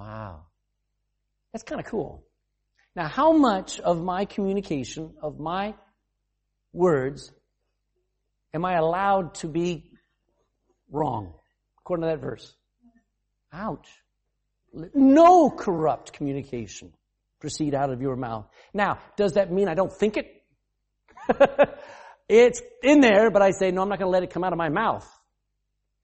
Wow. 0.00 0.46
That's 1.52 1.62
kind 1.62 1.78
of 1.78 1.86
cool. 1.86 2.24
Now, 2.96 3.06
how 3.06 3.32
much 3.32 3.78
of 3.80 4.02
my 4.02 4.24
communication, 4.24 5.12
of 5.20 5.38
my 5.38 5.74
words, 6.72 7.30
am 8.54 8.64
I 8.64 8.76
allowed 8.76 9.34
to 9.36 9.46
be 9.46 9.90
wrong? 10.90 11.34
According 11.80 12.04
to 12.04 12.08
that 12.08 12.20
verse. 12.20 12.50
Ouch. 13.52 13.88
No 14.94 15.50
corrupt 15.50 16.14
communication 16.14 16.94
proceed 17.38 17.74
out 17.74 17.90
of 17.90 18.00
your 18.00 18.16
mouth. 18.16 18.46
Now, 18.72 19.00
does 19.16 19.34
that 19.34 19.52
mean 19.52 19.68
I 19.68 19.74
don't 19.74 19.92
think 19.92 20.16
it? 20.16 20.42
it's 22.28 22.62
in 22.82 23.00
there, 23.00 23.30
but 23.30 23.42
I 23.42 23.50
say, 23.50 23.70
no, 23.70 23.82
I'm 23.82 23.90
not 23.90 23.98
going 23.98 24.10
to 24.10 24.12
let 24.12 24.22
it 24.22 24.30
come 24.30 24.44
out 24.44 24.52
of 24.52 24.58
my 24.58 24.70
mouth. 24.70 25.06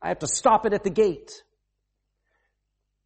I 0.03 0.09
have 0.09 0.19
to 0.19 0.27
stop 0.27 0.67
it 0.67 0.75
at 0.75 0.85
the 0.85 0.91
gate. 0.91 1.33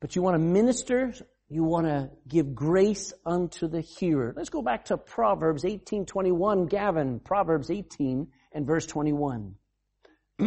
But 0.01 0.17
you 0.17 0.23
want 0.23 0.35
to 0.35 0.39
minister, 0.39 1.13
you 1.49 1.63
want 1.63 1.87
to 1.87 2.11
give 2.27 2.55
grace 2.55 3.13
unto 3.27 3.69
the 3.69 3.81
hearer. 3.81 4.33
Let's 4.37 4.51
go 4.51 4.63
back 4.63 4.87
to 4.87 4.97
Proverbs 4.97 5.65
18:21. 5.65 6.69
Gavin, 6.69 7.21
Proverbs 7.21 7.71
18 7.71 8.29
and 8.53 8.67
verse 8.67 8.87
21. 8.87 9.57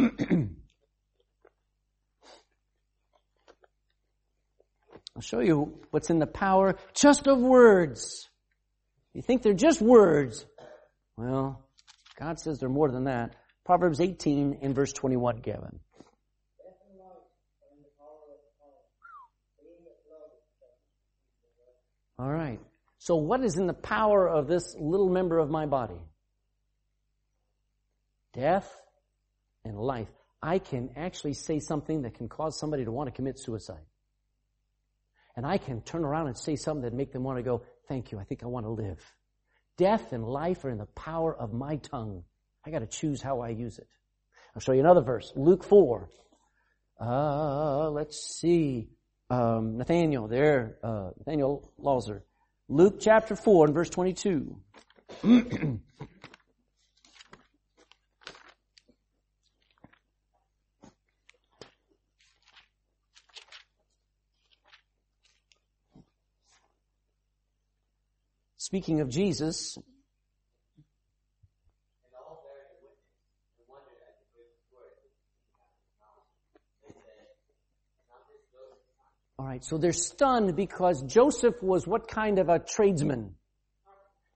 I'll 5.14 5.22
show 5.22 5.38
you 5.38 5.78
what's 5.90 6.10
in 6.10 6.18
the 6.18 6.26
power 6.26 6.76
just 6.92 7.28
of 7.28 7.38
words. 7.38 8.28
You 9.12 9.22
think 9.22 9.42
they're 9.42 9.54
just 9.54 9.80
words. 9.80 10.44
Well, 11.16 11.64
God 12.18 12.40
says 12.40 12.58
they're 12.58 12.68
more 12.68 12.90
than 12.90 13.04
that. 13.04 13.36
Proverbs 13.64 14.00
18 14.00 14.58
and 14.62 14.74
verse 14.74 14.92
21, 14.92 15.38
Gavin. 15.38 15.78
All 22.18 22.30
right. 22.30 22.60
So 22.98 23.16
what 23.16 23.42
is 23.44 23.56
in 23.56 23.66
the 23.66 23.74
power 23.74 24.28
of 24.28 24.46
this 24.46 24.74
little 24.78 25.08
member 25.08 25.38
of 25.38 25.50
my 25.50 25.66
body? 25.66 26.00
Death 28.32 28.70
and 29.64 29.78
life. 29.78 30.08
I 30.42 30.58
can 30.58 30.90
actually 30.96 31.34
say 31.34 31.58
something 31.58 32.02
that 32.02 32.14
can 32.14 32.28
cause 32.28 32.58
somebody 32.58 32.84
to 32.84 32.92
want 32.92 33.08
to 33.08 33.12
commit 33.12 33.38
suicide. 33.38 33.84
And 35.36 35.46
I 35.46 35.58
can 35.58 35.80
turn 35.82 36.04
around 36.04 36.28
and 36.28 36.36
say 36.36 36.56
something 36.56 36.82
that 36.82 36.92
make 36.92 37.12
them 37.12 37.24
want 37.24 37.38
to 37.38 37.42
go, 37.42 37.62
thank 37.88 38.12
you, 38.12 38.18
I 38.18 38.24
think 38.24 38.42
I 38.42 38.46
want 38.46 38.66
to 38.66 38.70
live. 38.70 39.00
Death 39.76 40.12
and 40.12 40.24
life 40.24 40.64
are 40.64 40.70
in 40.70 40.78
the 40.78 40.86
power 40.86 41.34
of 41.36 41.52
my 41.52 41.76
tongue. 41.76 42.24
I 42.64 42.70
gotta 42.70 42.86
choose 42.86 43.20
how 43.20 43.40
I 43.40 43.48
use 43.48 43.78
it. 43.78 43.88
I'll 44.54 44.60
show 44.60 44.72
you 44.72 44.80
another 44.80 45.02
verse. 45.02 45.32
Luke 45.34 45.64
4. 45.64 46.08
Uh, 47.00 47.90
let's 47.90 48.38
see. 48.38 48.88
Um, 49.34 49.78
Nathaniel 49.78 50.28
there, 50.28 50.76
uh, 50.84 51.10
Nathaniel 51.18 51.72
Lawser. 51.76 52.22
Luke 52.68 52.98
chapter 53.00 53.34
4 53.34 53.64
and 53.64 53.74
verse 53.74 53.90
22. 53.90 54.60
Speaking 68.56 69.00
of 69.00 69.08
Jesus, 69.08 69.76
so 79.64 79.78
they're 79.78 79.94
stunned 79.94 80.56
because 80.56 81.02
Joseph 81.04 81.62
was 81.62 81.86
what 81.86 82.06
kind 82.06 82.38
of 82.38 82.50
a 82.50 82.58
tradesman? 82.58 83.34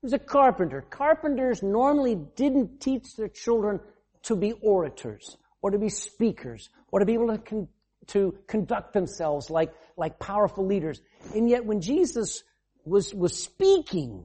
He 0.01 0.07
was 0.07 0.15
a 0.15 0.19
carpenter. 0.19 0.81
Carpenters 0.81 1.63
normally 1.63 2.15
didn't 2.15 2.81
teach 2.81 3.15
their 3.15 3.29
children 3.29 3.79
to 4.23 4.37
be 4.37 4.53
orators 4.53 5.37
or 5.61 5.71
to 5.71 5.79
be 5.79 5.91
speakers 5.91 6.71
or 6.91 7.01
to 7.01 7.05
be 7.05 7.13
able 7.13 7.27
to, 7.27 7.37
con- 7.37 7.69
to 8.07 8.39
conduct 8.47 8.95
themselves 8.95 9.51
like, 9.51 9.71
like 9.99 10.19
powerful 10.19 10.65
leaders. 10.65 10.99
And 11.35 11.47
yet 11.47 11.67
when 11.67 11.83
Jesus 11.83 12.43
was, 12.87 13.13
was 13.13 13.37
speaking, 13.37 14.25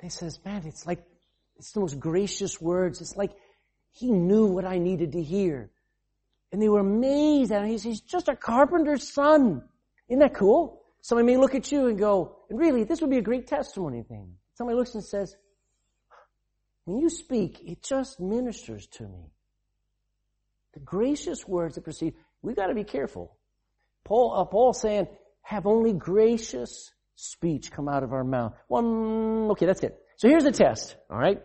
they 0.00 0.08
says, 0.08 0.40
man, 0.46 0.62
it's 0.64 0.86
like, 0.86 1.04
it's 1.58 1.72
the 1.72 1.80
most 1.80 2.00
gracious 2.00 2.58
words. 2.58 3.02
It's 3.02 3.18
like 3.18 3.32
he 3.92 4.10
knew 4.12 4.46
what 4.46 4.64
I 4.64 4.78
needed 4.78 5.12
to 5.12 5.22
hear. 5.22 5.68
And 6.52 6.62
they 6.62 6.70
were 6.70 6.80
amazed 6.80 7.52
at 7.52 7.60
him. 7.60 7.68
He's, 7.68 7.82
he's 7.82 8.00
just 8.00 8.28
a 8.28 8.34
carpenter's 8.34 9.12
son. 9.12 9.62
Isn't 10.08 10.20
that 10.20 10.34
cool? 10.34 10.82
Somebody 11.00 11.26
may 11.26 11.36
look 11.36 11.54
at 11.54 11.70
you 11.70 11.86
and 11.86 11.98
go, 11.98 12.36
and 12.50 12.58
really, 12.58 12.84
this 12.84 13.00
would 13.00 13.10
be 13.10 13.18
a 13.18 13.22
great 13.22 13.46
testimony 13.46 14.02
thing. 14.02 14.34
Somebody 14.54 14.76
looks 14.76 14.94
and 14.94 15.04
says, 15.04 15.36
when 16.84 16.98
you 16.98 17.10
speak, 17.10 17.60
it 17.64 17.82
just 17.82 18.20
ministers 18.20 18.86
to 18.88 19.04
me. 19.04 19.32
The 20.74 20.80
gracious 20.80 21.46
words 21.46 21.74
that 21.74 21.84
proceed, 21.84 22.14
we 22.42 22.54
gotta 22.54 22.74
be 22.74 22.84
careful. 22.84 23.36
Paul, 24.04 24.34
uh, 24.36 24.44
Paul 24.44 24.72
saying, 24.72 25.08
have 25.42 25.66
only 25.66 25.92
gracious 25.92 26.90
speech 27.16 27.70
come 27.70 27.88
out 27.88 28.02
of 28.02 28.12
our 28.12 28.24
mouth. 28.24 28.54
One, 28.68 29.50
okay, 29.52 29.66
that's 29.66 29.82
it. 29.82 29.98
So 30.16 30.28
here's 30.28 30.44
a 30.44 30.52
test, 30.52 30.96
alright? 31.10 31.42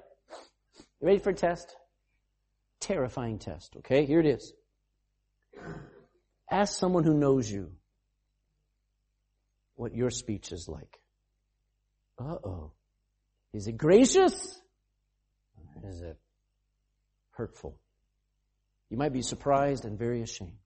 You 0.99 1.07
ready 1.07 1.20
for 1.20 1.32
a 1.32 1.36
test? 1.36 1.76
Terrifying 2.80 3.39
test, 3.39 3.76
okay? 3.78 4.05
Here 4.05 4.20
it 4.20 4.26
is. 4.26 4.53
Ask 6.49 6.78
someone 6.78 7.03
who 7.03 7.14
knows 7.14 7.51
you 7.51 7.72
what 9.82 9.95
your 9.95 10.11
speech 10.11 10.51
is 10.51 10.67
like. 10.69 10.99
Uh-oh. 12.19 12.71
Is 13.51 13.65
it 13.65 13.77
gracious? 13.77 14.61
Or 15.57 15.89
is 15.89 16.01
it 16.01 16.19
hurtful? 17.32 17.79
You 18.91 18.97
might 18.97 19.11
be 19.11 19.23
surprised 19.23 19.86
and 19.86 19.97
very 19.97 20.21
ashamed. 20.21 20.59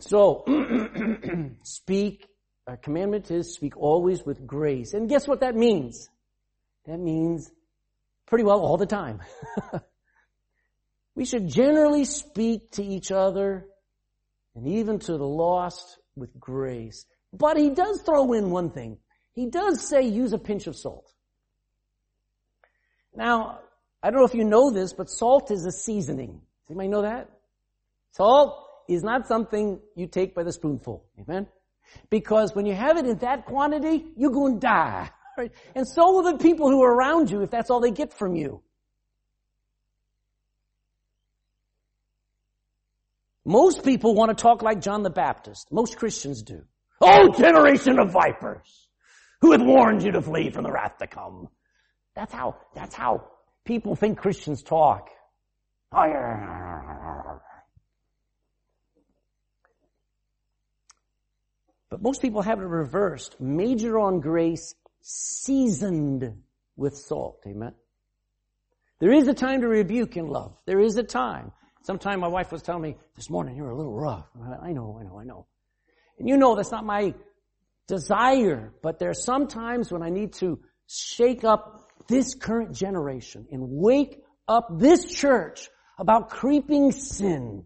So, 0.00 0.44
speak, 1.62 2.26
our 2.66 2.76
commandment 2.76 3.30
is 3.30 3.54
speak 3.54 3.76
always 3.76 4.24
with 4.24 4.44
grace. 4.44 4.92
And 4.92 5.08
guess 5.08 5.28
what 5.28 5.38
that 5.40 5.54
means? 5.54 6.08
That 6.86 6.98
means 6.98 7.52
pretty 8.26 8.42
well 8.42 8.62
all 8.62 8.78
the 8.78 8.86
time. 8.86 9.20
we 11.14 11.24
should 11.24 11.46
generally 11.46 12.04
speak 12.04 12.72
to 12.72 12.82
each 12.82 13.12
other 13.12 13.68
and 14.56 14.66
even 14.66 14.98
to 14.98 15.12
the 15.16 15.24
lost 15.24 15.98
with 16.16 16.36
grace. 16.40 17.06
But 17.32 17.56
he 17.56 17.70
does 17.70 18.02
throw 18.02 18.32
in 18.32 18.50
one 18.50 18.70
thing. 18.70 18.98
He 19.34 19.46
does 19.46 19.86
say 19.86 20.02
use 20.02 20.32
a 20.32 20.38
pinch 20.38 20.66
of 20.66 20.76
salt. 20.76 21.12
Now, 23.14 23.60
I 24.02 24.10
don't 24.10 24.20
know 24.20 24.26
if 24.26 24.34
you 24.34 24.44
know 24.44 24.70
this, 24.70 24.92
but 24.92 25.08
salt 25.10 25.50
is 25.50 25.64
a 25.64 25.72
seasoning. 25.72 26.32
Does 26.32 26.70
anybody 26.70 26.88
know 26.88 27.02
that? 27.02 27.30
Salt 28.12 28.66
is 28.88 29.02
not 29.02 29.28
something 29.28 29.80
you 29.94 30.06
take 30.06 30.34
by 30.34 30.42
the 30.42 30.52
spoonful. 30.52 31.04
Amen? 31.20 31.46
Because 32.08 32.54
when 32.54 32.66
you 32.66 32.74
have 32.74 32.96
it 32.96 33.06
in 33.06 33.18
that 33.18 33.46
quantity, 33.46 34.06
you're 34.16 34.30
going 34.30 34.54
to 34.54 34.66
die. 34.66 35.10
Right? 35.38 35.52
And 35.74 35.88
so 35.88 36.12
will 36.12 36.32
the 36.32 36.38
people 36.38 36.68
who 36.68 36.82
are 36.82 36.92
around 36.92 37.30
you 37.30 37.40
if 37.42 37.50
that's 37.50 37.70
all 37.70 37.80
they 37.80 37.92
get 37.92 38.12
from 38.12 38.34
you. 38.34 38.62
Most 43.44 43.84
people 43.84 44.14
want 44.14 44.36
to 44.36 44.42
talk 44.42 44.60
like 44.60 44.82
John 44.82 45.02
the 45.02 45.08
Baptist. 45.08 45.68
Most 45.70 45.96
Christians 45.96 46.42
do. 46.42 46.64
Oh, 47.00 47.32
generation 47.32 47.98
of 47.98 48.10
vipers, 48.10 48.88
who 49.40 49.52
hath 49.52 49.62
warned 49.62 50.02
you 50.02 50.12
to 50.12 50.20
flee 50.20 50.50
from 50.50 50.64
the 50.64 50.72
wrath 50.72 50.98
to 50.98 51.06
come. 51.06 51.48
That's 52.14 52.32
how, 52.32 52.56
that's 52.74 52.94
how 52.94 53.24
people 53.64 53.96
think 53.96 54.18
Christians 54.18 54.62
talk. 54.62 55.08
But 61.88 62.02
most 62.02 62.22
people 62.22 62.42
have 62.42 62.60
it 62.60 62.66
reversed. 62.66 63.40
Major 63.40 63.98
on 63.98 64.20
grace, 64.20 64.74
seasoned 65.00 66.42
with 66.76 66.96
salt. 66.96 67.42
Amen. 67.46 67.74
There 69.00 69.12
is 69.12 69.26
a 69.26 69.34
time 69.34 69.62
to 69.62 69.68
rebuke 69.68 70.16
in 70.16 70.28
love. 70.28 70.56
There 70.66 70.80
is 70.80 70.96
a 70.96 71.02
time. 71.02 71.52
Sometime 71.82 72.20
my 72.20 72.28
wife 72.28 72.52
was 72.52 72.62
telling 72.62 72.82
me, 72.82 72.96
this 73.16 73.30
morning 73.30 73.56
you're 73.56 73.70
a 73.70 73.76
little 73.76 73.96
rough. 73.96 74.26
I 74.62 74.72
know, 74.72 74.98
I 75.00 75.02
know, 75.02 75.18
I 75.18 75.24
know. 75.24 75.46
And 76.20 76.28
you 76.28 76.36
know 76.36 76.54
that's 76.54 76.70
not 76.70 76.84
my 76.84 77.14
desire, 77.88 78.72
but 78.82 78.98
there 78.98 79.10
are 79.10 79.14
some 79.14 79.48
times 79.48 79.90
when 79.90 80.02
I 80.02 80.10
need 80.10 80.34
to 80.34 80.60
shake 80.86 81.44
up 81.44 81.88
this 82.08 82.34
current 82.34 82.72
generation 82.72 83.46
and 83.50 83.62
wake 83.68 84.22
up 84.46 84.68
this 84.78 85.06
church 85.06 85.68
about 85.98 86.28
creeping 86.28 86.92
sin. 86.92 87.64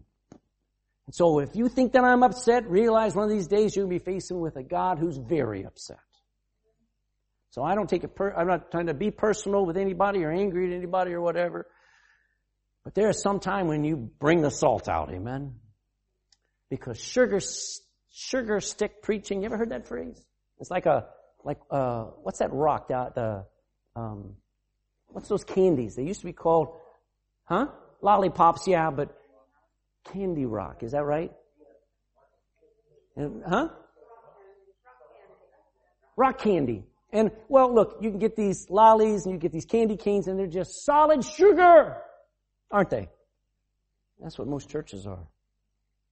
And 1.05 1.13
so 1.13 1.39
if 1.39 1.55
you 1.55 1.67
think 1.67 1.93
that 1.93 2.03
I'm 2.03 2.23
upset, 2.23 2.69
realize 2.69 3.13
one 3.13 3.25
of 3.25 3.29
these 3.29 3.47
days 3.47 3.75
you'll 3.75 3.87
be 3.87 3.99
facing 3.99 4.39
with 4.39 4.55
a 4.55 4.63
God 4.63 4.99
who's 4.99 5.17
very 5.17 5.65
upset. 5.65 5.99
So 7.51 7.61
I 7.61 7.75
don't 7.75 7.89
take 7.89 8.03
it 8.03 8.15
per- 8.15 8.33
I'm 8.33 8.47
not 8.47 8.71
trying 8.71 8.87
to 8.87 8.93
be 8.93 9.11
personal 9.11 9.65
with 9.65 9.77
anybody 9.77 10.23
or 10.23 10.31
angry 10.31 10.71
at 10.71 10.75
anybody 10.75 11.13
or 11.13 11.21
whatever. 11.21 11.67
But 12.85 12.95
there 12.95 13.09
is 13.09 13.21
some 13.21 13.39
time 13.39 13.67
when 13.67 13.83
you 13.83 13.97
bring 13.97 14.41
the 14.41 14.51
salt 14.51 14.87
out, 14.87 15.11
amen? 15.11 15.55
Because 16.69 16.99
sugar, 16.99 17.39
sugar 18.15 18.61
stick 18.61 19.01
preaching, 19.01 19.41
you 19.41 19.45
ever 19.45 19.57
heard 19.57 19.71
that 19.71 19.85
phrase? 19.85 20.25
It's 20.59 20.71
like 20.71 20.85
a, 20.85 21.07
like, 21.43 21.59
uh, 21.69 22.05
what's 22.23 22.39
that 22.39 22.53
rock, 22.53 22.87
the, 22.87 23.11
the 23.13 23.99
um, 23.99 24.35
what's 25.09 25.27
those 25.27 25.43
candies? 25.43 25.95
They 25.95 26.03
used 26.03 26.21
to 26.21 26.25
be 26.25 26.33
called, 26.33 26.69
huh? 27.43 27.67
Lollipops, 28.01 28.67
yeah, 28.67 28.89
but 28.89 29.17
candy 30.13 30.45
rock, 30.45 30.81
is 30.81 30.93
that 30.93 31.03
right? 31.03 31.31
And, 33.17 33.43
huh? 33.45 33.67
Rock 36.15 36.39
candy. 36.39 36.85
And, 37.11 37.31
well, 37.49 37.73
look, 37.73 37.97
you 37.99 38.11
can 38.11 38.19
get 38.19 38.37
these 38.37 38.67
lollies 38.69 39.25
and 39.25 39.33
you 39.33 39.39
get 39.39 39.51
these 39.51 39.65
candy 39.65 39.97
canes 39.97 40.27
and 40.27 40.39
they're 40.39 40.47
just 40.47 40.85
solid 40.85 41.23
sugar, 41.23 41.97
aren't 42.71 42.89
they? 42.89 43.09
That's 44.21 44.39
what 44.39 44.47
most 44.47 44.69
churches 44.69 45.05
are. 45.05 45.27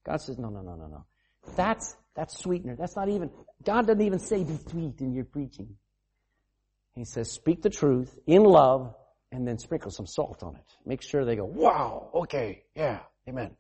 God 0.06 0.18
says, 0.18 0.38
no, 0.38 0.50
no, 0.50 0.62
no, 0.62 0.76
no, 0.76 0.88
no. 0.88 1.06
That's, 1.56 1.96
that's 2.16 2.40
sweetener. 2.40 2.76
That's 2.76 2.96
not 2.96 3.10
even, 3.10 3.30
God 3.64 3.88
doesn't 3.88 4.02
even 4.02 4.20
say 4.20 4.44
be 4.44 4.58
sweet 4.70 5.02
in 5.02 5.14
your 5.14 5.26
preaching. 5.26 5.76
He 6.96 7.06
says, 7.06 7.32
speak 7.32 7.62
the 7.62 7.70
truth 7.70 8.18
in 8.28 8.44
love 8.44 8.94
and 9.32 9.48
then 9.48 9.58
sprinkle 9.58 9.92
some 9.92 10.06
salt 10.06 10.44
on 10.44 10.56
it. 10.56 10.66
Make 10.86 11.02
sure 11.02 11.26
they 11.26 11.36
go, 11.36 11.46
wow, 11.46 12.10
okay, 12.14 12.64
yeah, 12.76 13.00
amen. 13.28 13.52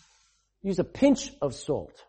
Use 0.62 0.78
a 0.78 0.84
pinch 0.84 1.32
of 1.42 1.54
salt. 1.54 2.04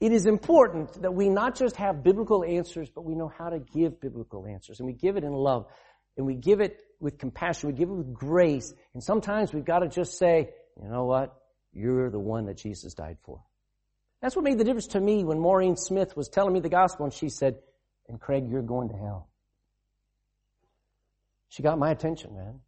It 0.00 0.12
is 0.12 0.26
important 0.26 1.02
that 1.02 1.14
we 1.14 1.28
not 1.28 1.54
just 1.54 1.76
have 1.76 2.02
biblical 2.02 2.44
answers, 2.44 2.90
but 2.90 3.04
we 3.04 3.14
know 3.14 3.28
how 3.28 3.50
to 3.50 3.60
give 3.60 4.00
biblical 4.00 4.46
answers. 4.46 4.80
And 4.80 4.86
we 4.86 4.94
give 4.94 5.16
it 5.16 5.22
in 5.22 5.32
love. 5.32 5.66
And 6.16 6.26
we 6.26 6.34
give 6.34 6.60
it 6.60 6.80
with 6.98 7.18
compassion. 7.18 7.68
We 7.70 7.76
give 7.76 7.88
it 7.88 7.94
with 7.94 8.12
grace. 8.12 8.74
And 8.94 9.02
sometimes 9.02 9.52
we've 9.52 9.64
got 9.64 9.78
to 9.78 9.88
just 9.88 10.18
say, 10.18 10.50
you 10.82 10.88
know 10.88 11.04
what? 11.04 11.34
You're 11.72 12.10
the 12.10 12.18
one 12.18 12.46
that 12.46 12.56
Jesus 12.56 12.94
died 12.94 13.18
for. 13.22 13.42
That's 14.20 14.36
what 14.36 14.44
made 14.44 14.58
the 14.58 14.64
difference 14.64 14.88
to 14.88 15.00
me 15.00 15.24
when 15.24 15.40
Maureen 15.40 15.76
Smith 15.76 16.16
was 16.16 16.28
telling 16.28 16.52
me 16.52 16.60
the 16.60 16.68
gospel 16.68 17.04
and 17.04 17.12
she 17.12 17.28
said, 17.28 17.56
and 18.08 18.20
Craig, 18.20 18.48
you're 18.48 18.62
going 18.62 18.90
to 18.90 18.96
hell. 18.96 19.28
She 21.48 21.62
got 21.62 21.78
my 21.78 21.90
attention, 21.90 22.34
man. 22.34 22.60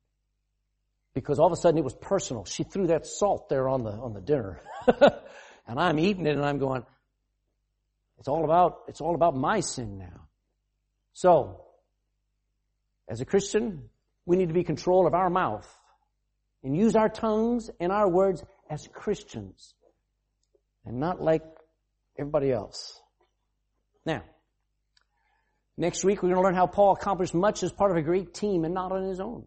Because 1.15 1.39
all 1.39 1.47
of 1.47 1.53
a 1.53 1.57
sudden 1.57 1.79
it 1.79 1.85
was 1.85 1.95
personal. 1.95 2.45
She 2.45 2.65
threw 2.65 2.89
that 2.89 3.07
salt 3.07 3.49
there 3.49 3.69
on 3.69 3.85
the, 3.85 3.93
on 3.93 4.15
the 4.15 4.21
dinner. 4.21 4.61
and 5.67 5.79
I'm 5.79 5.99
eating 5.99 6.27
it 6.27 6.35
and 6.37 6.45
I'm 6.45 6.59
going, 6.59 6.85
it's 8.19 8.29
all 8.29 8.45
about, 8.45 8.83
it's 8.89 9.01
all 9.01 9.15
about 9.15 9.37
my 9.37 9.61
sin 9.61 9.99
now. 9.99 10.27
So, 11.13 11.61
as 13.09 13.21
a 13.21 13.25
Christian, 13.25 13.91
we 14.27 14.37
need 14.37 14.49
to 14.49 14.55
be 14.55 14.65
control 14.65 15.07
of 15.07 15.15
our 15.15 15.31
mouth 15.31 15.69
and 16.65 16.77
use 16.77 16.97
our 16.97 17.09
tongues 17.09 17.71
and 17.79 17.93
our 17.93 18.09
words 18.09 18.43
as 18.71 18.89
Christians 18.93 19.75
and 20.85 20.99
not 20.99 21.21
like 21.21 21.43
everybody 22.19 22.53
else. 22.53 23.01
Now, 24.07 24.23
next 25.77 26.05
week 26.05 26.23
we're 26.23 26.31
going 26.31 26.43
to 26.43 26.43
learn 26.43 26.55
how 26.55 26.67
Paul 26.67 26.93
accomplished 26.93 27.35
much 27.35 27.63
as 27.63 27.73
part 27.73 27.91
of 27.91 27.97
a 27.97 28.03
great 28.03 28.35
team 28.35 28.65
and 28.65 28.75
not 28.75 28.93
on 28.93 29.05
his 29.05 29.21
own. 29.21 29.45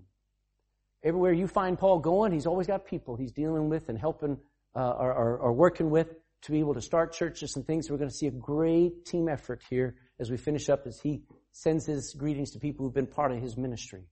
Everywhere 1.04 1.34
you 1.34 1.48
find 1.48 1.78
Paul 1.78 2.00
going, 2.00 2.32
he's 2.32 2.48
always 2.48 2.68
got 2.68 2.86
people 2.86 3.16
he's 3.16 3.32
dealing 3.32 3.70
with 3.70 3.90
and 3.90 3.98
helping 3.98 4.38
uh, 4.76 4.92
or, 4.92 5.14
or, 5.14 5.38
or 5.38 5.54
working 5.54 5.90
with 5.90 6.08
to 6.44 6.52
be 6.52 6.60
able 6.60 6.74
to 6.74 6.82
start 6.82 7.14
churches 7.14 7.56
and 7.56 7.66
things. 7.66 7.90
We're 7.90 7.98
going 7.98 8.10
to 8.10 8.16
see 8.16 8.28
a 8.28 8.32
great 8.32 9.06
team 9.06 9.28
effort 9.30 9.62
here 9.70 9.96
as 10.20 10.30
we 10.32 10.38
finish 10.38 10.70
up 10.70 10.86
as 10.86 11.00
he 11.00 11.22
sends 11.52 11.86
his 11.86 12.14
greetings 12.14 12.52
to 12.52 12.60
people 12.60 12.86
who've 12.86 12.94
been 12.94 13.08
part 13.08 13.32
of 13.32 13.42
his 13.42 13.58
ministry. 13.58 14.04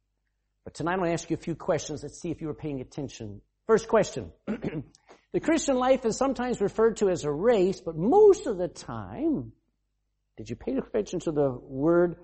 But 0.64 0.74
tonight 0.74 0.94
I'm 0.94 1.00
going 1.00 1.10
to 1.10 1.14
ask 1.14 1.30
you 1.30 1.36
a 1.36 1.40
few 1.40 1.56
questions. 1.56 2.02
Let's 2.02 2.20
see 2.20 2.32
if 2.32 2.42
you 2.42 2.48
were 2.48 2.56
paying 2.56 2.82
attention. 2.82 3.42
First 3.68 3.88
question. 3.88 4.32
the 4.48 5.40
Christian 5.40 5.76
life 5.78 6.06
is 6.06 6.18
sometimes 6.18 6.62
referred 6.62 6.98
to 6.98 7.10
as 7.10 7.24
a 7.24 7.32
race, 7.32 7.82
but 7.82 7.98
most 7.98 8.46
of 8.46 8.58
the 8.58 8.68
time, 8.68 9.54
did 10.38 10.50
you 10.50 10.56
pay 10.56 10.76
attention 10.76 11.20
to 11.22 11.32
the 11.32 11.50
word, 11.50 12.18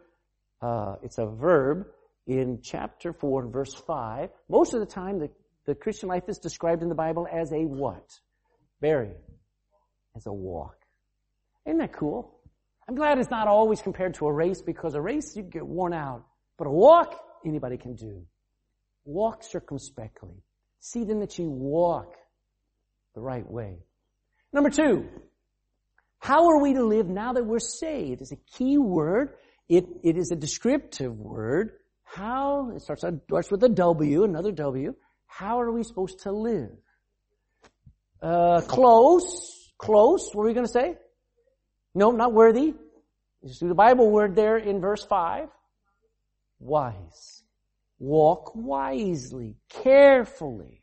uh, 0.61 0.95
it's 1.01 1.17
a 1.17 1.25
verb 1.25 1.87
in 2.27 2.59
chapter 2.61 3.13
4 3.13 3.47
verse 3.47 3.73
5. 3.73 4.29
Most 4.49 4.73
of 4.73 4.79
the 4.79 4.85
time 4.85 5.17
the, 5.17 5.29
the 5.65 5.73
Christian 5.73 6.09
life 6.09 6.23
is 6.27 6.37
described 6.37 6.83
in 6.83 6.89
the 6.89 6.95
Bible 6.95 7.27
as 7.31 7.51
a 7.51 7.65
what? 7.65 8.19
Barry 8.79 9.13
as 10.15 10.27
a 10.27 10.33
walk. 10.33 10.75
Isn't 11.65 11.79
that 11.79 11.93
cool? 11.93 12.37
I'm 12.87 12.95
glad 12.95 13.17
it's 13.17 13.31
not 13.31 13.47
always 13.47 13.81
compared 13.81 14.15
to 14.15 14.27
a 14.27 14.33
race 14.33 14.61
because 14.61 14.93
a 14.93 15.01
race 15.01 15.35
you 15.35 15.43
get 15.43 15.65
worn 15.65 15.93
out. 15.93 16.25
But 16.57 16.67
a 16.67 16.71
walk, 16.71 17.19
anybody 17.45 17.77
can 17.77 17.95
do. 17.95 18.23
Walk 19.05 19.43
circumspectly. 19.43 20.43
See 20.81 21.05
then 21.05 21.19
that 21.21 21.39
you 21.39 21.49
walk 21.49 22.15
the 23.15 23.21
right 23.21 23.49
way. 23.49 23.79
Number 24.51 24.69
two, 24.69 25.07
how 26.19 26.49
are 26.49 26.61
we 26.61 26.73
to 26.73 26.83
live 26.83 27.07
now 27.07 27.33
that 27.33 27.45
we're 27.45 27.59
saved? 27.59 28.21
It's 28.21 28.33
a 28.33 28.39
key 28.57 28.77
word. 28.77 29.35
It, 29.69 29.85
it 30.03 30.17
is 30.17 30.31
a 30.31 30.35
descriptive 30.35 31.17
word. 31.17 31.71
How, 32.03 32.71
it 32.75 32.81
starts, 32.81 33.05
starts 33.27 33.49
with 33.49 33.63
a 33.63 33.69
W, 33.69 34.25
another 34.25 34.51
W. 34.51 34.93
How 35.27 35.61
are 35.61 35.71
we 35.71 35.83
supposed 35.83 36.19
to 36.23 36.31
live? 36.33 36.71
Uh, 38.21 38.59
close, 38.61 39.61
Close, 39.81 40.29
what 40.33 40.43
are 40.43 40.47
we 40.47 40.53
going 40.53 40.67
to 40.67 40.71
say? 40.71 40.95
No, 41.95 42.11
not 42.11 42.33
worthy. 42.33 42.75
You 43.41 43.53
see 43.53 43.67
the 43.67 43.73
Bible 43.73 44.11
word 44.11 44.35
there 44.35 44.57
in 44.57 44.79
verse 44.79 45.03
5. 45.03 45.49
Wise. 46.59 47.40
Walk 48.01 48.53
wisely, 48.55 49.57
carefully. 49.69 50.81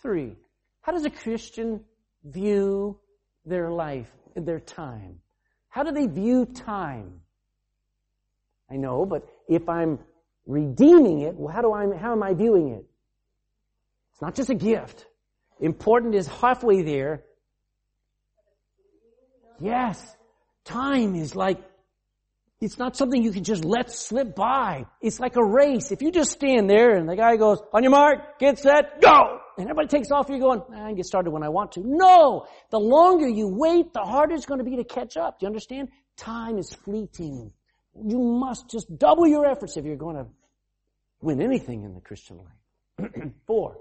Three. 0.00 0.36
How 0.80 0.92
does 0.92 1.04
a 1.04 1.10
Christian 1.10 1.84
view 2.24 2.98
their 3.44 3.70
life, 3.70 4.10
their 4.34 4.58
time? 4.58 5.20
How 5.68 5.82
do 5.82 5.92
they 5.92 6.06
view 6.06 6.46
time? 6.46 7.20
I 8.70 8.76
know, 8.76 9.04
but 9.04 9.28
if 9.46 9.68
I'm 9.68 9.98
redeeming 10.46 11.20
it, 11.20 11.34
well, 11.34 11.52
how 11.54 11.60
do 11.60 11.74
I, 11.74 11.94
how 11.98 12.12
am 12.12 12.22
I 12.22 12.32
viewing 12.32 12.70
it? 12.70 12.86
It's 14.12 14.22
not 14.22 14.34
just 14.34 14.48
a 14.48 14.54
gift. 14.54 15.04
Important 15.60 16.14
is 16.14 16.26
halfway 16.26 16.80
there. 16.80 17.24
Yes. 19.60 20.16
Time 20.64 21.16
is 21.16 21.36
like, 21.36 21.58
it's 22.60 22.78
not 22.78 22.94
something 22.94 23.22
you 23.22 23.32
can 23.32 23.42
just 23.42 23.64
let 23.64 23.90
slip 23.90 24.34
by. 24.34 24.84
It's 25.00 25.18
like 25.18 25.36
a 25.36 25.44
race. 25.44 25.92
If 25.92 26.02
you 26.02 26.12
just 26.12 26.30
stand 26.30 26.68
there 26.68 26.94
and 26.94 27.08
the 27.08 27.16
guy 27.16 27.36
goes, 27.36 27.58
on 27.72 27.82
your 27.82 27.90
mark, 27.90 28.38
get 28.38 28.58
set, 28.58 29.00
go! 29.00 29.38
And 29.56 29.66
everybody 29.66 29.88
takes 29.88 30.10
off, 30.10 30.28
you're 30.28 30.38
going, 30.38 30.60
I 30.74 30.88
can 30.88 30.94
get 30.94 31.06
started 31.06 31.30
when 31.30 31.42
I 31.42 31.48
want 31.48 31.72
to. 31.72 31.80
No! 31.82 32.46
The 32.70 32.78
longer 32.78 33.26
you 33.26 33.48
wait, 33.48 33.94
the 33.94 34.00
harder 34.00 34.34
it's 34.34 34.44
going 34.44 34.58
to 34.58 34.64
be 34.64 34.76
to 34.76 34.84
catch 34.84 35.16
up. 35.16 35.40
Do 35.40 35.44
you 35.44 35.48
understand? 35.48 35.88
Time 36.18 36.58
is 36.58 36.74
fleeting. 36.84 37.50
You 37.94 38.18
must 38.18 38.68
just 38.68 38.98
double 38.98 39.26
your 39.26 39.46
efforts 39.46 39.78
if 39.78 39.86
you're 39.86 39.96
going 39.96 40.16
to 40.16 40.26
win 41.22 41.40
anything 41.40 41.84
in 41.84 41.94
the 41.94 42.00
Christian 42.00 42.38
life. 42.38 43.10
Four. 43.46 43.78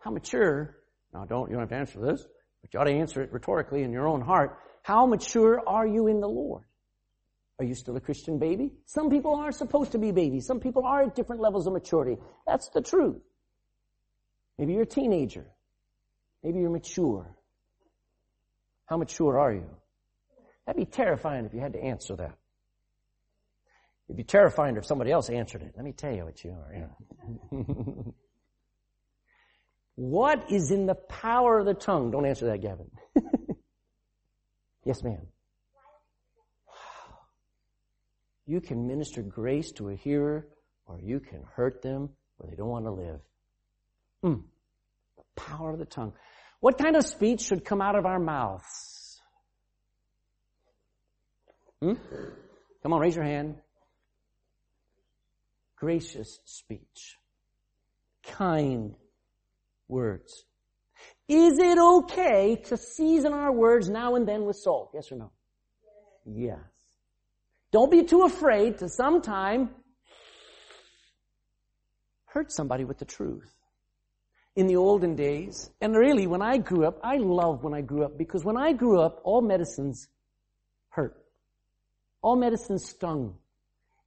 How 0.00 0.10
mature, 0.10 0.76
now 1.14 1.24
don't, 1.24 1.48
you 1.48 1.54
don't 1.54 1.62
have 1.62 1.70
to 1.70 1.76
answer 1.76 2.00
this, 2.00 2.26
but 2.60 2.74
you 2.74 2.80
ought 2.80 2.84
to 2.84 2.92
answer 2.92 3.22
it 3.22 3.32
rhetorically 3.32 3.82
in 3.82 3.92
your 3.92 4.06
own 4.06 4.20
heart. 4.20 4.58
How 4.82 5.06
mature 5.06 5.62
are 5.66 5.86
you 5.86 6.08
in 6.08 6.20
the 6.20 6.28
Lord? 6.28 6.64
Are 7.58 7.64
you 7.64 7.74
still 7.74 7.96
a 7.96 8.00
Christian 8.00 8.38
baby? 8.38 8.72
Some 8.86 9.10
people 9.10 9.34
are 9.34 9.52
supposed 9.52 9.92
to 9.92 9.98
be 9.98 10.10
babies. 10.10 10.46
Some 10.46 10.60
people 10.60 10.84
are 10.84 11.02
at 11.02 11.14
different 11.14 11.40
levels 11.40 11.66
of 11.66 11.72
maturity. 11.72 12.20
That's 12.46 12.68
the 12.70 12.80
truth. 12.80 13.22
Maybe 14.58 14.72
you're 14.72 14.82
a 14.82 14.86
teenager. 14.86 15.46
Maybe 16.42 16.58
you're 16.60 16.70
mature. 16.70 17.36
How 18.86 18.96
mature 18.96 19.38
are 19.38 19.52
you? 19.52 19.70
That'd 20.66 20.78
be 20.78 20.90
terrifying 20.90 21.44
if 21.44 21.54
you 21.54 21.60
had 21.60 21.72
to 21.74 21.82
answer 21.82 22.16
that. 22.16 22.36
It'd 24.08 24.16
be 24.16 24.24
terrifying 24.24 24.76
if 24.76 24.84
somebody 24.84 25.12
else 25.12 25.30
answered 25.30 25.62
it. 25.62 25.72
Let 25.76 25.84
me 25.84 25.92
tell 25.92 26.12
you 26.12 26.24
what 26.24 26.42
you 26.44 26.50
are. 26.50 26.72
Yeah. 26.74 27.62
What 29.96 30.50
is 30.50 30.70
in 30.70 30.86
the 30.86 30.94
power 30.94 31.58
of 31.58 31.66
the 31.66 31.74
tongue? 31.74 32.10
Don't 32.10 32.26
answer 32.26 32.46
that, 32.46 32.60
Gavin. 32.60 32.90
yes, 34.84 35.02
ma'am. 35.04 35.26
You 38.46 38.60
can 38.60 38.86
minister 38.86 39.22
grace 39.22 39.72
to 39.72 39.88
a 39.88 39.94
hearer, 39.94 40.46
or 40.86 41.00
you 41.00 41.20
can 41.20 41.42
hurt 41.54 41.82
them 41.82 42.10
where 42.36 42.50
they 42.50 42.56
don't 42.56 42.68
want 42.68 42.84
to 42.84 42.90
live. 42.90 43.20
Mm. 44.24 44.42
The 45.16 45.40
power 45.40 45.72
of 45.72 45.78
the 45.78 45.84
tongue. 45.84 46.12
What 46.60 46.78
kind 46.78 46.96
of 46.96 47.04
speech 47.04 47.42
should 47.42 47.64
come 47.64 47.80
out 47.80 47.96
of 47.96 48.06
our 48.06 48.18
mouths? 48.18 49.20
Hmm? 51.80 51.94
Come 52.82 52.92
on, 52.92 53.00
raise 53.00 53.16
your 53.16 53.24
hand. 53.24 53.56
Gracious 55.76 56.38
speech. 56.44 57.18
Kind 58.22 58.94
words. 59.88 60.44
Is 61.28 61.58
it 61.58 61.78
okay 61.78 62.56
to 62.66 62.76
season 62.76 63.32
our 63.32 63.52
words 63.52 63.88
now 63.88 64.14
and 64.14 64.26
then 64.26 64.44
with 64.44 64.56
salt? 64.56 64.90
Yes 64.94 65.10
or 65.12 65.16
no? 65.16 65.32
Yes. 66.26 66.58
Don't 67.74 67.90
be 67.90 68.04
too 68.04 68.22
afraid 68.22 68.78
to 68.78 68.88
sometime 68.88 69.68
hurt 72.26 72.52
somebody 72.52 72.84
with 72.84 72.98
the 72.98 73.04
truth. 73.04 73.50
in 74.56 74.68
the 74.68 74.76
olden 74.76 75.16
days. 75.16 75.70
And 75.80 75.96
really, 75.96 76.28
when 76.28 76.40
I 76.40 76.58
grew 76.58 76.86
up, 76.86 77.00
I 77.02 77.16
love 77.16 77.64
when 77.64 77.74
I 77.74 77.80
grew 77.80 78.04
up 78.04 78.16
because 78.16 78.44
when 78.44 78.56
I 78.56 78.72
grew 78.72 79.00
up, 79.00 79.20
all 79.24 79.42
medicines 79.42 80.06
hurt. 80.90 81.16
All 82.22 82.36
medicines 82.36 82.88
stung. 82.88 83.34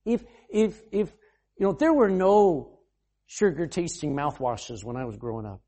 If, 0.05 0.23
if, 0.49 0.81
if, 0.93 1.11
you 1.57 1.65
know, 1.65 1.73
there 1.73 1.93
were 1.93 2.09
no 2.09 2.79
sugar 3.25 3.67
tasting 3.67 4.15
mouthwashes 4.15 4.85
when 4.85 4.95
I 4.95 5.03
was 5.03 5.17
growing 5.17 5.45
up. 5.45 5.59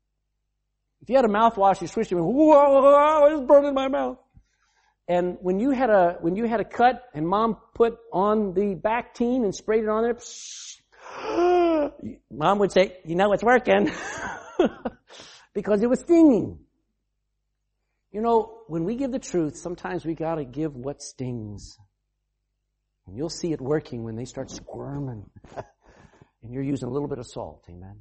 If 1.02 1.10
you 1.10 1.16
had 1.16 1.26
a 1.26 1.28
mouthwash, 1.28 1.82
you 1.82 1.86
switched 1.86 2.12
it, 2.12 2.14
whoa, 2.14 2.22
whoa, 2.24 3.36
it's 3.36 3.46
burning 3.46 3.74
my 3.74 3.88
mouth. 3.88 4.16
And 5.10 5.38
when 5.40 5.58
you 5.58 5.72
had 5.72 5.90
a, 5.90 6.18
when 6.20 6.36
you 6.36 6.44
had 6.44 6.60
a 6.60 6.64
cut 6.64 7.02
and 7.12 7.26
mom 7.26 7.56
put 7.74 7.98
on 8.12 8.54
the 8.54 8.76
back 8.76 9.12
Bactine 9.16 9.42
and 9.42 9.52
sprayed 9.52 9.82
it 9.82 9.88
on 9.88 10.04
there, 10.04 10.14
psh, 10.14 10.76
mom 12.30 12.60
would 12.60 12.70
say, 12.70 12.96
you 13.04 13.16
know 13.16 13.32
it's 13.32 13.42
working. 13.42 13.90
because 15.52 15.82
it 15.82 15.90
was 15.90 15.98
stinging. 15.98 16.60
You 18.12 18.20
know, 18.20 18.60
when 18.68 18.84
we 18.84 18.94
give 18.94 19.10
the 19.10 19.18
truth, 19.18 19.56
sometimes 19.56 20.04
we 20.04 20.14
gotta 20.14 20.44
give 20.44 20.76
what 20.76 21.02
stings. 21.02 21.76
And 23.08 23.16
you'll 23.16 23.30
see 23.30 23.52
it 23.52 23.60
working 23.60 24.04
when 24.04 24.14
they 24.14 24.26
start 24.26 24.48
squirming. 24.48 25.28
and 25.56 26.54
you're 26.54 26.62
using 26.62 26.88
a 26.88 26.92
little 26.92 27.08
bit 27.08 27.18
of 27.18 27.26
salt, 27.26 27.64
amen. 27.68 27.96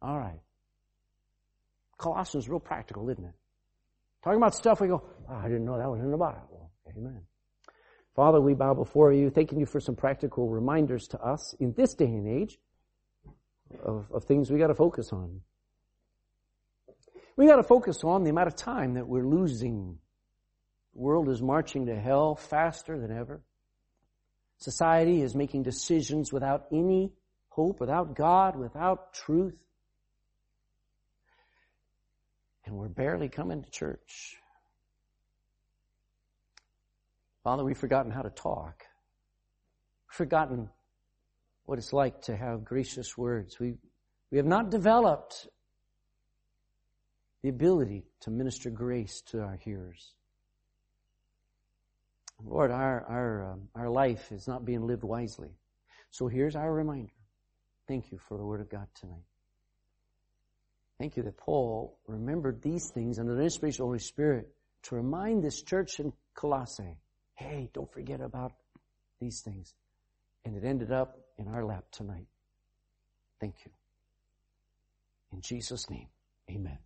Alright. 0.00 0.38
Colossians 1.98 2.48
real 2.48 2.60
practical, 2.60 3.10
isn't 3.10 3.24
it? 3.24 3.34
Talking 4.24 4.38
about 4.38 4.54
stuff 4.54 4.80
we 4.80 4.88
go, 4.88 5.02
oh, 5.28 5.34
I 5.34 5.48
didn't 5.48 5.66
know 5.66 5.76
that 5.76 5.90
was 5.90 6.00
in 6.00 6.10
the 6.10 6.16
Bible. 6.16 6.70
Amen. 6.88 7.20
Father, 8.16 8.40
we 8.40 8.54
bow 8.54 8.72
before 8.72 9.12
you, 9.12 9.28
thanking 9.28 9.60
you 9.60 9.66
for 9.66 9.80
some 9.80 9.96
practical 9.96 10.48
reminders 10.48 11.08
to 11.08 11.20
us 11.20 11.54
in 11.60 11.74
this 11.74 11.94
day 11.94 12.06
and 12.06 12.26
age 12.26 12.58
of, 13.84 14.10
of 14.10 14.24
things 14.24 14.50
we 14.50 14.58
gotta 14.58 14.74
focus 14.74 15.12
on. 15.12 15.42
We 17.36 17.46
gotta 17.46 17.62
focus 17.62 18.02
on 18.02 18.24
the 18.24 18.30
amount 18.30 18.48
of 18.48 18.56
time 18.56 18.94
that 18.94 19.06
we're 19.06 19.26
losing. 19.26 19.98
The 20.94 21.00
world 21.00 21.28
is 21.28 21.42
marching 21.42 21.84
to 21.86 21.94
hell 21.94 22.34
faster 22.34 22.98
than 22.98 23.14
ever. 23.14 23.42
Society 24.56 25.20
is 25.20 25.34
making 25.34 25.64
decisions 25.64 26.32
without 26.32 26.64
any 26.72 27.12
hope, 27.48 27.78
without 27.78 28.16
God, 28.16 28.56
without 28.56 29.12
truth. 29.12 29.58
And 32.66 32.76
we're 32.76 32.88
barely 32.88 33.28
coming 33.28 33.62
to 33.62 33.70
church. 33.70 34.36
Father, 37.42 37.62
we've 37.62 37.76
forgotten 37.76 38.10
how 38.10 38.22
to 38.22 38.30
talk. 38.30 38.84
We've 40.08 40.16
forgotten 40.16 40.70
what 41.66 41.78
it's 41.78 41.92
like 41.92 42.22
to 42.22 42.36
have 42.36 42.64
gracious 42.64 43.18
words. 43.18 43.58
We, 43.60 43.74
we 44.30 44.38
have 44.38 44.46
not 44.46 44.70
developed 44.70 45.48
the 47.42 47.50
ability 47.50 48.04
to 48.20 48.30
minister 48.30 48.70
grace 48.70 49.22
to 49.26 49.42
our 49.42 49.56
hearers. 49.56 50.14
Lord, 52.42 52.70
our, 52.70 53.04
our, 53.08 53.52
um, 53.52 53.68
our 53.74 53.90
life 53.90 54.32
is 54.32 54.48
not 54.48 54.64
being 54.64 54.86
lived 54.86 55.04
wisely. 55.04 55.50
So 56.10 56.28
here's 56.28 56.56
our 56.56 56.72
reminder. 56.72 57.12
Thank 57.86 58.10
you 58.12 58.18
for 58.18 58.38
the 58.38 58.44
Word 58.44 58.60
of 58.60 58.70
God 58.70 58.86
tonight. 58.94 59.24
Thank 61.04 61.18
you 61.18 61.22
that 61.24 61.36
Paul 61.36 61.98
remembered 62.06 62.62
these 62.62 62.88
things 62.88 63.18
under 63.18 63.34
the 63.34 63.42
inspiration 63.42 63.74
of 63.74 63.78
the 63.80 63.88
Holy 63.88 63.98
Spirit 63.98 64.48
to 64.84 64.94
remind 64.94 65.44
this 65.44 65.60
church 65.60 66.00
in 66.00 66.14
Colossae, 66.34 66.96
hey, 67.34 67.68
don't 67.74 67.92
forget 67.92 68.22
about 68.22 68.52
these 69.20 69.42
things. 69.42 69.74
And 70.46 70.56
it 70.56 70.64
ended 70.64 70.92
up 70.92 71.18
in 71.36 71.46
our 71.48 71.62
lap 71.62 71.84
tonight. 71.92 72.24
Thank 73.38 73.56
you. 73.66 73.70
In 75.34 75.42
Jesus' 75.42 75.90
name, 75.90 76.08
amen. 76.50 76.78